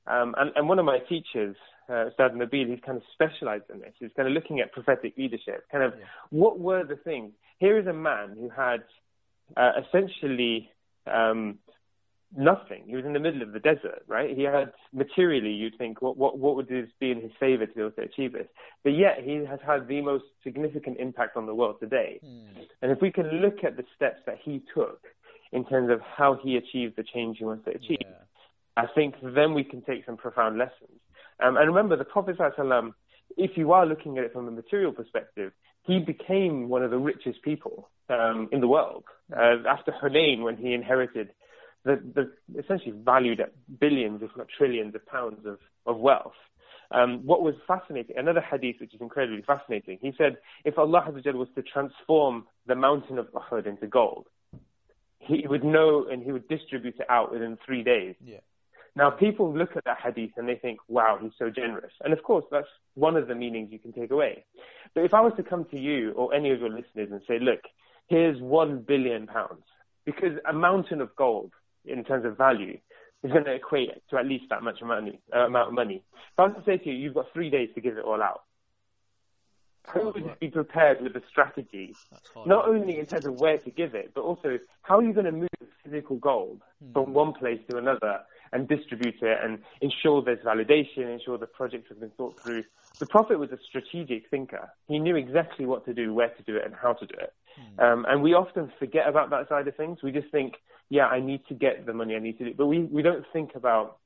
um, 0.07 0.35
and, 0.39 0.53
and 0.57 0.69
one 0.69 0.79
of 0.79 0.87
my 0.87 0.99
teachers, 1.01 1.55
uh, 1.89 2.07
Ustad 2.07 2.33
Nabil, 2.33 2.69
he's 2.69 2.81
kind 2.85 2.97
of 2.97 3.05
specialized 3.13 3.65
in 3.73 3.81
this. 3.81 3.93
He's 3.99 4.11
kind 4.17 4.27
of 4.27 4.35
looking 4.35 4.61
at 4.61 4.73
prophetic 4.73 5.17
leadership. 5.19 5.65
Kind 5.71 5.85
of, 5.85 5.93
yeah. 5.99 6.05
what 6.31 6.59
were 6.59 6.85
the 6.85 6.97
things? 6.97 7.33
Here 7.59 7.79
is 7.79 7.87
a 7.87 7.93
man 7.93 8.37
who 8.39 8.49
had 8.49 8.85
uh, 9.57 9.73
essentially 9.87 10.71
um, 11.07 11.59
nothing. 12.37 12.85
He 12.87 12.97
was 12.97 13.05
in 13.05 13.13
the 13.13 13.21
middle 13.21 13.43
of 13.43 13.53
the 13.53 13.59
desert, 13.59 14.03
right? 14.07 14.37
He 14.37 14.43
had 14.43 14.73
materially, 14.93 15.51
you'd 15.51 15.79
think, 15.79 16.03
what 16.03 16.17
what 16.17 16.39
what 16.39 16.57
would 16.57 16.69
this 16.69 16.89
be 17.01 17.11
in 17.11 17.21
his 17.21 17.33
favor 17.39 17.67
to 17.67 17.75
be 17.75 17.81
able 17.81 17.91
to 17.93 18.03
achieve 18.03 18.33
this? 18.33 18.47
But 18.85 18.91
yet, 18.91 19.19
he 19.23 19.37
has 19.49 19.59
had 19.67 19.89
the 19.89 20.01
most 20.01 20.25
significant 20.43 20.99
impact 20.99 21.37
on 21.37 21.47
the 21.47 21.55
world 21.55 21.77
today. 21.81 22.21
Mm. 22.25 22.67
And 22.83 22.93
if 22.93 23.01
we 23.01 23.11
can 23.11 23.27
look 23.41 23.65
at 23.65 23.77
the 23.77 23.85
steps 23.97 24.21
that 24.27 24.39
he 24.43 24.63
took 24.75 25.01
in 25.53 25.65
terms 25.65 25.91
of 25.91 26.01
how 26.01 26.39
he 26.43 26.57
achieved 26.57 26.97
the 26.97 27.05
change 27.05 27.39
he 27.39 27.45
wants 27.45 27.65
to 27.65 27.71
achieve, 27.71 27.99
yeah. 28.01 28.25
I 28.77 28.87
think 28.95 29.15
then 29.23 29.55
we 29.55 29.65
can 29.65 29.83
take 29.83 30.05
some 30.05 30.17
profound 30.17 30.59
lessons. 30.59 31.01
Um, 31.41 31.57
and 31.57 31.67
remember, 31.69 31.97
the 31.97 32.05
Prophet 32.05 32.37
if 33.37 33.53
you 33.57 33.73
are 33.73 33.87
looking 33.87 34.19
at 34.19 34.25
it 34.25 34.33
from 34.33 34.49
a 34.49 34.51
material 34.51 34.93
perspective, 34.93 35.53
he 35.85 36.01
became 36.01 36.69
one 36.69 36.83
of 36.83 36.91
the 36.91 36.99
richest 36.99 37.43
people 37.43 37.89
um, 38.11 38.49
in 38.53 38.61
the 38.61 38.69
world 38.69 39.05
uh, 39.35 39.57
after 39.69 39.93
Hunayn 39.93 40.43
when 40.43 40.57
he 40.57 40.75
inherited 40.75 41.31
the, 41.85 42.01
the 42.15 42.59
essentially 42.59 42.93
valued 42.93 43.41
at 43.41 43.53
billions, 43.79 44.23
if 44.23 44.31
not 44.37 44.47
trillions, 44.57 44.95
of 44.95 45.07
pounds 45.07 45.47
of, 45.47 45.59
of 45.87 45.99
wealth. 45.99 46.33
Um, 46.91 47.27
what 47.27 47.43
was 47.43 47.55
fascinating, 47.67 48.17
another 48.17 48.41
hadith 48.41 48.77
which 48.81 48.95
is 48.95 49.01
incredibly 49.01 49.43
fascinating, 49.43 49.99
he 50.01 50.13
said, 50.17 50.39
if 50.65 50.79
Allah 50.79 51.05
was 51.13 51.49
to 51.55 51.63
transform 51.63 52.47
the 52.67 52.75
mountain 52.75 53.19
of 53.19 53.27
Uhud 53.33 53.67
into 53.67 53.87
gold, 53.87 54.27
he 55.19 55.47
would 55.47 55.65
know 55.65 56.07
and 56.11 56.23
he 56.23 56.33
would 56.33 56.49
distribute 56.49 56.95
it 56.99 57.07
out 57.11 57.31
within 57.31 57.59
three 57.67 57.83
days. 57.83 58.15
Yeah. 58.25 58.39
Now, 58.97 59.11
people 59.11 59.55
look 59.55 59.77
at 59.77 59.85
that 59.85 59.99
hadith 60.03 60.33
and 60.39 60.49
they 60.49 60.57
think, 60.57 60.81
wow, 60.89 61.19
he's 61.21 61.33
so 61.39 61.51
generous. 61.51 61.93
And 62.03 62.13
of 62.15 62.23
course, 62.23 62.47
that's 62.51 62.67
one 62.95 63.17
of 63.17 63.29
the 63.29 63.35
meanings 63.35 63.69
you 63.71 63.79
can 63.79 63.93
take 63.93 64.11
away. 64.11 64.45
But 64.95 65.05
if 65.05 65.13
I 65.13 65.21
was 65.21 65.35
to 65.37 65.43
come 65.43 65.67
to 65.67 65.79
you 65.79 66.13
or 66.13 66.33
any 66.35 66.51
of 66.51 66.61
your 66.61 66.71
listeners 66.71 67.11
and 67.13 67.21
say, 67.29 67.39
look, 67.39 67.61
here's 68.09 68.41
one 68.41 68.81
billion 68.81 69.27
pounds, 69.27 69.63
because 70.07 70.39
a 70.49 70.53
mountain 70.55 71.03
of 71.03 71.15
gold 71.15 71.53
in 71.89 72.05
terms 72.05 72.25
of 72.25 72.37
value 72.37 72.79
is 73.23 73.33
going 73.33 73.45
to 73.45 73.55
equate 73.55 73.91
to 74.11 74.17
at 74.17 74.27
least 74.27 74.45
that 74.51 74.63
much 74.63 74.81
money, 74.83 75.21
uh, 75.35 75.47
amount 75.47 75.69
of 75.69 75.75
money. 75.75 76.03
If 76.15 76.39
I 76.39 76.45
was 76.45 76.57
to 76.57 76.65
say 76.65 76.79
to 76.79 76.89
you, 76.89 76.95
you've 76.95 77.15
got 77.15 77.33
three 77.33 77.51
days 77.51 77.71
to 77.75 77.81
give 77.81 77.99
it 77.99 78.05
all 78.05 78.23
out, 78.23 78.43
how 79.85 80.05
would 80.05 80.17
you 80.17 80.31
be 80.41 80.49
prepared 80.49 81.01
with 81.01 81.17
a 81.17 81.23
strategy, 81.31 81.95
not 82.47 82.69
only 82.69 82.99
in 82.99 83.07
terms 83.07 83.27
of 83.27 83.41
where 83.41 83.59
to 83.59 83.71
give 83.71 83.95
it, 83.95 84.13
but 84.15 84.21
also 84.21 84.59
how 84.83 84.99
are 84.99 85.03
you 85.03 85.13
going 85.13 85.27
to 85.27 85.33
move 85.33 85.49
physical 85.83 86.17
gold 86.17 86.61
hmm. 86.83 86.93
from 86.93 87.13
one 87.13 87.33
place 87.33 87.61
to 87.71 87.79
another 87.79 88.21
and 88.53 88.69
distribute 88.69 89.17
it 89.21 89.39
and 89.43 89.59
ensure 89.81 90.23
there's 90.23 90.39
validation, 90.45 91.13
ensure 91.13 91.37
the 91.39 91.47
project 91.47 91.89
has 91.89 91.99
been 91.99 92.11
thought 92.11 92.39
through. 92.41 92.65
The 92.99 93.07
Prophet 93.07 93.39
was 93.39 93.51
a 93.51 93.59
strategic 93.69 94.29
thinker. 94.31 94.71
He 94.89 94.99
knew 94.99 95.17
exactly 95.17 95.67
what 95.67 95.85
to 95.85 95.95
do, 95.95 96.15
where 96.15 96.31
to 96.31 96.43
do 96.43 96.57
it, 96.57 96.65
and 96.65 96.75
how 96.75 96.95
to 96.95 97.07
do 97.07 97.15
it. 97.19 97.33
Hmm. 97.57 97.81
Um, 97.81 98.07
and 98.09 98.23
we 98.23 98.35
often 98.35 98.73
forget 98.79 99.09
about 99.09 99.31
that 99.31 99.49
side 99.49 99.69
of 99.69 99.77
things. 99.77 99.99
We 100.03 100.13
just 100.13 100.31
think, 100.31 100.55
yeah, 100.91 101.07
I 101.07 101.21
need 101.21 101.43
to 101.49 101.55
get 101.55 101.87
the 101.87 101.93
money, 101.93 102.15
I 102.17 102.19
need 102.19 102.39
to 102.39 102.45
do 102.45 102.51
it. 102.51 102.57
But 102.57 102.67
we, 102.67 102.81
we 102.81 103.03
don't 103.03 103.25
think 103.33 103.55
about 103.55 103.99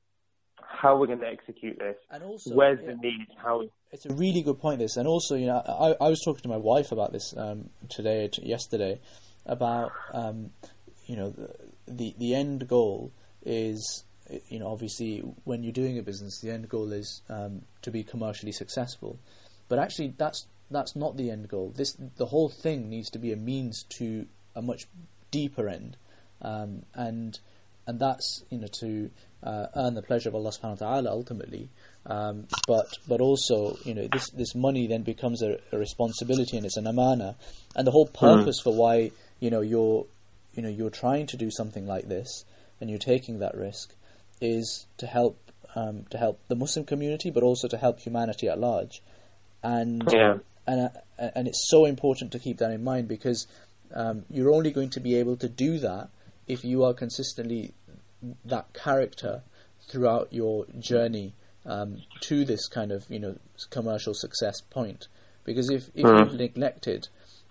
how 0.57 0.97
we're 0.97 1.07
going 1.07 1.19
to 1.19 1.27
execute 1.27 1.77
this. 1.79 1.95
And 2.11 2.23
also, 2.23 2.53
where's 2.53 2.79
yeah, 2.81 2.91
the 2.91 2.95
need? 2.95 3.27
How? 3.41 3.63
It's 3.91 4.05
a 4.05 4.13
really 4.13 4.41
good 4.41 4.59
point. 4.59 4.79
This, 4.79 4.97
and 4.97 5.07
also, 5.07 5.35
you 5.35 5.47
know, 5.47 5.61
I, 5.67 6.05
I 6.05 6.09
was 6.09 6.21
talking 6.23 6.41
to 6.41 6.49
my 6.49 6.57
wife 6.57 6.91
about 6.91 7.11
this 7.11 7.33
um, 7.37 7.69
today, 7.89 8.29
yesterday, 8.41 8.99
about 9.45 9.91
um, 10.13 10.51
you 11.05 11.15
know 11.15 11.29
the, 11.31 11.49
the 11.87 12.15
the 12.17 12.35
end 12.35 12.67
goal 12.67 13.11
is 13.45 14.03
you 14.47 14.59
know, 14.59 14.67
obviously, 14.67 15.19
when 15.43 15.63
you're 15.63 15.73
doing 15.73 15.97
a 15.97 16.01
business, 16.01 16.39
the 16.39 16.51
end 16.51 16.69
goal 16.69 16.91
is 16.91 17.21
um, 17.29 17.63
to 17.81 17.91
be 17.91 18.03
commercially 18.03 18.51
successful. 18.51 19.19
But 19.67 19.79
actually, 19.79 20.13
that's 20.17 20.47
that's 20.71 20.95
not 20.95 21.17
the 21.17 21.29
end 21.29 21.49
goal. 21.49 21.73
This 21.75 21.95
the 22.17 22.25
whole 22.25 22.49
thing 22.49 22.89
needs 22.89 23.09
to 23.11 23.19
be 23.19 23.31
a 23.31 23.35
means 23.35 23.83
to 23.97 24.25
a 24.55 24.61
much 24.61 24.87
deeper 25.31 25.67
end, 25.67 25.97
um, 26.43 26.83
and 26.93 27.39
and 27.87 27.99
that's 27.99 28.43
you 28.49 28.59
know 28.59 28.67
to 28.79 29.09
uh, 29.43 29.67
earn 29.75 29.93
the 29.95 30.01
pleasure 30.01 30.29
of 30.29 30.35
Allah 30.35 30.51
Subhanahu 30.51 30.81
wa 30.81 30.87
Taala 30.87 31.07
ultimately. 31.07 31.69
Um, 32.05 32.47
but 32.67 32.97
but 33.07 33.21
also 33.21 33.77
you 33.83 33.93
know 33.93 34.07
this 34.11 34.29
this 34.31 34.55
money 34.55 34.87
then 34.87 35.03
becomes 35.03 35.41
a, 35.41 35.59
a 35.71 35.77
responsibility 35.77 36.57
and 36.57 36.65
it's 36.65 36.77
an 36.77 36.87
amana, 36.87 37.35
and 37.75 37.87
the 37.87 37.91
whole 37.91 38.07
hmm. 38.07 38.17
purpose 38.17 38.59
mm. 38.59 38.63
for 38.63 38.75
why 38.75 39.11
you 39.39 39.49
know 39.49 39.61
you're 39.61 40.05
you 40.53 40.61
know 40.61 40.69
you're 40.69 40.89
trying 40.89 41.27
to 41.27 41.37
do 41.37 41.49
something 41.49 41.87
like 41.87 42.07
this 42.07 42.45
and 42.79 42.89
you're 42.89 42.99
taking 42.99 43.39
that 43.39 43.55
risk 43.55 43.95
is 44.41 44.85
to 44.97 45.07
help 45.07 45.37
um, 45.75 46.05
to 46.11 46.17
help 46.17 46.39
the 46.47 46.55
Muslim 46.55 46.85
community, 46.85 47.31
but 47.31 47.43
also 47.43 47.67
to 47.67 47.77
help 47.77 47.99
humanity 47.99 48.47
at 48.47 48.59
large. 48.59 49.01
And 49.63 50.03
yeah. 50.11 50.37
and 50.67 50.89
uh, 51.17 51.29
and 51.35 51.47
it's 51.47 51.65
so 51.69 51.85
important 51.85 52.31
to 52.33 52.39
keep 52.39 52.57
that 52.57 52.71
in 52.71 52.83
mind 52.83 53.07
because 53.07 53.47
um, 53.93 54.25
you're 54.29 54.53
only 54.53 54.71
going 54.71 54.89
to 54.91 54.99
be 54.99 55.15
able 55.15 55.37
to 55.37 55.47
do 55.47 55.79
that 55.79 56.09
if 56.47 56.63
you 56.63 56.83
are 56.83 56.93
consistently 56.93 57.73
that 58.45 58.73
character 58.73 59.43
throughout 59.87 60.31
your 60.31 60.65
journey 60.79 61.33
um, 61.65 62.01
to 62.21 62.45
this 62.45 62.67
kind 62.67 62.91
of 62.91 63.05
you 63.09 63.19
know 63.19 63.37
commercial 63.69 64.13
success 64.13 64.61
point. 64.61 65.07
Because 65.43 65.69
if 65.69 65.89
if 65.93 66.05
mm. 66.05 66.19
you've 66.19 66.39
neglected 66.39 67.07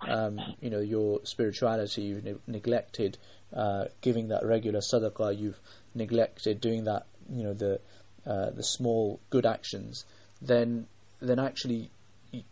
um, 0.07 0.39
you 0.61 0.69
know 0.69 0.79
your 0.79 1.21
spirituality, 1.23 2.01
you've 2.03 2.23
ne- 2.23 2.35
neglected 2.47 3.17
uh, 3.55 3.85
giving 4.01 4.29
that 4.29 4.43
regular 4.45 4.79
sadaqah, 4.79 5.37
you've 5.37 5.59
neglected 5.93 6.59
doing 6.59 6.85
that, 6.85 7.05
you 7.31 7.43
know, 7.43 7.53
the 7.53 7.79
uh, 8.25 8.49
the 8.51 8.63
small 8.63 9.19
good 9.29 9.45
actions, 9.45 10.05
then 10.41 10.87
then 11.21 11.39
actually 11.39 11.91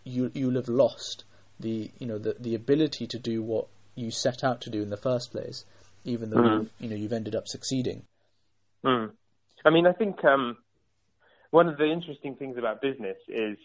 you 0.04 0.32
you'll 0.34 0.56
have 0.56 0.68
lost 0.68 1.24
the 1.60 1.92
you 1.98 2.08
know 2.08 2.18
the 2.18 2.36
the 2.40 2.56
ability 2.56 3.08
to 3.08 3.18
do 3.18 3.42
what 3.42 3.68
you 3.96 4.12
set 4.12 4.44
out 4.44 4.62
to 4.62 4.70
do 4.70 4.82
in 4.82 4.90
the 4.90 4.98
first 4.98 5.32
place, 5.32 5.66
even 6.04 6.30
though 6.30 6.38
mm. 6.38 6.70
you 6.80 6.90
know 6.90 6.96
you've 6.96 7.14
ended 7.14 7.36
up 7.36 7.48
succeeding. 7.48 8.04
Mm. 8.84 9.12
I 9.64 9.70
mean, 9.70 9.86
I 9.86 9.94
think 9.94 10.24
um, 10.26 10.58
one 11.52 11.68
of 11.68 11.78
the 11.78 11.86
interesting 11.86 12.36
things 12.36 12.58
about 12.58 12.82
business 12.82 13.18
is 13.28 13.58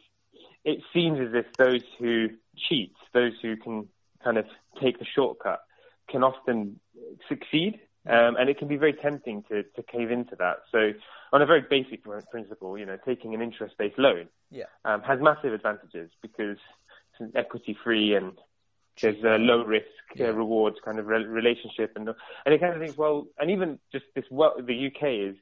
it 0.65 0.81
seems 0.93 1.19
as 1.21 1.33
if 1.33 1.47
those 1.57 1.83
who 1.99 2.29
cheat, 2.69 2.93
those 3.15 3.33
who 3.41 3.57
can 3.57 3.89
kind 4.23 4.37
of 4.37 4.47
take 4.83 4.99
the 4.99 5.07
shortcut, 5.15 5.61
can 6.11 6.23
often 6.23 6.81
succeed. 7.29 7.81
Um, 8.09 8.37
and 8.39 8.49
it 8.49 8.59
can 8.59 8.69
be 8.69 8.77
very 8.77 8.93
tempting 8.93 9.43
to, 9.49 9.65
to 9.65 9.83
cave 9.83 10.13
into 10.13 10.37
that. 10.37 10.59
So, 10.71 10.93
on 11.33 11.43
a 11.43 11.47
very 11.47 11.65
basic 11.69 12.05
principle, 12.31 12.79
you 12.79 12.87
know, 12.87 12.97
taking 13.05 13.35
an 13.35 13.43
interest-based 13.43 13.99
loan 13.99 14.29
yeah. 14.49 14.67
um, 14.85 15.03
has 15.03 15.19
massive 15.21 15.53
advantages 15.53 16.11
because 16.23 16.57
it's 17.19 17.35
equity-free 17.35 18.15
and 18.15 18.33
there's 19.03 19.23
a 19.25 19.39
low 19.39 19.65
risk 19.65 19.87
yeah. 20.15 20.29
uh, 20.29 20.33
rewards 20.33 20.77
kind 20.85 20.99
of 20.99 21.07
re- 21.07 21.25
relationship, 21.25 21.93
and 21.97 22.09
and 22.09 22.55
it 22.55 22.61
kind 22.61 22.75
of 22.75 22.81
thinks, 22.81 22.97
well, 22.97 23.27
and 23.39 23.51
even 23.51 23.79
just 23.93 24.05
this, 24.15 24.25
well, 24.31 24.55
the 24.59 24.87
UK 24.87 25.31
is 25.31 25.37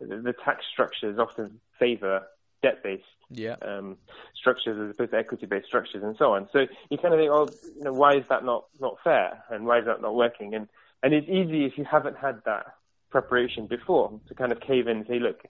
the 0.00 0.34
tax 0.44 0.64
structures 0.72 1.18
often 1.18 1.60
favour 1.78 2.22
debt-based 2.62 3.02
yeah. 3.30 3.56
um, 3.62 3.96
structures 4.34 4.78
as 4.80 4.94
opposed 4.94 5.12
to 5.12 5.18
equity-based 5.18 5.66
structures, 5.66 6.02
and 6.02 6.16
so 6.18 6.32
on. 6.34 6.48
So 6.52 6.66
you 6.90 6.98
kind 6.98 7.14
of 7.14 7.20
think, 7.20 7.30
oh, 7.30 7.54
you 7.76 7.84
know, 7.84 7.92
why 7.92 8.16
is 8.16 8.24
that 8.28 8.44
not 8.44 8.66
not 8.80 8.96
fair, 9.02 9.42
and 9.50 9.66
why 9.66 9.78
is 9.78 9.86
that 9.86 10.02
not 10.02 10.14
working? 10.14 10.54
And 10.54 10.68
and 11.02 11.14
it's 11.14 11.28
easy 11.28 11.64
if 11.64 11.78
you 11.78 11.84
haven't 11.84 12.16
had 12.16 12.42
that 12.44 12.74
preparation 13.10 13.66
before 13.66 14.20
to 14.28 14.34
kind 14.34 14.52
of 14.52 14.60
cave 14.60 14.86
in 14.86 14.98
and 14.98 15.06
say, 15.06 15.18
look, 15.18 15.40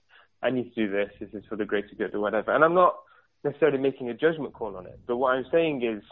I 0.41 0.49
need 0.49 0.73
to 0.73 0.87
do 0.87 0.91
this. 0.91 1.11
This 1.19 1.29
is 1.33 1.43
for 1.49 1.55
the 1.55 1.65
greater 1.65 1.95
good 1.97 2.13
or 2.13 2.19
whatever. 2.19 2.53
And 2.53 2.63
I'm 2.63 2.75
not 2.75 2.95
necessarily 3.43 3.77
making 3.77 4.09
a 4.09 4.13
judgment 4.13 4.53
call 4.53 4.77
on 4.77 4.85
it, 4.85 4.99
but 5.05 5.17
what 5.17 5.35
I'm 5.35 5.45
saying 5.51 5.83
is 5.83 6.03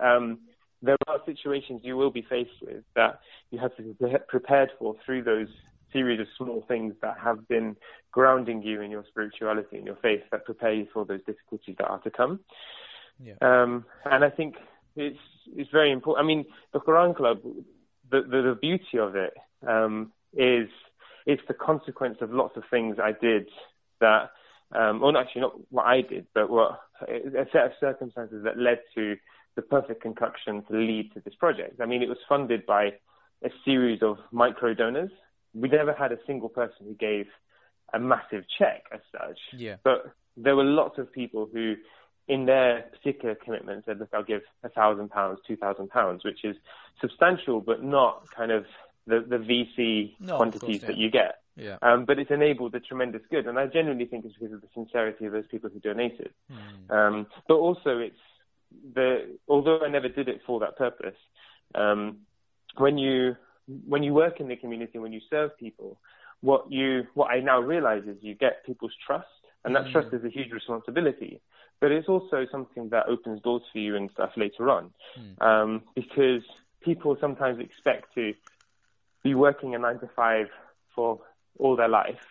um, 0.00 0.38
there 0.82 0.96
are 1.06 1.18
situations 1.24 1.80
you 1.84 1.96
will 1.96 2.10
be 2.10 2.22
faced 2.28 2.50
with 2.60 2.84
that 2.94 3.20
you 3.50 3.58
have 3.58 3.74
to 3.76 3.82
be 3.82 3.94
prepared 4.28 4.70
for 4.78 4.96
through 5.04 5.22
those 5.22 5.48
series 5.92 6.20
of 6.20 6.26
small 6.36 6.64
things 6.68 6.94
that 7.02 7.16
have 7.22 7.46
been 7.48 7.76
grounding 8.10 8.62
you 8.62 8.80
in 8.80 8.90
your 8.90 9.04
spirituality 9.08 9.76
and 9.76 9.86
your 9.86 9.96
faith 9.96 10.22
that 10.30 10.44
prepare 10.44 10.72
you 10.72 10.86
for 10.92 11.04
those 11.04 11.20
difficulties 11.26 11.76
that 11.78 11.86
are 11.86 12.00
to 12.00 12.10
come. 12.10 12.40
Yeah. 13.22 13.34
Um, 13.40 13.84
and 14.04 14.24
I 14.24 14.30
think 14.30 14.56
it's 14.96 15.18
it's 15.54 15.70
very 15.70 15.92
important. 15.92 16.24
I 16.24 16.26
mean, 16.26 16.44
the 16.72 16.80
Quran 16.80 17.16
Club 17.16 17.38
the, 18.12 18.20
the, 18.22 18.42
the 18.42 18.58
beauty 18.60 18.98
of 18.98 19.16
it 19.16 19.34
um, 19.66 20.12
is 20.34 20.68
it's 21.26 21.42
the 21.48 21.54
consequence 21.54 22.18
of 22.20 22.32
lots 22.32 22.56
of 22.56 22.62
things 22.70 22.96
I 23.02 23.12
did 23.12 23.48
that, 24.00 24.30
um, 24.72 25.00
well, 25.00 25.16
actually 25.16 25.42
not 25.42 25.54
what 25.70 25.86
I 25.86 26.02
did, 26.02 26.26
but 26.34 26.50
what 26.50 26.80
a 27.08 27.46
set 27.52 27.66
of 27.66 27.72
circumstances 27.80 28.44
that 28.44 28.58
led 28.58 28.80
to 28.94 29.16
the 29.56 29.62
perfect 29.62 30.02
concoction 30.02 30.62
to 30.70 30.76
lead 30.76 31.12
to 31.14 31.20
this 31.20 31.34
project. 31.34 31.80
I 31.80 31.86
mean, 31.86 32.02
it 32.02 32.08
was 32.08 32.18
funded 32.28 32.64
by 32.66 32.92
a 33.44 33.50
series 33.64 34.02
of 34.02 34.18
micro 34.30 34.74
donors. 34.74 35.10
We 35.54 35.68
never 35.68 35.92
had 35.92 36.12
a 36.12 36.18
single 36.26 36.48
person 36.48 36.86
who 36.86 36.94
gave 36.94 37.26
a 37.92 37.98
massive 37.98 38.44
check 38.58 38.84
as 38.92 39.00
such. 39.12 39.38
Yeah. 39.52 39.76
But 39.84 40.14
there 40.36 40.56
were 40.56 40.64
lots 40.64 40.98
of 40.98 41.12
people 41.12 41.48
who 41.52 41.74
in 42.28 42.46
their 42.46 42.82
particular 42.82 43.34
commitment 43.34 43.84
said, 43.84 43.98
look, 43.98 44.08
I'll 44.12 44.22
give 44.22 44.42
a 44.62 44.68
thousand 44.68 45.10
pounds, 45.10 45.40
two 45.46 45.56
thousand 45.56 45.90
pounds, 45.90 46.24
which 46.24 46.44
is 46.44 46.56
substantial, 47.00 47.60
but 47.60 47.82
not 47.82 48.30
kind 48.30 48.52
of 48.52 48.64
the, 49.06 49.24
the 49.28 49.36
VC 49.36 50.14
no, 50.20 50.36
quantities 50.36 50.60
course, 50.60 50.82
yeah. 50.82 50.86
that 50.86 50.96
you 50.96 51.10
get. 51.10 51.40
Yeah. 51.56 51.76
Um, 51.82 52.04
but 52.06 52.18
it's 52.18 52.30
enabled 52.30 52.74
a 52.74 52.80
tremendous 52.80 53.22
good, 53.30 53.46
and 53.46 53.58
I 53.58 53.66
genuinely 53.66 54.06
think 54.06 54.24
it's 54.24 54.34
because 54.34 54.54
of 54.54 54.62
the 54.62 54.68
sincerity 54.72 55.26
of 55.26 55.32
those 55.32 55.46
people 55.50 55.68
who 55.70 55.80
donated. 55.80 56.32
Mm. 56.50 56.90
Um, 56.90 57.26
but 57.48 57.56
also, 57.56 57.98
it's 57.98 58.16
the 58.94 59.38
although 59.48 59.80
I 59.80 59.88
never 59.88 60.08
did 60.08 60.28
it 60.28 60.40
for 60.46 60.60
that 60.60 60.76
purpose. 60.76 61.16
Um, 61.74 62.18
when 62.76 62.98
you 62.98 63.36
when 63.86 64.02
you 64.02 64.12
work 64.12 64.40
in 64.40 64.48
the 64.48 64.56
community, 64.56 64.98
when 64.98 65.12
you 65.12 65.20
serve 65.30 65.56
people, 65.58 65.98
what 66.40 66.70
you 66.70 67.06
what 67.14 67.30
I 67.30 67.40
now 67.40 67.60
realize 67.60 68.04
is 68.06 68.16
you 68.20 68.34
get 68.34 68.64
people's 68.66 68.94
trust, 69.06 69.26
and 69.64 69.74
that 69.76 69.86
mm. 69.86 69.92
trust 69.92 70.08
is 70.12 70.24
a 70.24 70.28
huge 70.28 70.52
responsibility. 70.52 71.40
But 71.80 71.90
it's 71.90 72.08
also 72.08 72.46
something 72.50 72.90
that 72.90 73.06
opens 73.08 73.42
doors 73.42 73.62
for 73.72 73.78
you 73.78 73.96
and 73.96 74.10
stuff 74.12 74.30
later 74.36 74.70
on, 74.70 74.90
mm. 75.18 75.42
um, 75.42 75.82
because 75.94 76.42
people 76.80 77.16
sometimes 77.20 77.58
expect 77.60 78.14
to 78.14 78.34
be 79.22 79.34
working 79.34 79.74
a 79.74 79.78
nine 79.78 79.98
to 80.00 80.08
five 80.14 80.48
for 80.94 81.20
all 81.58 81.76
their 81.76 81.88
life 81.88 82.24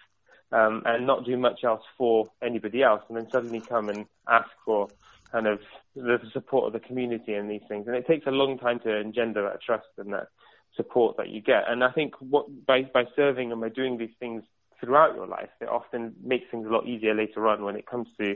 um, 0.52 0.84
and 0.86 1.08
not 1.08 1.26
do 1.26 1.38
much 1.38 1.64
else 1.64 1.84
for 1.98 2.30
anybody 2.42 2.84
else, 2.84 3.02
and 3.08 3.18
then 3.18 3.30
suddenly 3.30 3.62
come 3.62 3.90
and 3.90 4.06
ask 4.28 4.50
for 4.66 4.88
kind 5.32 5.48
of 5.48 5.60
the 5.96 6.20
support 6.34 6.68
of 6.68 6.74
the 6.74 6.86
community 6.88 7.34
and 7.34 7.50
these 7.50 7.62
things. 7.68 7.88
And 7.88 7.96
it 7.96 8.08
takes 8.08 8.28
a 8.28 8.32
long 8.32 8.58
time 8.58 8.80
to 8.82 8.96
engender 8.96 9.44
that 9.44 9.62
trust 9.62 9.88
and 9.98 10.14
that 10.14 10.28
support 10.76 11.18
that 11.18 11.30
you 11.30 11.42
get. 11.42 11.64
And 11.68 11.84
I 11.84 11.92
think 11.92 12.14
what 12.20 12.48
by 12.66 12.84
by 12.84 13.06
serving 13.16 13.52
and 13.52 13.62
by 13.62 13.70
doing 13.70 13.98
these 13.98 14.16
things 14.20 14.44
throughout 14.80 15.16
your 15.16 15.28
life, 15.28 15.50
it 15.60 15.70
often 15.70 16.14
makes 16.24 16.46
things 16.50 16.68
a 16.68 16.70
lot 16.70 16.88
easier 16.88 17.14
later 17.14 17.48
on 17.48 17.64
when 17.64 17.76
it 17.76 17.86
comes 17.86 18.08
to 18.20 18.36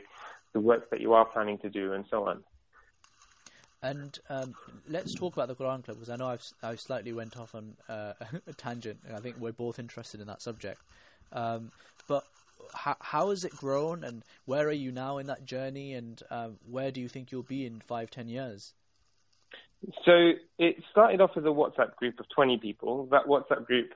the 0.54 0.60
work 0.60 0.90
that 0.90 1.02
you 1.02 1.14
are 1.14 1.26
planning 1.26 1.58
to 1.60 1.70
do 1.70 1.94
and 1.94 2.06
so 2.10 2.28
on. 2.28 2.44
And 3.82 4.18
um, 4.30 4.56
let's 4.90 5.14
talk 5.14 5.34
about 5.34 5.48
the 5.48 5.56
Quran 5.56 5.84
Club 5.84 5.98
because 5.98 6.10
I 6.10 6.16
know 6.16 6.28
I've 6.28 6.44
I 6.64 6.76
slightly 6.76 7.14
went 7.14 7.38
off 7.38 7.54
on 7.54 7.76
uh, 7.88 8.14
a 8.48 8.54
tangent. 8.54 9.00
And 9.06 9.16
I 9.16 9.20
think 9.20 9.36
we're 9.40 9.52
both 9.52 9.80
interested 9.80 10.22
in 10.22 10.28
that 10.28 10.42
subject. 10.42 10.82
Um, 11.32 11.72
but 12.08 12.26
how, 12.74 12.96
how 13.00 13.30
has 13.30 13.44
it 13.44 13.56
grown, 13.56 14.04
and 14.04 14.24
where 14.46 14.68
are 14.68 14.72
you 14.72 14.92
now 14.92 15.18
in 15.18 15.28
that 15.28 15.46
journey, 15.46 15.94
and 15.94 16.22
um, 16.30 16.58
where 16.70 16.92
do 16.92 17.02
you 17.02 17.08
think 17.08 17.32
you'll 17.32 17.44
be 17.44 17.66
in 17.66 17.80
five, 17.82 18.10
ten 18.10 18.28
years? 18.28 18.74
So 20.06 20.32
it 20.58 20.78
started 20.92 21.22
off 21.22 21.32
as 21.36 21.44
a 21.44 21.48
WhatsApp 21.48 21.96
group 21.96 22.20
of 22.20 22.26
20 22.34 22.58
people. 22.58 23.08
That 23.12 23.26
WhatsApp 23.28 23.66
group 23.66 23.92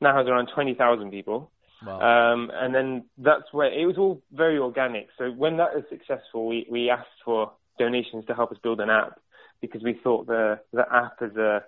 now 0.00 0.16
has 0.16 0.28
around 0.28 0.50
20,000 0.54 1.10
people. 1.10 1.50
Wow. 1.84 2.00
Um, 2.00 2.50
and 2.54 2.74
then 2.74 3.04
that's 3.18 3.52
where 3.52 3.72
it 3.72 3.84
was 3.86 3.98
all 3.98 4.22
very 4.32 4.58
organic. 4.58 5.08
So 5.18 5.30
when 5.30 5.56
that 5.56 5.74
was 5.74 5.84
successful, 5.90 6.46
we, 6.46 6.66
we 6.70 6.88
asked 6.88 7.08
for 7.24 7.52
donations 7.78 8.24
to 8.26 8.34
help 8.34 8.52
us 8.52 8.58
build 8.62 8.80
an 8.80 8.90
app 8.90 9.18
because 9.60 9.82
we 9.82 9.98
thought 10.02 10.26
the 10.26 10.60
the 10.72 10.84
app 10.92 11.16
is 11.20 11.36
a 11.36 11.64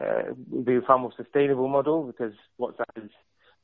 uh, 0.00 0.32
would 0.48 0.64
be 0.64 0.76
a 0.76 0.80
far 0.80 0.98
more 0.98 1.12
sustainable 1.16 1.68
model 1.68 2.04
because 2.04 2.32
WhatsApp 2.58 3.04
is 3.04 3.10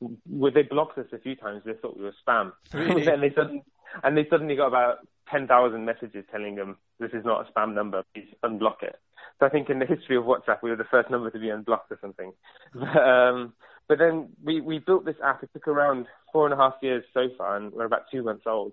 well, 0.01 0.53
they 0.53 0.63
blocked 0.63 0.99
us 0.99 1.07
a 1.13 1.19
few 1.19 1.37
times. 1.37 1.63
They 1.65 1.73
thought 1.75 1.97
we 1.97 2.05
were 2.05 2.15
spam. 2.27 2.53
Really? 2.75 3.07
and 3.07 3.23
they 3.23 3.33
suddenly 3.35 3.63
and 4.03 4.17
they 4.17 4.27
suddenly 4.29 4.57
got 4.57 4.69
about 4.69 4.99
ten 5.31 5.47
thousand 5.47 5.85
messages 5.85 6.25
telling 6.31 6.55
them 6.55 6.77
this 7.01 7.13
is 7.13 7.25
not 7.25 7.47
a 7.47 7.53
spam 7.53 7.75
number. 7.75 8.03
Please 8.15 8.29
unblock 8.45 8.83
it. 8.83 8.99
So 9.39 9.47
I 9.47 9.49
think 9.51 9.69
in 9.69 9.79
the 9.79 9.87
history 9.87 10.17
of 10.17 10.25
WhatsApp, 10.25 10.59
we 10.63 10.71
were 10.71 10.77
the 10.77 10.85
first 10.85 11.11
number 11.11 11.31
to 11.31 11.39
be 11.39 11.51
unblocked 11.51 11.93
or 11.93 11.99
something. 12.01 12.33
um, 12.99 13.53
but 13.89 13.99
then 13.99 14.31
we, 14.43 14.61
we 14.61 14.79
built 14.79 15.05
this 15.05 15.17
app. 15.23 15.43
It 15.43 15.51
took 15.53 15.69
around 15.69 16.07
four 16.33 16.47
and 16.47 16.55
a 16.55 16.57
half 16.57 16.75
years 16.83 17.05
so 17.13 17.29
far, 17.37 17.57
and 17.57 17.73
we're 17.73 17.85
about 17.85 18.11
two 18.11 18.23
months 18.23 18.45
old. 18.47 18.73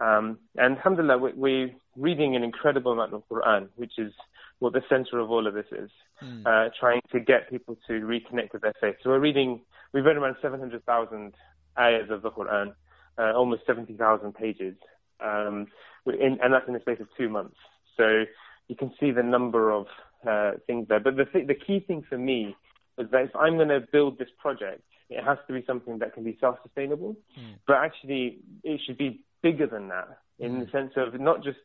Um, 0.00 0.38
and 0.56 0.76
alhamdulillah, 0.76 1.18
we, 1.18 1.32
we're 1.34 1.70
reading 1.96 2.36
an 2.36 2.42
incredible 2.42 2.92
amount 2.92 3.12
of 3.12 3.22
Quran, 3.28 3.68
which 3.76 3.98
is 3.98 4.12
what 4.58 4.72
the 4.72 4.82
center 4.88 5.18
of 5.18 5.30
all 5.30 5.46
of 5.46 5.54
this 5.54 5.66
is, 5.72 5.90
mm. 6.22 6.46
uh, 6.46 6.70
trying 6.78 7.00
to 7.12 7.20
get 7.20 7.50
people 7.50 7.76
to 7.86 7.92
reconnect 8.00 8.52
with 8.52 8.62
their 8.62 8.74
faith. 8.80 8.96
So 9.02 9.10
we're 9.10 9.18
reading, 9.18 9.60
we've 9.92 10.04
read 10.04 10.16
around 10.16 10.36
700,000 10.40 11.34
ayahs 11.78 12.10
of 12.10 12.22
the 12.22 12.30
Quran, 12.30 12.72
uh, 13.18 13.32
almost 13.34 13.62
70,000 13.66 14.34
pages, 14.34 14.76
um, 15.20 15.66
in, 16.06 16.38
and 16.42 16.52
that's 16.52 16.66
in 16.66 16.74
the 16.74 16.80
space 16.80 17.00
of 17.00 17.08
two 17.16 17.28
months. 17.28 17.56
So 17.96 18.24
you 18.68 18.76
can 18.76 18.92
see 18.98 19.10
the 19.10 19.22
number 19.22 19.70
of 19.70 19.86
uh, 20.28 20.52
things 20.66 20.88
there. 20.88 21.00
But 21.00 21.16
the 21.16 21.24
th- 21.26 21.46
the 21.46 21.54
key 21.54 21.80
thing 21.80 22.04
for 22.08 22.18
me 22.18 22.56
was 22.96 23.08
that 23.12 23.24
if 23.24 23.36
I'm 23.36 23.56
going 23.56 23.68
to 23.68 23.80
build 23.92 24.18
this 24.18 24.28
project, 24.38 24.82
it 25.10 25.22
has 25.22 25.38
to 25.46 25.52
be 25.52 25.62
something 25.66 25.98
that 25.98 26.14
can 26.14 26.24
be 26.24 26.36
self-sustainable. 26.40 27.16
Mm. 27.38 27.54
But 27.66 27.76
actually, 27.76 28.38
it 28.62 28.80
should 28.86 28.98
be 28.98 29.20
bigger 29.42 29.66
than 29.66 29.88
that 29.88 30.18
in 30.38 30.52
mm. 30.52 30.64
the 30.64 30.70
sense 30.70 30.92
of 30.96 31.18
not 31.20 31.44
just 31.44 31.58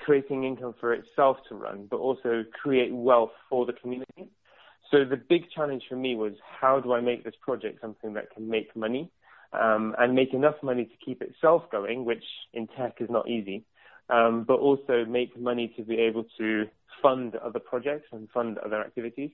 creating 0.00 0.44
income 0.44 0.74
for 0.80 0.92
itself 0.92 1.36
to 1.48 1.54
run, 1.54 1.86
but 1.90 1.98
also 1.98 2.44
create 2.62 2.92
wealth 2.92 3.32
for 3.48 3.66
the 3.66 3.72
community. 3.72 4.30
So 4.90 5.04
the 5.04 5.16
big 5.16 5.50
challenge 5.50 5.84
for 5.88 5.96
me 5.96 6.14
was 6.14 6.34
how 6.60 6.80
do 6.80 6.92
I 6.92 7.00
make 7.00 7.24
this 7.24 7.34
project 7.40 7.80
something 7.80 8.14
that 8.14 8.30
can 8.30 8.48
make 8.48 8.74
money 8.76 9.10
um, 9.52 9.94
and 9.98 10.14
make 10.14 10.32
enough 10.32 10.56
money 10.62 10.84
to 10.84 11.04
keep 11.04 11.22
itself 11.22 11.62
going, 11.70 12.04
which 12.04 12.24
in 12.52 12.68
tech 12.68 12.96
is 13.00 13.10
not 13.10 13.28
easy, 13.28 13.64
um, 14.10 14.44
but 14.46 14.58
also 14.60 15.04
make 15.04 15.38
money 15.38 15.72
to 15.76 15.82
be 15.82 15.96
able 15.98 16.24
to 16.38 16.66
fund 17.02 17.34
other 17.36 17.58
projects 17.58 18.08
and 18.12 18.28
fund 18.30 18.58
other 18.58 18.80
activities. 18.80 19.30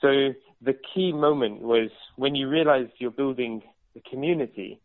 So 0.00 0.30
the 0.60 0.76
key 0.94 1.12
moment 1.12 1.62
was 1.62 1.90
when 2.16 2.34
you 2.34 2.48
realize 2.48 2.86
you're 2.98 3.10
building 3.10 3.62
the 3.94 4.02
community, 4.10 4.80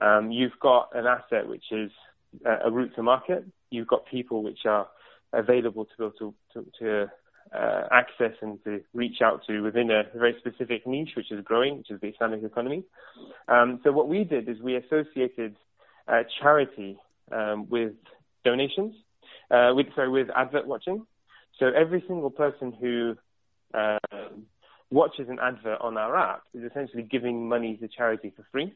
um, 0.00 0.30
you've 0.30 0.58
got 0.60 0.90
an 0.94 1.06
asset 1.06 1.46
which 1.46 1.64
is 1.70 1.90
a 2.44 2.70
route 2.70 2.94
to 2.96 3.02
market. 3.02 3.44
You've 3.70 3.88
got 3.88 4.06
people 4.06 4.42
which 4.42 4.60
are 4.66 4.88
available 5.32 5.84
to 5.84 5.90
be 5.98 6.04
able 6.04 6.14
to, 6.18 6.34
to, 6.54 6.66
to 6.78 7.10
uh, 7.56 7.82
access 7.90 8.32
and 8.42 8.62
to 8.64 8.80
reach 8.94 9.22
out 9.22 9.42
to 9.46 9.60
within 9.60 9.90
a 9.90 10.04
very 10.16 10.36
specific 10.38 10.86
niche, 10.86 11.10
which 11.16 11.30
is 11.32 11.42
growing, 11.44 11.78
which 11.78 11.90
is 11.90 12.00
the 12.00 12.08
Islamic 12.08 12.42
economy. 12.44 12.84
Um, 13.48 13.80
so 13.82 13.92
what 13.92 14.08
we 14.08 14.24
did 14.24 14.48
is 14.48 14.60
we 14.60 14.76
associated 14.76 15.56
uh, 16.08 16.22
charity 16.40 16.96
um, 17.32 17.68
with 17.68 17.92
donations, 18.44 18.94
uh, 19.50 19.72
with 19.74 19.86
sorry, 19.94 20.10
with 20.10 20.28
advert 20.34 20.66
watching. 20.66 21.06
So 21.58 21.66
every 21.66 22.02
single 22.06 22.30
person 22.30 22.72
who 22.80 23.16
uh, 23.74 23.98
watches 24.90 25.28
an 25.28 25.38
advert 25.42 25.80
on 25.80 25.96
our 25.96 26.16
app 26.16 26.42
is 26.54 26.62
essentially 26.62 27.02
giving 27.02 27.48
money 27.48 27.76
to 27.76 27.88
charity 27.88 28.32
for 28.34 28.46
free. 28.50 28.74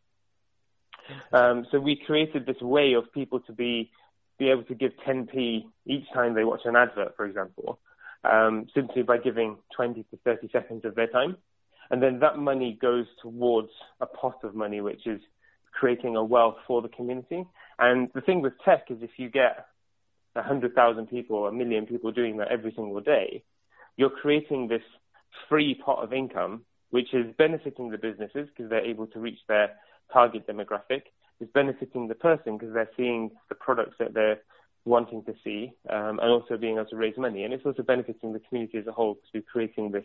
Um, 1.33 1.67
so 1.71 1.81
we 1.81 1.97
created 1.97 2.47
this 2.47 2.61
way 2.61 2.95
of 2.95 3.13
people 3.13 3.41
to 3.41 3.53
be 3.53 3.91
be 4.39 4.51
able 4.51 4.65
to 4.65 4.75
give 4.75 4.91
10p 5.07 5.65
each 5.87 6.05
time 6.13 6.35
they 6.35 6.45
watch 6.45 6.63
an 6.65 6.75
advert, 6.75 7.15
for 7.17 7.25
example, 7.25 7.79
um, 8.25 8.67
simply 8.75 9.03
by 9.03 9.17
giving 9.17 9.57
20 9.77 10.03
to 10.03 10.19
30 10.25 10.49
seconds 10.51 10.85
of 10.85 10.97
their 10.97 11.07
time. 11.07 11.37
And 11.91 12.03
then 12.03 12.19
that 12.21 12.37
money 12.39 12.77
goes 12.81 13.07
towards 13.23 13.69
a 14.01 14.07
pot 14.07 14.39
of 14.43 14.55
money, 14.55 14.81
which 14.81 15.07
is 15.07 15.21
creating 15.73 16.17
a 16.17 16.25
wealth 16.25 16.57
for 16.67 16.83
the 16.83 16.89
community. 16.89 17.47
And 17.79 18.09
the 18.15 18.21
thing 18.21 18.43
with 18.43 18.55
tech 18.65 18.87
is 18.91 18.99
if 19.03 19.11
you 19.19 19.29
get 19.29 19.67
100,000 20.33 21.07
people, 21.07 21.37
or 21.37 21.49
a 21.49 21.53
million 21.53 21.87
people 21.87 22.11
doing 22.11 22.39
that 22.39 22.49
every 22.49 22.73
single 22.75 23.01
day, 23.01 23.45
you're 23.97 24.11
creating 24.11 24.69
this 24.69 24.83
free 25.49 25.75
pot 25.75 26.03
of 26.03 26.13
income, 26.13 26.65
which 26.91 27.13
is 27.13 27.27
benefiting 27.39 27.91
the 27.91 27.99
businesses 27.99 28.49
because 28.49 28.71
they're 28.71 28.85
able 28.85 29.07
to 29.09 29.21
reach 29.21 29.39
their 29.49 29.71
target 30.13 30.47
demographic. 30.47 31.03
is 31.41 31.49
benefiting 31.53 32.09
the 32.09 32.15
person 32.15 32.57
because 32.57 32.75
they're 32.75 32.91
seeing 32.97 33.31
the 33.49 33.55
products 33.55 33.97
that 33.99 34.15
they're 34.15 34.41
wanting 34.85 35.25
to 35.25 35.35
see 35.43 35.73
um, 35.91 36.19
and 36.21 36.31
also 36.31 36.57
being 36.57 36.77
able 36.77 36.87
to 36.87 36.97
raise 36.97 37.17
money. 37.17 37.45
And 37.45 37.55
it's 37.55 37.65
also 37.65 37.83
benefiting 37.83 38.33
the 38.33 38.41
community 38.41 38.79
as 38.79 38.87
a 38.87 38.93
whole 38.93 39.15
because 39.15 39.31
we're 39.35 39.43
creating 39.43 39.93
this 39.93 40.05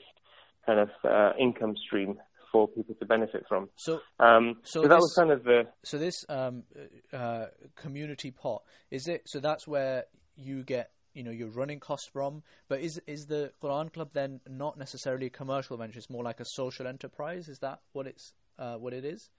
kind 0.66 0.80
of 0.80 0.90
uh, 1.04 1.32
income 1.40 1.76
stream 1.86 2.18
for 2.52 2.68
people 2.68 2.96
to 2.96 3.06
benefit 3.06 3.46
from. 3.48 3.70
So, 3.76 4.00
um, 4.20 4.58
so, 4.64 4.84
so 4.84 4.88
that 4.88 4.98
was 4.98 5.14
kind 5.18 5.32
of 5.32 5.44
the. 5.44 5.64
So 5.84 5.98
this 5.98 6.26
um, 6.30 6.64
uh, 7.14 7.46
community 7.76 8.32
pot 8.32 8.64
is 8.90 9.08
it? 9.08 9.24
So 9.26 9.40
that's 9.40 9.68
where 9.68 10.06
you 10.36 10.64
get 10.64 10.92
you 11.14 11.24
know 11.24 11.32
your 11.32 11.50
running 11.50 11.80
costs 11.80 12.10
from. 12.12 12.44
But 12.68 12.82
is 12.82 13.00
is 13.08 13.26
the 13.26 13.52
Quran 13.62 13.92
Club 13.92 14.10
then 14.14 14.42
not 14.48 14.78
necessarily 14.78 15.28
a 15.28 15.30
commercial 15.30 15.78
venture? 15.78 16.00
It's 16.00 16.10
more 16.10 16.24
like 16.24 16.40
a 16.40 16.46
social 16.46 16.88
enterprise. 16.88 17.48
Is 17.48 17.60
that 17.60 17.80
what 17.94 18.08
it's 18.08 18.34
uh, 18.58 18.76
what 18.76 18.94
it 18.94 19.06
is? 19.06 19.30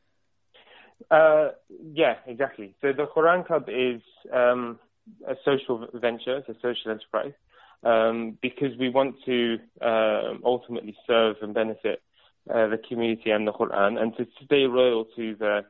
Uh, 1.11 1.49
yeah, 1.93 2.15
exactly. 2.27 2.75
So 2.81 2.93
the 2.93 3.07
Quran 3.07 3.47
Club 3.47 3.65
is 3.69 4.03
um, 4.33 4.79
a 5.27 5.35
social 5.45 5.87
venture, 5.95 6.39
it's 6.39 6.49
a 6.49 6.55
social 6.55 6.91
enterprise, 6.91 7.33
um, 7.83 8.39
because 8.43 8.77
we 8.79 8.91
want 8.91 9.17
to 9.25 9.59
uh, 9.81 10.35
ultimately 10.45 10.97
serve 11.07 11.37
and 11.43 11.55
benefit 11.55 12.03
uh, 12.49 12.67
the 12.69 12.79
community 12.89 13.31
and 13.31 13.47
the 13.47 13.53
Quran, 13.53 14.01
and 14.01 14.17
to 14.17 14.27
stay 14.45 14.67
loyal 14.67 15.07
to 15.17 15.35
the 15.37 15.65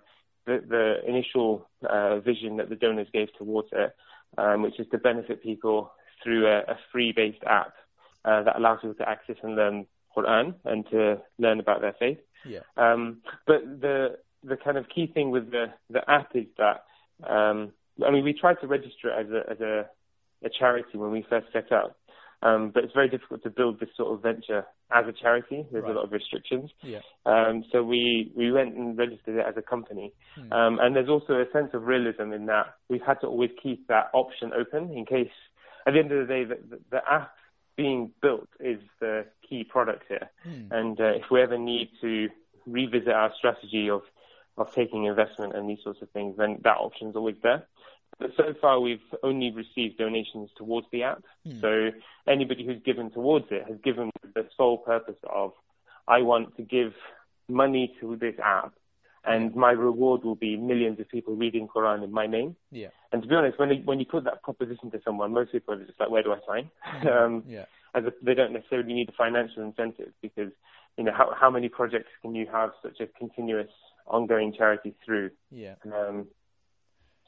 the, 0.47 0.63
the 0.69 1.09
initial 1.09 1.69
uh, 1.89 2.19
vision 2.21 2.57
that 2.57 2.71
the 2.71 2.77
donors 2.77 3.09
gave 3.13 3.29
towards 3.37 3.69
it, 3.73 3.95
um, 4.39 4.63
which 4.63 4.81
is 4.81 4.87
to 4.91 4.99
benefit 4.99 5.43
people 5.43 5.93
through 6.23 6.47
a, 6.47 6.61
a 6.61 6.79
free-based 6.91 7.43
app 7.47 7.75
uh, 8.25 8.43
that 8.43 8.57
allows 8.57 8.79
people 8.81 8.95
to 8.95 9.09
access 9.09 9.37
and 9.43 9.55
learn 9.55 9.87
Quran 10.17 10.55
and 10.65 10.89
to 10.91 11.21
learn 11.39 11.61
about 11.61 11.83
their 11.83 11.95
faith. 11.99 12.19
Yeah. 12.47 12.61
Um, 12.77 13.19
but 13.47 13.63
the 13.81 14.19
the 14.43 14.57
kind 14.57 14.77
of 14.77 14.87
key 14.89 15.07
thing 15.13 15.31
with 15.31 15.51
the 15.51 15.67
the 15.91 16.01
app 16.11 16.31
is 16.35 16.47
that 16.59 16.85
um, 17.29 17.73
I 18.05 18.11
mean 18.11 18.25
we 18.25 18.33
tried 18.33 18.57
to 18.61 18.67
register 18.67 19.11
it 19.11 19.27
as 19.27 19.33
a 19.33 19.51
as 19.53 19.61
a, 19.61 19.87
a 20.45 20.51
charity 20.59 20.99
when 20.99 21.11
we 21.11 21.25
first 21.29 21.47
set 21.53 21.71
up, 21.73 21.97
um, 22.43 22.71
but 22.73 22.85
it's 22.85 22.95
very 22.95 23.09
difficult 23.09 23.43
to 23.43 23.51
build 23.51 23.81
this 23.81 23.91
sort 23.97 24.15
of 24.15 24.23
venture 24.23 24.65
as 24.93 25.05
a 25.07 25.13
charity. 25.13 25.67
There's 25.71 25.85
right. 25.85 25.93
a 25.93 25.95
lot 25.95 26.05
of 26.05 26.13
restrictions. 26.13 26.71
Yeah. 26.83 27.01
Um, 27.27 27.65
so 27.71 27.83
we, 27.83 28.33
we 28.35 28.51
went 28.51 28.75
and 28.75 28.97
registered 28.97 29.37
it 29.37 29.45
as 29.47 29.55
a 29.57 29.63
company. 29.63 30.13
Hmm. 30.35 30.53
Um, 30.53 30.79
and 30.81 30.97
there's 30.97 31.09
also 31.09 31.35
a 31.35 31.45
sense 31.53 31.71
of 31.75 31.83
realism 31.83 32.33
in 32.33 32.47
that 32.47 32.75
we've 32.89 33.03
had 33.07 33.21
to 33.21 33.27
always 33.27 33.51
keep 33.63 33.87
that 33.89 34.11
option 34.15 34.53
open 34.59 34.91
in 34.97 35.05
case, 35.05 35.31
at 35.87 35.93
the 35.93 36.01
end 36.01 36.13
of 36.13 36.27
the 36.27 36.33
day, 36.33 36.45
the, 36.45 36.59
the, 36.69 36.81
the 36.91 37.01
app 37.11 37.33
being 37.77 38.11
built 38.21 38.49
is 38.59 38.81
the 39.01 39.27
key 39.49 39.65
product 39.65 40.05
here. 40.09 40.31
Hmm. 40.43 40.73
And 40.73 41.01
uh, 41.01 41.13
if 41.17 41.25
we 41.31 41.43
ever 41.43 41.59
need 41.59 41.91
to 42.01 42.29
revisit 42.67 43.09
our 43.09 43.33
strategy 43.39 43.89
of 43.91 44.03
of 44.61 44.75
taking 44.75 45.07
investment 45.07 45.57
and 45.57 45.69
these 45.69 45.83
sorts 45.83 46.03
of 46.03 46.11
things, 46.11 46.37
then 46.37 46.59
that 46.63 46.77
option 46.77 47.09
is 47.09 47.17
always 47.17 47.37
there. 47.43 47.65
But 48.19 48.33
so 48.37 48.55
far, 48.61 48.79
we've 48.81 49.01
only 49.23 49.51
received 49.51 49.97
donations 49.99 50.51
towards 50.57 50.87
the 50.93 51.05
app. 51.05 51.25
Mm. 51.47 51.61
So 51.61 51.91
anybody 52.29 52.67
who's 52.67 52.83
given 52.85 53.11
towards 53.11 53.47
it 53.51 53.65
has 53.67 53.79
given 53.83 54.11
with 54.23 54.35
the 54.35 54.47
sole 54.57 54.79
purpose 54.79 55.17
of, 55.29 55.53
I 56.07 56.21
want 56.23 56.57
to 56.57 56.63
give 56.63 56.93
money 57.49 57.97
to 58.01 58.17
this 58.17 58.35
app, 58.43 58.75
and 59.25 59.55
my 59.55 59.71
reward 59.71 60.25
will 60.25 60.35
be 60.35 60.57
millions 60.57 60.99
of 61.01 61.09
people 61.09 61.35
reading 61.35 61.69
Quran 61.69 62.05
in 62.05 62.13
my 62.13 62.27
name. 62.27 62.57
Yeah. 62.71 62.89
And 63.13 63.23
to 63.23 63.29
be 63.29 63.35
honest, 63.35 63.59
when 63.59 63.71
when 63.85 63.99
you 64.01 64.07
put 64.07 64.25
that 64.25 64.43
proposition 64.43 64.91
to 64.91 65.01
someone, 65.05 65.33
most 65.33 65.53
people 65.53 65.75
are 65.75 65.85
just 65.85 65.99
like, 65.99 66.11
where 66.11 66.23
do 66.23 66.33
I 66.33 66.39
sign? 66.47 66.71
Mm. 67.03 67.17
um, 67.25 67.45
yeah. 67.47 67.65
As 67.95 68.05
a, 68.05 68.13
they 68.23 68.35
don't 68.35 68.53
necessarily 68.53 68.93
need 68.93 69.09
a 69.09 69.13
financial 69.13 69.63
incentive 69.63 70.13
because 70.23 70.53
you 70.97 71.05
know 71.05 71.13
how 71.13 71.33
how 71.39 71.51
many 71.51 71.69
projects 71.69 72.11
can 72.23 72.35
you 72.35 72.47
have 72.53 72.71
such 72.83 73.01
a 73.01 73.07
continuous 73.19 73.71
ongoing 74.11 74.53
charity 74.53 74.95
through? 75.05 75.31
Yeah. 75.51 75.75
Um, 75.85 76.27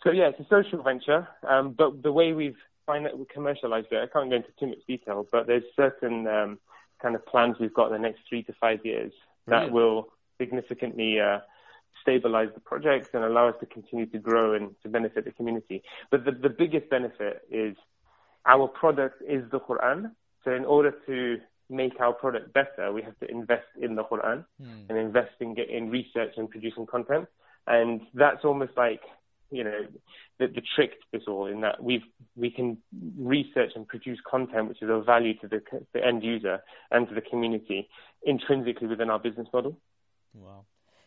so 0.03 0.11
yeah, 0.11 0.29
it's 0.29 0.41
a 0.41 0.47
social 0.51 0.83
venture, 0.83 1.29
um, 1.49 1.73
but 1.73 2.03
the 2.03 2.13
way 2.13 2.33
we've 2.33 2.57
find 2.87 3.07
that 3.07 3.17
we 3.19 3.25
commercialized 3.27 3.89
it, 3.91 3.97
I 3.97 4.07
can't 4.13 4.29
go 4.29 4.37
into 4.37 4.49
too 4.59 4.67
much 4.67 4.79
detail, 4.87 5.27
but 5.31 5.47
there's 5.47 5.63
certain 5.77 6.27
um, 6.27 6.59
kind 7.01 7.15
of 7.15 7.25
plans 7.27 7.57
we've 7.61 7.75
got 7.75 7.87
in 7.87 7.93
the 7.93 7.99
next 7.99 8.21
three 8.29 8.43
to 8.45 8.53
five 8.61 8.81
years 8.85 9.13
Brilliant. 9.47 9.71
that 9.71 9.75
will 9.75 10.09
significantly 10.39 11.21
uh, 11.21 11.39
stabilize 12.01 12.49
the 12.55 12.61
project 12.61 13.15
and 13.15 13.25
allow 13.25 13.49
us 13.49 13.55
to 13.61 13.67
continue 13.67 14.07
to 14.07 14.19
grow 14.19 14.55
and 14.55 14.75
to 14.83 14.89
benefit 14.89 15.25
the 15.25 15.33
community. 15.33 15.83
But 16.11 16.25
the, 16.25 16.33
the 16.33 16.49
biggest 16.49 16.91
benefit 16.91 17.43
is 17.51 17.77
our 18.47 18.67
product 18.67 19.23
is 19.27 19.49
the 19.51 19.61
Quran. 19.61 20.11
So 20.45 20.53
in 20.53 20.65
order 20.65 20.93
to 21.07 21.39
make 21.73 22.01
our 22.01 22.13
product 22.13 22.53
better, 22.53 22.93
we 22.93 23.03
have 23.03 23.19
to 23.21 23.31
invest 23.31 23.67
in 23.81 23.95
the 23.95 24.05
Quran 24.05 24.45
mm. 24.61 24.89
and 24.89 24.99
invest 24.99 25.33
in, 25.41 25.57
in 25.59 25.91
research 25.91 26.33
and 26.37 26.49
producing 26.49 26.87
content. 26.87 27.27
And 27.67 28.01
that's 28.15 28.45
almost 28.45 28.73
like 28.77 29.03
you 29.53 29.63
know, 29.63 29.87
the, 30.39 30.49
the 30.49 30.63
trick 30.75 30.93
to 30.93 31.07
this 31.13 31.23
all 31.29 31.47
in 31.47 31.61
that 31.61 31.83
we 31.83 32.03
we 32.35 32.51
can 32.51 32.79
research 33.19 33.73
and 33.77 33.87
produce 33.87 34.19
content 34.29 34.69
which 34.69 34.83
is 34.83 34.91
of 34.91 35.05
value 35.05 35.35
to 35.41 35.47
the, 35.47 35.61
the 35.93 36.05
end 36.05 36.25
user 36.25 36.63
and 36.91 37.09
to 37.09 37.15
the 37.15 37.21
community 37.21 37.89
intrinsically 38.25 38.89
within 38.89 39.11
our 39.11 39.19
business 39.19 39.47
model. 39.53 39.79
Wow, 40.35 40.65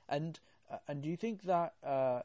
and 0.07 0.39
uh, 0.71 0.77
and 0.87 1.01
do 1.01 1.09
you 1.09 1.17
think 1.17 1.41
that 1.43 1.73
uh, 1.83 2.21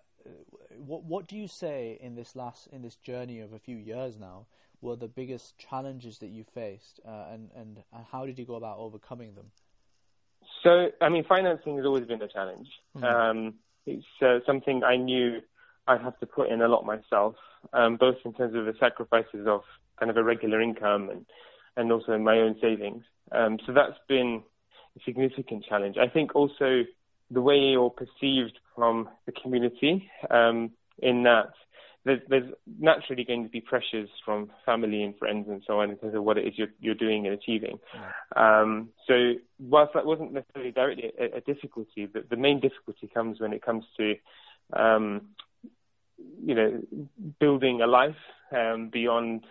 what 0.77 1.05
what 1.05 1.27
do 1.27 1.37
you 1.37 1.49
say 1.49 1.99
in 2.01 2.15
this 2.15 2.37
last 2.37 2.69
in 2.69 2.83
this 2.83 2.97
journey 2.97 3.41
of 3.41 3.55
a 3.55 3.59
few 3.59 3.77
years 3.77 4.19
now 4.19 4.47
were 4.81 4.97
the 4.97 5.09
biggest 5.09 5.59
challenges 5.59 6.19
that 6.19 6.29
you 6.29 6.45
faced, 6.55 7.01
uh, 7.07 7.27
and 7.33 7.51
and 7.55 7.79
how 8.11 8.27
did 8.27 8.39
you 8.39 8.45
go 8.45 8.55
about 8.55 8.79
overcoming 8.79 9.35
them? 9.35 9.51
So, 10.63 10.89
I 11.01 11.09
mean, 11.09 11.25
financing 11.25 11.77
has 11.77 11.87
always 11.87 12.07
been 12.07 12.21
a 12.23 12.29
challenge. 12.29 12.69
Mm-hmm. 12.97 13.05
Um, 13.05 13.55
it's 13.87 14.05
uh, 14.23 14.39
something 14.47 14.83
I 14.85 14.97
knew 14.97 15.41
I 15.87 15.97
have 15.97 16.19
to 16.21 16.27
put 16.27 16.51
in 16.51 16.63
a 16.63 16.69
lot 16.69 16.85
myself, 16.85 17.35
um, 17.73 17.97
both 17.97 18.17
in 18.25 18.33
terms 18.35 18.55
of 18.55 18.65
the 18.67 18.75
sacrifices 18.79 19.47
of 19.47 19.63
kind 19.99 20.11
of 20.11 20.17
a 20.17 20.25
regular 20.25 20.61
income 20.61 21.11
and 21.11 21.27
and 21.77 21.93
also 21.93 22.19
my 22.19 22.39
own 22.39 22.57
savings. 22.61 23.05
Um, 23.33 23.59
so 23.65 23.73
that's 23.73 23.99
been 24.09 24.43
a 24.97 25.01
significant 25.05 25.65
challenge. 25.65 25.97
I 25.99 26.09
think 26.09 26.35
also 26.35 26.85
the 27.31 27.41
way 27.41 27.57
you're 27.57 27.91
perceived 27.91 28.59
from 28.75 29.09
the 29.27 29.33
community, 29.33 30.11
um, 30.31 30.73
in 30.99 31.23
that 31.23 31.53
there's, 32.05 32.21
there's, 32.29 32.51
naturally 32.79 33.25
going 33.25 33.43
to 33.43 33.51
be 33.51 33.61
pressures 33.61 34.09
from 34.25 34.51
family 34.65 35.03
and 35.03 35.17
friends 35.19 35.47
and 35.49 35.63
so 35.67 35.81
on 35.81 35.91
in 35.91 35.97
terms 35.97 36.15
of 36.15 36.25
what 36.25 36.39
it 36.39 36.47
is 36.47 36.55
you're, 36.57 36.69
you're 36.81 36.95
doing 36.95 37.27
and 37.27 37.35
achieving. 37.35 37.79
Yeah. 37.95 38.61
Um, 38.61 38.89
so 39.07 39.35
whilst 39.59 39.93
that 39.95 40.07
wasn't 40.07 40.33
necessarily 40.33 40.73
directly 40.73 41.13
a, 41.19 41.37
a 41.37 41.41
difficulty, 41.43 42.07
the, 42.07 42.25
the 42.29 42.37
main 42.37 42.61
difficulty 42.61 43.11
comes 43.13 43.41
when 43.41 43.53
it 43.53 43.63
comes 43.63 43.85
to 43.99 44.15
um, 44.73 45.29
you 46.45 46.55
know, 46.55 46.81
building 47.39 47.81
a 47.83 47.87
life 47.87 48.15
um, 48.57 48.91
beyond 48.93 49.45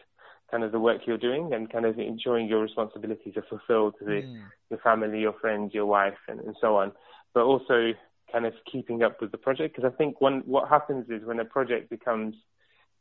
kind 0.52 0.64
of 0.64 0.72
the 0.72 0.80
work 0.80 1.02
you're 1.06 1.18
doing 1.18 1.54
and 1.54 1.72
kind 1.72 1.86
of 1.86 2.00
enjoying 2.00 2.47
your 2.47 2.62
responsibilities 2.62 3.34
are 3.38 3.45
fulfilled 3.50 3.95
to 4.00 4.06
the, 4.06 4.22
mm. 4.24 4.41
your 4.70 4.80
family, 4.80 5.20
your 5.20 5.34
friends, 5.34 5.74
your 5.74 5.86
wife, 5.86 6.18
and, 6.28 6.39
and 6.39 6.56
so 6.60 6.76
on. 6.78 6.91
But 7.34 7.43
also 7.43 7.93
kind 8.32 8.46
of 8.46 8.54
keeping 8.72 9.04
up 9.04 9.22
with 9.22 9.32
the 9.32 9.38
project 9.38 9.76
because 9.76 9.92
I 9.92 9.96
think 9.96 10.22
one 10.22 10.44
what 10.46 10.70
happens 10.70 11.10
is 11.10 11.26
when 11.26 11.40
a 11.40 11.46
project 11.46 11.90
becomes 11.90 12.36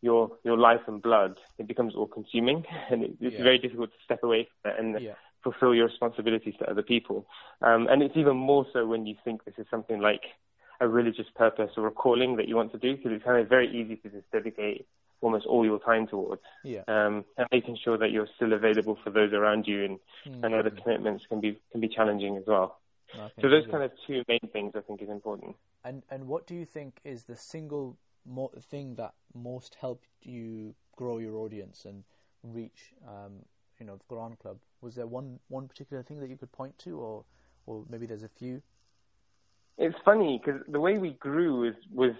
your 0.00 0.30
your 0.44 0.56
life 0.56 0.80
and 0.86 1.02
blood, 1.02 1.36
it 1.58 1.66
becomes 1.66 1.94
all 1.94 2.06
consuming, 2.06 2.64
and 2.90 3.04
it, 3.04 3.10
it's 3.20 3.36
yeah. 3.36 3.42
very 3.42 3.58
difficult 3.58 3.90
to 3.90 3.96
step 4.04 4.22
away 4.22 4.48
from 4.62 4.70
it 4.70 4.78
and 4.78 5.00
yeah. 5.00 5.12
fulfill 5.42 5.74
your 5.74 5.86
responsibilities 5.86 6.54
to 6.58 6.70
other 6.70 6.82
people. 6.82 7.26
Um, 7.62 7.86
and 7.88 8.02
it's 8.02 8.16
even 8.16 8.36
more 8.36 8.66
so 8.72 8.86
when 8.86 9.06
you 9.06 9.16
think 9.24 9.44
this 9.44 9.54
is 9.58 9.66
something 9.70 10.00
like 10.00 10.22
a 10.80 10.88
religious 10.88 11.26
purpose 11.34 11.70
or 11.76 11.86
a 11.88 11.90
calling 11.90 12.36
that 12.36 12.46
you 12.46 12.54
want 12.54 12.70
to 12.72 12.78
do 12.78 12.96
because 12.96 13.12
it's 13.12 13.24
kind 13.24 13.40
of 13.40 13.48
very 13.48 13.68
easy 13.68 13.96
to 13.96 14.08
just 14.08 14.30
dedicate 14.30 14.86
almost 15.20 15.46
all 15.46 15.64
your 15.64 15.80
time 15.80 16.06
towards. 16.06 16.42
Yeah. 16.64 16.82
Um, 16.86 17.24
and 17.36 17.48
making 17.50 17.78
sure 17.82 17.98
that 17.98 18.12
you're 18.12 18.28
still 18.36 18.52
available 18.52 18.96
for 19.02 19.10
those 19.10 19.32
around 19.32 19.66
you 19.66 19.84
and 19.84 19.98
mm-hmm. 20.26 20.44
and 20.44 20.54
other 20.54 20.70
commitments 20.70 21.24
can 21.28 21.40
be 21.40 21.58
can 21.72 21.80
be 21.80 21.88
challenging 21.88 22.36
as 22.36 22.44
well. 22.46 22.78
So 23.40 23.48
those 23.48 23.66
kind 23.70 23.82
of 23.82 23.92
two 24.06 24.22
main 24.28 24.50
things 24.52 24.72
I 24.76 24.80
think 24.80 25.02
is 25.02 25.08
important. 25.08 25.56
And 25.84 26.02
and 26.10 26.26
what 26.26 26.46
do 26.46 26.54
you 26.54 26.64
think 26.64 27.00
is 27.04 27.24
the 27.24 27.36
single 27.36 27.96
mo- 28.26 28.52
thing 28.70 28.96
that 28.96 29.14
most 29.34 29.76
helped 29.80 30.08
you 30.22 30.74
grow 30.96 31.18
your 31.18 31.36
audience 31.36 31.84
and 31.84 32.04
reach 32.42 32.92
um, 33.06 33.44
you 33.78 33.86
know 33.86 33.96
the 33.96 34.14
Quran 34.14 34.38
Club? 34.38 34.58
Was 34.80 34.94
there 34.94 35.06
one 35.06 35.40
one 35.48 35.68
particular 35.68 36.02
thing 36.02 36.20
that 36.20 36.28
you 36.28 36.36
could 36.36 36.52
point 36.52 36.78
to, 36.80 36.98
or 36.98 37.24
or 37.66 37.84
maybe 37.88 38.06
there's 38.06 38.22
a 38.22 38.28
few? 38.28 38.62
it's 39.78 39.96
funny 40.04 40.40
because 40.44 40.60
the 40.68 40.80
way 40.80 40.98
we 40.98 41.10
grew 41.12 41.60
was 41.60 41.74
was 41.92 42.12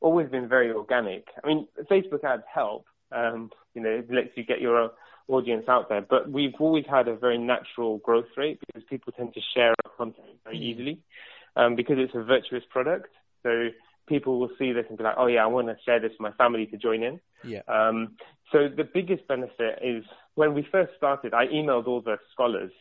always 0.00 0.28
been 0.28 0.48
very 0.48 0.70
organic. 0.70 1.26
I 1.42 1.46
mean, 1.46 1.66
Facebook 1.90 2.24
ads 2.24 2.42
help. 2.52 2.86
Um, 3.12 3.50
you 3.74 3.82
know, 3.82 3.90
it 3.90 4.10
lets 4.10 4.30
you 4.36 4.44
get 4.44 4.60
your 4.60 4.90
audience 5.28 5.64
out 5.68 5.88
there, 5.88 6.02
but 6.02 6.30
we've 6.30 6.54
always 6.60 6.84
had 6.88 7.08
a 7.08 7.16
very 7.16 7.38
natural 7.38 7.98
growth 7.98 8.26
rate 8.36 8.60
because 8.66 8.82
people 8.88 9.12
tend 9.12 9.32
to 9.34 9.40
share 9.54 9.74
our 9.84 9.92
content 9.96 10.26
very 10.44 10.58
mm. 10.58 10.62
easily 10.62 10.98
um, 11.56 11.76
because 11.76 11.96
it's 11.98 12.14
a 12.14 12.22
virtuous 12.22 12.62
product. 12.70 13.08
So 13.42 13.68
people 14.06 14.38
will 14.38 14.50
see 14.58 14.72
this 14.72 14.84
and 14.88 14.98
be 14.98 15.04
like, 15.04 15.14
"Oh 15.16 15.26
yeah, 15.26 15.44
I 15.44 15.46
want 15.46 15.68
to 15.68 15.76
share 15.84 16.00
this 16.00 16.10
with 16.12 16.20
my 16.20 16.32
family 16.32 16.66
to 16.66 16.76
join 16.76 17.02
in." 17.02 17.20
Yeah. 17.42 17.62
Um, 17.68 18.16
so 18.52 18.68
the 18.68 18.84
biggest 18.84 19.26
benefit 19.26 19.78
is 19.82 20.04
when 20.34 20.54
we 20.54 20.66
first 20.70 20.92
started, 20.96 21.34
I 21.34 21.46
emailed 21.46 21.86
all 21.86 22.00
the 22.00 22.16
scholars 22.32 22.72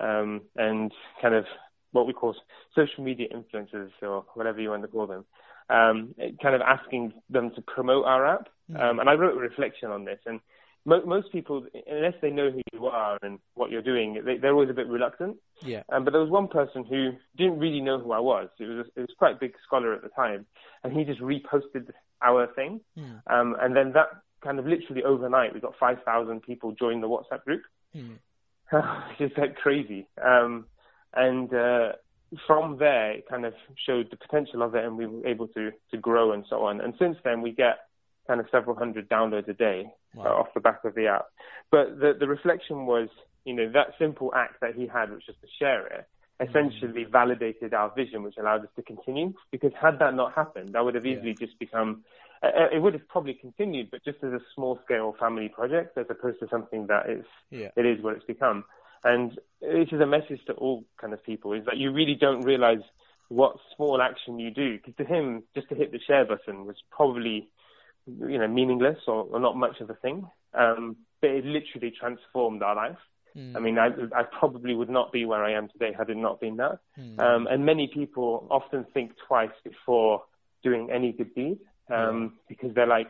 um, 0.00 0.42
and 0.56 0.92
kind 1.20 1.34
of 1.34 1.44
what 1.92 2.06
we 2.06 2.12
call 2.12 2.34
social 2.74 3.04
media 3.04 3.28
influencers 3.34 3.90
or 4.00 4.24
whatever 4.34 4.60
you 4.60 4.70
want 4.70 4.82
to 4.82 4.88
call 4.88 5.06
them, 5.06 5.24
um, 5.68 6.14
kind 6.42 6.54
of 6.54 6.62
asking 6.62 7.12
them 7.28 7.50
to 7.54 7.62
promote 7.62 8.06
our 8.06 8.26
app. 8.26 8.48
Mm-hmm. 8.70 8.82
Um, 8.82 9.00
and 9.00 9.10
I 9.10 9.14
wrote 9.14 9.36
a 9.36 9.40
reflection 9.40 9.90
on 9.90 10.04
this. 10.04 10.18
And 10.24 10.40
mo- 10.84 11.04
most 11.04 11.32
people, 11.32 11.66
unless 11.86 12.14
they 12.20 12.30
know 12.30 12.50
who 12.50 12.60
you 12.72 12.86
are 12.86 13.18
and 13.22 13.38
what 13.54 13.70
you're 13.70 13.82
doing, 13.82 14.22
they, 14.24 14.46
are 14.46 14.52
always 14.52 14.70
a 14.70 14.74
bit 14.74 14.88
reluctant. 14.88 15.36
Yeah. 15.62 15.82
Um, 15.90 16.04
but 16.04 16.12
there 16.12 16.20
was 16.20 16.30
one 16.30 16.48
person 16.48 16.84
who 16.84 17.12
didn't 17.36 17.58
really 17.58 17.80
know 17.80 17.98
who 17.98 18.12
I 18.12 18.20
was. 18.20 18.48
It 18.58 18.64
was 18.64 18.86
a, 18.86 19.00
it 19.00 19.02
was 19.02 19.14
quite 19.18 19.36
a 19.36 19.38
big 19.38 19.54
scholar 19.66 19.94
at 19.94 20.02
the 20.02 20.08
time, 20.10 20.46
and 20.84 20.92
he 20.92 21.04
just 21.04 21.20
reposted 21.20 21.90
our 22.22 22.46
thing. 22.54 22.80
Mm. 22.98 23.22
Um, 23.28 23.56
and 23.60 23.76
then 23.76 23.92
that 23.92 24.08
kind 24.42 24.58
of 24.58 24.66
literally 24.66 25.02
overnight, 25.02 25.54
we 25.54 25.60
got 25.60 25.74
5,000 25.78 26.42
people 26.42 26.72
join 26.72 27.00
the 27.00 27.08
WhatsApp 27.08 27.44
group. 27.44 27.62
Mm. 27.96 28.18
it's 28.72 29.18
just 29.18 29.38
like 29.38 29.56
crazy. 29.56 30.08
Um, 30.24 30.66
and 31.14 31.52
uh, 31.52 31.92
from 32.46 32.78
there, 32.78 33.12
it 33.12 33.28
kind 33.28 33.44
of 33.44 33.54
showed 33.86 34.08
the 34.10 34.16
potential 34.16 34.62
of 34.62 34.74
it, 34.74 34.84
and 34.84 34.96
we 34.96 35.06
were 35.06 35.26
able 35.26 35.48
to 35.48 35.70
to 35.90 35.96
grow 35.98 36.32
and 36.32 36.44
so 36.48 36.64
on. 36.64 36.80
And 36.80 36.94
since 36.98 37.16
then, 37.24 37.42
we 37.42 37.52
get 37.52 37.78
kind 38.26 38.40
of 38.40 38.46
several 38.50 38.76
hundred 38.76 39.08
downloads 39.08 39.48
a 39.48 39.52
day 39.52 39.92
wow. 40.14 40.24
uh, 40.24 40.40
off 40.40 40.54
the 40.54 40.60
back 40.60 40.84
of 40.84 40.94
the 40.94 41.06
app. 41.06 41.26
But 41.70 41.98
the 42.00 42.14
the 42.18 42.26
reflection 42.26 42.86
was, 42.86 43.08
you 43.44 43.54
know, 43.54 43.70
that 43.72 43.94
simple 43.98 44.32
act 44.34 44.60
that 44.60 44.74
he 44.74 44.86
had, 44.86 45.10
which 45.10 45.24
was 45.26 45.36
to 45.40 45.48
share 45.58 45.86
it, 45.86 46.06
essentially 46.40 47.02
mm-hmm. 47.02 47.12
validated 47.12 47.74
our 47.74 47.92
vision, 47.94 48.22
which 48.22 48.36
allowed 48.38 48.62
us 48.62 48.70
to 48.76 48.82
continue. 48.82 49.32
Because 49.50 49.72
had 49.80 49.98
that 49.98 50.14
not 50.14 50.34
happened, 50.34 50.74
that 50.74 50.84
would 50.84 50.94
have 50.94 51.06
easily 51.06 51.34
yeah. 51.38 51.46
just 51.46 51.58
become. 51.58 52.04
Uh, 52.42 52.68
it 52.72 52.82
would 52.82 52.92
have 52.92 53.06
probably 53.06 53.34
continued, 53.34 53.88
but 53.90 54.04
just 54.04 54.18
as 54.24 54.32
a 54.32 54.40
small 54.54 54.78
scale 54.84 55.14
family 55.18 55.48
project, 55.48 55.96
as 55.96 56.06
opposed 56.10 56.40
to 56.40 56.48
something 56.48 56.88
that 56.88 57.08
is 57.08 57.24
yeah. 57.50 57.68
it 57.76 57.86
is 57.86 58.02
what 58.02 58.14
it's 58.14 58.24
become. 58.24 58.64
And 59.04 59.38
this 59.60 59.88
is 59.90 60.00
a 60.00 60.06
message 60.06 60.40
to 60.46 60.52
all 60.54 60.84
kind 61.00 61.12
of 61.12 61.22
people: 61.24 61.52
is 61.52 61.64
that 61.66 61.76
you 61.76 61.92
really 61.92 62.16
don't 62.20 62.42
realize 62.42 62.82
what 63.32 63.56
small 63.76 64.00
action 64.02 64.38
you 64.38 64.50
do. 64.50 64.76
Because 64.76 64.94
to 64.96 65.04
him, 65.04 65.42
just 65.54 65.68
to 65.70 65.74
hit 65.74 65.90
the 65.90 65.98
share 66.06 66.24
button 66.24 66.66
was 66.66 66.76
probably, 66.90 67.48
you 68.06 68.38
know, 68.38 68.48
meaningless 68.48 68.98
or, 69.06 69.24
or 69.30 69.40
not 69.40 69.56
much 69.56 69.80
of 69.80 69.90
a 69.90 69.94
thing. 69.94 70.28
Um, 70.54 70.96
but 71.20 71.30
it 71.30 71.44
literally 71.44 71.92
transformed 71.98 72.62
our 72.62 72.74
life. 72.74 72.98
Mm. 73.36 73.56
I 73.56 73.60
mean, 73.60 73.78
I, 73.78 73.88
I 74.14 74.24
probably 74.24 74.74
would 74.74 74.90
not 74.90 75.12
be 75.12 75.24
where 75.24 75.44
I 75.44 75.52
am 75.52 75.68
today 75.68 75.94
had 75.96 76.10
it 76.10 76.16
not 76.16 76.40
been 76.40 76.56
that. 76.56 76.80
Mm. 76.98 77.18
Um, 77.18 77.46
and 77.46 77.64
many 77.64 77.88
people 77.92 78.46
often 78.50 78.84
think 78.92 79.12
twice 79.26 79.50
before 79.64 80.24
doing 80.62 80.90
any 80.92 81.12
good 81.12 81.34
deed 81.34 81.58
um, 81.90 82.34
because 82.48 82.74
they're 82.74 82.86
like, 82.86 83.08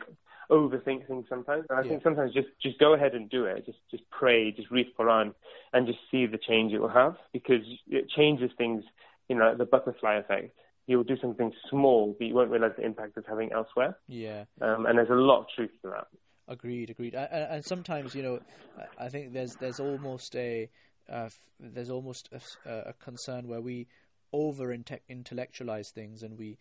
overthink 0.49 1.07
things 1.07 1.25
sometimes. 1.29 1.65
And 1.69 1.79
I 1.79 1.83
yeah. 1.83 1.89
think 1.89 2.03
sometimes 2.03 2.33
just 2.33 2.47
just 2.61 2.77
go 2.79 2.93
ahead 2.93 3.15
and 3.15 3.29
do 3.29 3.45
it. 3.45 3.65
Just 3.65 3.79
just 3.89 4.03
pray, 4.09 4.51
just 4.51 4.69
read 4.71 4.87
Quran, 4.97 5.33
and 5.73 5.87
just 5.87 5.99
see 6.11 6.25
the 6.25 6.37
change 6.37 6.73
it 6.73 6.79
will 6.79 6.89
have 6.89 7.15
because 7.31 7.63
it 7.87 8.09
changes 8.09 8.51
things. 8.57 8.83
You 9.29 9.37
know, 9.37 9.55
the 9.55 9.65
butterfly 9.65 10.15
effect. 10.15 10.53
You'll 10.87 11.03
do 11.03 11.17
something 11.17 11.51
small, 11.69 12.15
but 12.17 12.27
you 12.27 12.33
won't 12.33 12.51
realize 12.51 12.71
the 12.77 12.85
impact 12.85 13.17
it's 13.17 13.27
having 13.27 13.51
elsewhere. 13.51 13.97
Yeah. 14.07 14.45
Um, 14.61 14.85
and 14.85 14.97
there's 14.97 15.09
a 15.09 15.15
lot 15.15 15.41
of 15.41 15.45
truth 15.55 15.71
to 15.83 15.89
that. 15.89 16.07
Agreed, 16.47 16.89
agreed. 16.89 17.15
And, 17.15 17.63
sometimes, 17.63 18.13
you 18.13 18.21
know, 18.21 18.39
I 18.99 19.07
think 19.07 19.31
there's 19.31 19.55
there's 19.55 19.79
almost 19.79 20.35
a 20.35 20.69
uh, 21.09 21.29
there's 21.59 21.89
almost 21.89 22.29
a, 22.65 22.89
a, 22.89 22.93
concern 22.93 23.47
where 23.47 23.61
we 23.61 23.87
over 24.33 24.75
intellectualize 25.09 25.89
things 25.91 26.23
and 26.23 26.37
we 26.37 26.57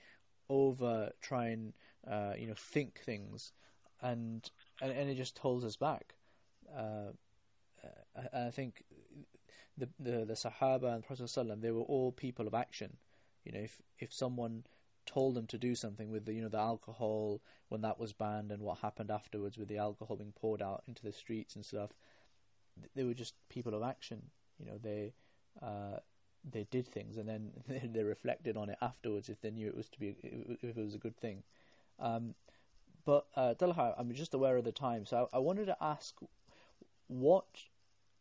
over 0.49 1.11
try 1.21 1.49
and 1.49 1.73
uh, 2.09 2.35
you 2.39 2.47
know 2.47 2.55
think 2.57 3.01
things, 3.01 3.53
and, 4.01 4.51
and 4.81 4.93
and 4.93 5.11
it 5.11 5.17
just 5.17 5.39
holds 5.39 5.65
us 5.65 5.77
back. 5.77 6.15
Uh, 6.77 7.11
I, 8.17 8.47
I 8.47 8.51
think 8.51 8.85
the 9.77 9.89
the 9.99 10.25
the 10.25 10.35
Sahaba 10.35 10.95
and 10.95 11.05
Prophet 11.05 11.61
they 11.61 11.71
were 11.71 11.83
all 11.83 12.13
people 12.13 12.47
of 12.47 12.55
action. 12.55 12.97
You 13.45 13.53
know, 13.53 13.61
if 13.61 13.81
if 13.99 14.13
someone 14.13 14.65
told 15.05 15.35
them 15.35 15.47
to 15.49 15.59
do 15.59 15.75
something 15.75 16.11
with 16.11 16.25
the 16.25 16.33
you 16.33 16.43
know 16.43 16.49
the 16.49 16.59
alcohol 16.59 17.43
when 17.69 17.81
that 17.83 17.99
was 17.99 18.13
banned 18.13 18.53
and 18.53 18.63
what 18.63 18.79
happened 18.79 19.11
afterwards 19.11 19.59
with 19.59 19.69
the 19.69 19.79
alcohol 19.79 20.17
being 20.17 20.33
poured 20.33 20.63
out 20.63 20.83
into 20.87 21.03
the 21.03 21.13
streets 21.13 21.57
and 21.57 21.65
stuff, 21.65 21.91
they 22.95 23.05
were 23.05 23.15
just 23.15 23.35
people 23.49 23.75
of 23.75 23.83
action. 23.83 24.23
You 24.59 24.67
know, 24.67 24.79
they 24.83 25.15
uh, 25.61 25.99
they 26.49 26.67
did 26.71 26.87
things 26.87 27.17
and 27.17 27.29
then 27.29 27.51
they 27.93 28.03
reflected 28.03 28.57
on 28.57 28.71
it 28.71 28.79
afterwards 28.81 29.29
if 29.29 29.41
they 29.41 29.51
knew 29.51 29.69
it 29.69 29.77
was 29.77 29.89
to 29.91 30.01
be 30.01 30.15
if 30.63 30.77
it 30.77 30.85
was 30.85 30.95
a 30.95 30.99
good 30.99 31.17
thing. 31.17 31.43
Um, 31.99 32.35
but 33.05 33.27
uh, 33.37 33.55
I'm 33.99 34.13
just 34.15 34.35
aware 34.35 34.57
of 34.57 34.65
the 34.65 34.73
time, 34.73 35.07
so 35.07 35.29
I, 35.33 35.37
I 35.37 35.41
wanted 35.41 35.67
to 35.67 35.77
ask, 35.81 36.15
what 37.09 37.47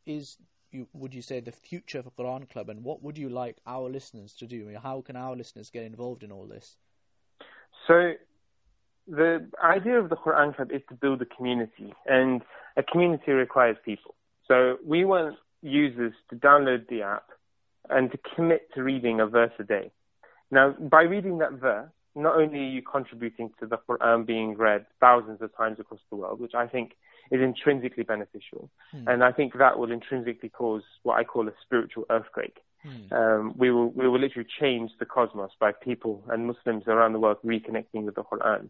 is 0.05 0.38
you, 0.72 0.88
would 0.93 1.13
you 1.13 1.22
say 1.22 1.39
the 1.39 1.51
future 1.51 2.03
for 2.03 2.11
Quran 2.11 2.49
Club, 2.49 2.69
and 2.69 2.84
what 2.84 3.01
would 3.03 3.17
you 3.17 3.30
like 3.30 3.57
our 3.65 3.89
listeners 3.89 4.34
to 4.36 4.47
do? 4.47 4.63
I 4.63 4.72
mean, 4.72 4.76
how 4.82 5.01
can 5.01 5.15
our 5.15 5.36
listeners 5.36 5.69
get 5.69 5.84
involved 5.84 6.24
in 6.24 6.32
all 6.32 6.45
this? 6.45 6.78
So, 7.88 8.13
the 9.07 9.47
idea 9.63 9.99
of 9.99 10.09
the 10.09 10.15
Quran 10.15 10.55
Club 10.55 10.72
is 10.72 10.82
to 10.89 10.95
build 10.95 11.22
a 11.22 11.26
community, 11.26 11.93
and 12.05 12.41
a 12.78 12.84
community 12.84 13.32
requires 13.32 13.78
people. 13.84 14.15
So, 14.47 14.78
we 14.86 15.05
want 15.05 15.36
users 15.61 16.13
to 16.30 16.36
download 16.36 16.88
the 16.88 17.01
app 17.03 17.26
and 17.89 18.11
to 18.11 18.19
commit 18.36 18.74
to 18.76 18.84
reading 18.84 19.19
a 19.19 19.28
verse 19.28 19.51
a 19.59 19.63
day. 19.63 19.91
Now, 20.49 20.76
by 20.80 21.03
reading 21.03 21.38
that 21.39 21.53
verse, 21.53 21.89
not 22.15 22.36
only 22.36 22.59
are 22.59 22.69
you 22.69 22.82
contributing 22.82 23.51
to 23.59 23.65
the 23.65 23.78
Quran 23.78 24.26
being 24.26 24.57
read 24.57 24.86
thousands 24.99 25.41
of 25.41 25.55
times 25.55 25.80
across 25.80 26.01
the 26.09 26.17
world, 26.17 26.39
which 26.39 26.53
I 26.53 26.67
think 26.67 26.91
is 27.30 27.41
intrinsically 27.41 28.03
beneficial. 28.03 28.69
Hmm. 28.91 29.07
And 29.07 29.24
I 29.24 29.32
think 29.32 29.53
that 29.57 29.78
will 29.78 29.91
intrinsically 29.91 30.49
cause 30.49 30.84
what 31.03 31.19
I 31.19 31.24
call 31.24 31.47
a 31.47 31.53
spiritual 31.63 32.05
earthquake. 32.09 32.57
Hmm. 32.84 33.13
Um, 33.13 33.53
we 33.57 33.72
will 33.72 33.89
we 33.89 34.07
will 34.07 34.19
literally 34.19 34.47
change 34.59 34.91
the 34.99 35.05
cosmos 35.05 35.51
by 35.59 35.72
people 35.72 36.24
and 36.30 36.47
Muslims 36.47 36.86
around 36.88 37.13
the 37.13 37.19
world 37.19 37.38
reconnecting 37.45 38.03
with 38.03 38.15
the 38.15 38.24
Quran. 38.24 38.69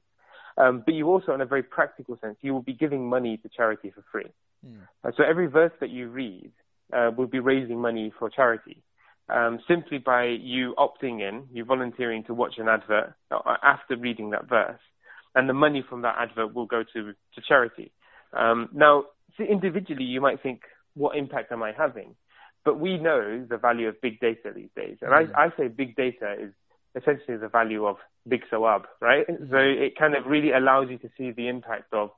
Um, 0.58 0.84
but 0.86 0.94
you 0.94 1.08
also, 1.08 1.34
in 1.34 1.42
a 1.42 1.46
very 1.46 1.64
practical 1.64 2.18
sense, 2.20 2.38
you 2.42 2.54
will 2.54 2.62
be 2.62 2.74
giving 2.74 3.10
money 3.10 3.38
to 3.38 3.50
charity 3.50 3.90
for 3.90 4.04
free. 4.12 4.32
Hmm. 4.66 4.82
Uh, 5.04 5.12
so 5.16 5.24
every 5.24 5.48
verse 5.48 5.72
that 5.80 5.90
you 5.90 6.10
read 6.10 6.52
uh, 6.94 7.12
will 7.16 7.28
be 7.28 7.40
raising 7.40 7.80
money 7.80 8.12
for 8.20 8.30
charity. 8.30 8.84
Um, 9.30 9.60
simply 9.66 9.98
by 9.98 10.26
you 10.26 10.76
opting 10.78 11.22
in, 11.22 11.48
you 11.54 11.64
volunteering 11.64 12.24
to 12.26 12.34
watch 12.34 12.56
an 12.58 12.68
advert 12.68 13.14
uh, 13.32 13.56
after 13.64 13.96
reading 13.96 14.32
that 14.32 14.50
verse, 14.50 14.80
and 15.36 15.48
the 15.48 15.54
money 15.54 15.86
from 15.88 16.02
that 16.02 16.16
advert 16.20 16.54
will 16.54 16.66
go 16.66 16.84
to 16.84 17.14
to 17.14 17.42
charity. 17.48 17.92
Um, 18.34 18.70
now, 18.74 19.06
individually, 19.40 20.04
you 20.04 20.22
might 20.22 20.42
think, 20.42 20.62
what 20.94 21.16
impact 21.16 21.52
am 21.52 21.64
I 21.64 21.72
having? 21.72 22.16
But 22.64 22.80
we 22.80 22.98
know 22.98 23.46
the 23.50 23.58
value 23.58 23.88
of 23.88 24.00
big 24.02 24.20
data 24.20 24.52
these 24.56 24.70
days. 24.76 24.98
And 25.02 25.12
mm-hmm. 25.12 25.36
I, 25.36 25.46
I, 25.46 25.50
say 25.58 25.68
big 25.68 25.96
data 25.96 26.36
is 26.40 26.54
essentially 26.96 27.38
the 27.38 27.48
value 27.48 27.86
of 27.86 27.98
big 28.28 28.42
sawab, 28.52 28.84
right? 29.00 29.28
Mm-hmm. 29.28 29.52
So 29.52 29.58
it 29.58 29.98
kind 29.98 30.16
of 30.16 30.26
really 30.26 30.52
allows 30.52 30.90
you 30.90 30.98
to 31.00 31.10
see 31.18 31.32
the 31.32 31.48
impact 31.48 31.94
of 31.94 32.12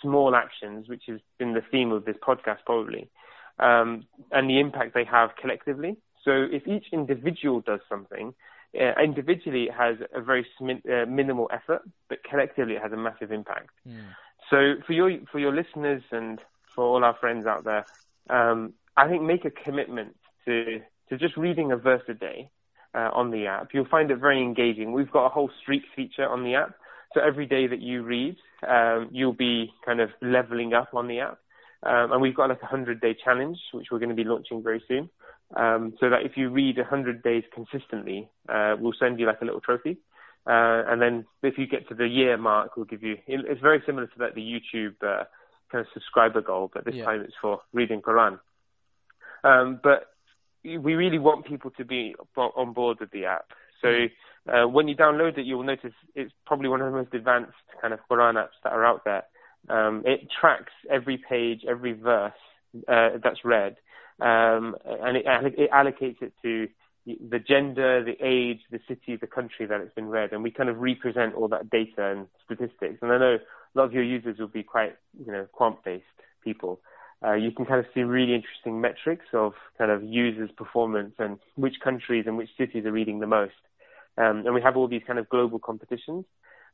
small 0.00 0.34
actions, 0.34 0.88
which 0.88 1.04
has 1.08 1.20
been 1.38 1.54
the 1.54 1.62
theme 1.70 1.92
of 1.92 2.04
this 2.04 2.16
podcast 2.26 2.58
probably, 2.64 3.10
um, 3.58 4.06
and 4.32 4.48
the 4.48 4.58
impact 4.58 4.94
they 4.94 5.04
have 5.04 5.30
collectively. 5.40 5.96
So 6.24 6.30
if 6.50 6.66
each 6.66 6.86
individual 6.92 7.60
does 7.60 7.80
something, 7.88 8.34
uh, 8.78 8.92
individually 9.02 9.64
it 9.64 9.74
has 9.74 9.96
a 10.14 10.20
very 10.20 10.46
sm- 10.56 10.86
uh, 10.90 11.06
minimal 11.06 11.50
effort, 11.52 11.82
but 12.08 12.22
collectively 12.24 12.74
it 12.74 12.82
has 12.82 12.92
a 12.92 12.96
massive 12.96 13.32
impact. 13.32 13.70
Mm. 13.86 14.14
So 14.50 14.74
for 14.86 14.92
your 14.92 15.10
for 15.30 15.38
your 15.38 15.54
listeners 15.54 16.02
and 16.10 16.40
for 16.74 16.84
all 16.84 17.04
our 17.04 17.16
friends 17.20 17.46
out 17.46 17.64
there, 17.64 17.86
um, 18.28 18.74
I 18.96 19.08
think 19.08 19.22
make 19.22 19.44
a 19.44 19.50
commitment 19.50 20.16
to 20.44 20.80
to 21.08 21.16
just 21.16 21.36
reading 21.36 21.72
a 21.72 21.76
verse 21.76 22.02
a 22.08 22.14
day 22.14 22.50
uh, 22.94 23.10
on 23.12 23.30
the 23.30 23.46
app. 23.46 23.68
You'll 23.72 23.88
find 23.88 24.10
it 24.10 24.18
very 24.18 24.42
engaging. 24.42 24.92
We've 24.92 25.10
got 25.10 25.26
a 25.26 25.28
whole 25.28 25.50
streak 25.62 25.82
feature 25.94 26.28
on 26.28 26.44
the 26.44 26.56
app, 26.56 26.74
so 27.14 27.20
every 27.20 27.46
day 27.46 27.66
that 27.66 27.80
you 27.80 28.02
read, 28.02 28.36
um, 28.68 29.08
you'll 29.12 29.32
be 29.32 29.72
kind 29.86 30.00
of 30.00 30.10
leveling 30.20 30.74
up 30.74 30.90
on 30.94 31.06
the 31.08 31.20
app. 31.20 31.38
Um, 31.82 32.12
and 32.12 32.20
we've 32.20 32.36
got 32.36 32.50
like 32.50 32.62
a 32.62 32.66
hundred 32.66 33.00
day 33.00 33.16
challenge, 33.24 33.58
which 33.72 33.86
we're 33.90 33.98
going 33.98 34.10
to 34.10 34.14
be 34.14 34.24
launching 34.24 34.62
very 34.62 34.82
soon. 34.86 35.08
Um, 35.56 35.94
so 35.98 36.10
that 36.10 36.22
if 36.24 36.36
you 36.36 36.50
read 36.50 36.78
a 36.78 36.84
hundred 36.84 37.22
days 37.22 37.42
consistently, 37.52 38.28
uh, 38.48 38.76
we'll 38.78 38.92
send 38.98 39.18
you 39.18 39.26
like 39.26 39.40
a 39.40 39.44
little 39.44 39.60
trophy. 39.60 39.98
Uh, 40.46 40.82
and 40.88 41.02
then 41.02 41.26
if 41.42 41.58
you 41.58 41.66
get 41.66 41.88
to 41.88 41.94
the 41.94 42.06
year 42.06 42.36
mark, 42.36 42.76
we'll 42.76 42.86
give 42.86 43.02
you. 43.02 43.16
It's 43.26 43.60
very 43.60 43.82
similar 43.84 44.06
to 44.06 44.18
that 44.18 44.34
the 44.34 44.40
YouTube 44.40 44.94
uh, 45.02 45.24
kind 45.70 45.84
of 45.84 45.86
subscriber 45.92 46.40
goal, 46.40 46.70
but 46.72 46.84
this 46.84 46.94
yeah. 46.94 47.04
time 47.04 47.20
it's 47.20 47.34
for 47.40 47.60
reading 47.72 48.00
Quran. 48.00 48.38
Um, 49.44 49.80
but 49.82 50.06
we 50.64 50.94
really 50.94 51.18
want 51.18 51.46
people 51.46 51.70
to 51.72 51.84
be 51.84 52.14
on 52.36 52.72
board 52.72 52.98
with 53.00 53.10
the 53.10 53.26
app. 53.26 53.46
So 53.80 53.88
mm-hmm. 53.88 54.50
uh, 54.50 54.66
when 54.68 54.88
you 54.88 54.96
download 54.96 55.38
it, 55.38 55.46
you'll 55.46 55.62
notice 55.62 55.92
it's 56.14 56.32
probably 56.46 56.68
one 56.68 56.80
of 56.80 56.90
the 56.90 56.98
most 56.98 57.14
advanced 57.14 57.52
kind 57.80 57.94
of 57.94 58.00
Quran 58.10 58.34
apps 58.34 58.58
that 58.64 58.72
are 58.72 58.84
out 58.84 59.04
there. 59.04 59.24
Um, 59.68 60.02
it 60.06 60.28
tracks 60.40 60.72
every 60.90 61.22
page, 61.28 61.62
every 61.68 61.92
verse 61.92 62.32
uh, 62.88 63.10
that's 63.22 63.44
read, 63.44 63.76
um, 64.20 64.74
and 64.84 65.16
it, 65.16 65.26
it 65.58 65.70
allocates 65.70 66.22
it 66.22 66.32
to 66.42 66.68
the 67.06 67.38
gender, 67.38 68.04
the 68.04 68.16
age, 68.20 68.60
the 68.70 68.80
city, 68.86 69.16
the 69.16 69.26
country 69.26 69.66
that 69.66 69.80
it's 69.80 69.94
been 69.94 70.08
read, 70.08 70.32
and 70.32 70.42
we 70.42 70.50
kind 70.50 70.68
of 70.68 70.78
represent 70.78 71.34
all 71.34 71.48
that 71.48 71.70
data 71.70 72.10
and 72.12 72.26
statistics. 72.44 72.98
And 73.02 73.12
I 73.12 73.18
know 73.18 73.38
a 73.74 73.78
lot 73.78 73.84
of 73.84 73.92
your 73.92 74.02
users 74.02 74.38
will 74.38 74.48
be 74.48 74.62
quite, 74.62 74.96
you 75.18 75.32
know, 75.32 75.46
quant-based 75.52 76.04
people. 76.44 76.80
Uh, 77.24 77.34
you 77.34 77.52
can 77.52 77.66
kind 77.66 77.80
of 77.80 77.86
see 77.94 78.00
really 78.00 78.34
interesting 78.34 78.80
metrics 78.80 79.26
of 79.32 79.52
kind 79.76 79.90
of 79.90 80.02
users' 80.02 80.50
performance 80.56 81.14
and 81.18 81.38
which 81.56 81.74
countries 81.82 82.24
and 82.26 82.36
which 82.36 82.48
cities 82.56 82.84
are 82.86 82.92
reading 82.92 83.20
the 83.20 83.26
most. 83.26 83.52
Um, 84.16 84.44
and 84.44 84.54
we 84.54 84.62
have 84.62 84.76
all 84.76 84.88
these 84.88 85.02
kind 85.06 85.18
of 85.18 85.28
global 85.28 85.58
competitions. 85.58 86.24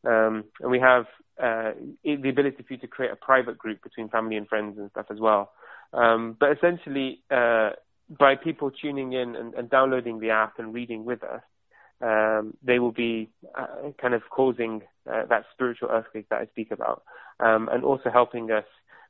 Um, 0.06 0.44
and 0.60 0.70
we 0.70 0.78
have 0.78 1.06
uh, 1.42 1.72
the 2.04 2.28
ability 2.28 2.64
for 2.66 2.74
you 2.74 2.78
to 2.78 2.86
create 2.86 3.10
a 3.10 3.16
private 3.16 3.58
group 3.58 3.82
between 3.82 4.08
family 4.08 4.36
and 4.36 4.48
friends 4.48 4.78
and 4.78 4.90
stuff 4.90 5.06
as 5.10 5.18
well. 5.20 5.52
Um, 5.92 6.36
but 6.38 6.52
essentially, 6.52 7.22
uh, 7.30 7.70
by 8.08 8.36
people 8.36 8.70
tuning 8.70 9.12
in 9.12 9.34
and, 9.34 9.54
and, 9.54 9.68
downloading 9.68 10.20
the 10.20 10.30
app 10.30 10.58
and 10.58 10.72
reading 10.72 11.04
with 11.04 11.22
us, 11.24 11.42
um, 12.00 12.54
they 12.62 12.78
will 12.78 12.92
be 12.92 13.30
uh, 13.58 13.90
kind 14.00 14.14
of 14.14 14.22
causing 14.30 14.82
uh, 15.10 15.24
that 15.26 15.44
spiritual 15.52 15.88
earthquake 15.90 16.28
that 16.28 16.40
I 16.40 16.46
speak 16.46 16.70
about, 16.70 17.02
um, 17.40 17.68
and 17.72 17.84
also 17.84 18.10
helping 18.10 18.50
us 18.50 18.64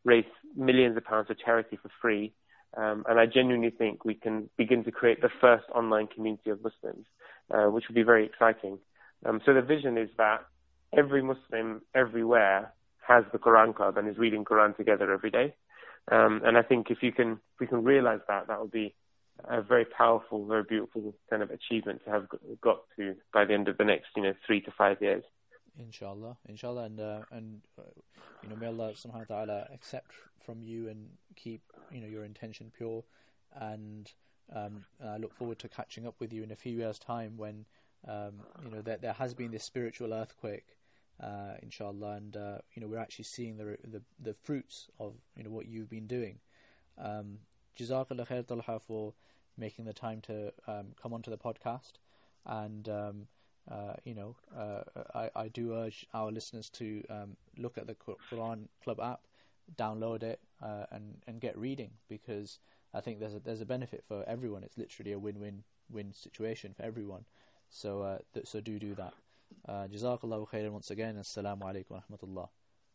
raise 0.04 0.24
millions 0.56 0.96
of 0.96 1.04
pounds 1.04 1.28
of 1.30 1.38
charity 1.38 1.78
for 1.82 1.90
free. 2.00 2.32
Um, 2.76 3.04
and 3.08 3.18
I 3.18 3.26
genuinely 3.26 3.70
think 3.70 4.04
we 4.04 4.14
can 4.14 4.50
begin 4.56 4.84
to 4.84 4.92
create 4.92 5.20
the 5.20 5.30
first 5.40 5.64
online 5.74 6.08
community 6.08 6.50
of 6.50 6.62
Muslims, 6.62 7.06
uh, 7.50 7.66
which 7.66 7.84
will 7.88 7.94
be 7.94 8.02
very 8.02 8.24
exciting. 8.24 8.78
Um, 9.24 9.40
so 9.44 9.54
the 9.54 9.62
vision 9.62 9.96
is 9.96 10.10
that 10.18 10.44
every 10.96 11.22
Muslim 11.22 11.82
everywhere 11.94 12.72
has 13.06 13.24
the 13.32 13.38
Quran 13.38 13.74
Club 13.74 13.96
and 13.96 14.08
is 14.08 14.18
reading 14.18 14.44
Quran 14.44 14.76
together 14.76 15.12
every 15.12 15.30
day. 15.30 15.54
Um, 16.10 16.42
and 16.44 16.56
I 16.56 16.62
think 16.62 16.90
if 16.90 17.02
you 17.02 17.12
can, 17.12 17.32
if 17.32 17.60
we 17.60 17.66
can 17.66 17.82
realize 17.82 18.20
that, 18.28 18.46
that 18.48 18.58
will 18.58 18.68
be 18.68 18.94
a 19.44 19.60
very 19.60 19.84
powerful, 19.84 20.46
very 20.46 20.62
beautiful 20.62 21.14
kind 21.28 21.42
of 21.42 21.50
achievement 21.50 22.02
to 22.04 22.10
have 22.10 22.26
got 22.60 22.80
to 22.96 23.14
by 23.32 23.44
the 23.44 23.54
end 23.54 23.68
of 23.68 23.76
the 23.76 23.84
next, 23.84 24.06
you 24.16 24.22
know, 24.22 24.34
three 24.46 24.60
to 24.62 24.70
five 24.70 25.00
years. 25.00 25.24
Inshallah, 25.78 26.38
inshallah, 26.48 26.84
and 26.84 27.00
uh, 27.00 27.20
and 27.30 27.60
uh, 27.78 27.82
you 28.42 28.48
know, 28.48 28.56
may 28.56 28.66
Allah 28.66 28.92
subhanahu 28.92 29.28
wa 29.28 29.36
taala 29.36 29.74
accept 29.74 30.12
from 30.44 30.62
you 30.62 30.88
and 30.88 31.08
keep 31.34 31.60
you 31.90 32.00
know 32.00 32.06
your 32.06 32.24
intention 32.24 32.72
pure, 32.74 33.04
and 33.54 34.10
um, 34.54 34.84
I 35.04 35.18
look 35.18 35.34
forward 35.34 35.58
to 35.60 35.68
catching 35.68 36.06
up 36.06 36.14
with 36.18 36.32
you 36.32 36.42
in 36.42 36.50
a 36.50 36.56
few 36.56 36.72
years' 36.72 36.98
time 36.98 37.36
when 37.36 37.66
um, 38.08 38.40
you 38.64 38.70
know 38.70 38.80
there 38.80 38.96
there 38.96 39.12
has 39.12 39.34
been 39.34 39.50
this 39.50 39.64
spiritual 39.64 40.14
earthquake 40.14 40.75
uh, 41.20 41.54
inshallah, 41.62 42.12
and 42.16 42.36
uh, 42.36 42.58
you 42.74 42.82
know 42.82 42.88
we're 42.88 42.98
actually 42.98 43.24
seeing 43.24 43.56
the, 43.56 43.76
the 43.88 44.02
the 44.22 44.34
fruits 44.34 44.88
of 44.98 45.14
you 45.36 45.44
know 45.44 45.50
what 45.50 45.66
you've 45.66 45.90
been 45.90 46.06
doing. 46.06 46.38
Um, 46.98 47.38
Jazakallah 47.78 48.26
khair 48.26 48.46
Talha 48.46 48.80
for 48.80 49.14
making 49.56 49.84
the 49.84 49.92
time 49.92 50.20
to 50.22 50.52
um, 50.66 50.88
come 51.00 51.12
onto 51.12 51.30
the 51.30 51.38
podcast, 51.38 51.92
and 52.44 52.88
um, 52.88 53.26
uh, 53.70 53.94
you 54.04 54.14
know 54.14 54.36
uh, 54.56 54.82
I, 55.14 55.30
I 55.34 55.48
do 55.48 55.74
urge 55.74 56.06
our 56.14 56.30
listeners 56.30 56.68
to 56.70 57.02
um, 57.10 57.36
look 57.56 57.78
at 57.78 57.86
the 57.86 57.94
Quran 57.94 58.68
Club 58.82 59.00
app, 59.00 59.20
download 59.76 60.22
it, 60.22 60.40
uh, 60.62 60.86
and 60.90 61.22
and 61.26 61.40
get 61.40 61.56
reading 61.56 61.90
because 62.08 62.58
I 62.94 63.00
think 63.00 63.20
there's 63.20 63.34
a 63.34 63.40
there's 63.40 63.60
a 63.60 63.66
benefit 63.66 64.04
for 64.06 64.24
everyone. 64.26 64.64
It's 64.64 64.78
literally 64.78 65.12
a 65.12 65.18
win-win 65.18 65.64
win 65.90 66.12
situation 66.12 66.74
for 66.74 66.82
everyone. 66.82 67.24
So 67.68 68.02
uh, 68.02 68.18
th- 68.34 68.46
so 68.46 68.60
do 68.60 68.78
do 68.78 68.94
that. 68.94 69.14
Uh, 69.68 69.86
Jazakallahu 69.88 70.48
khairan 70.48 70.70
once 70.72 70.90
again. 70.90 71.16
Assalamu 71.16 71.62
alaikum 71.62 71.90
wa 71.90 72.02
rahmatullah. 72.02 72.48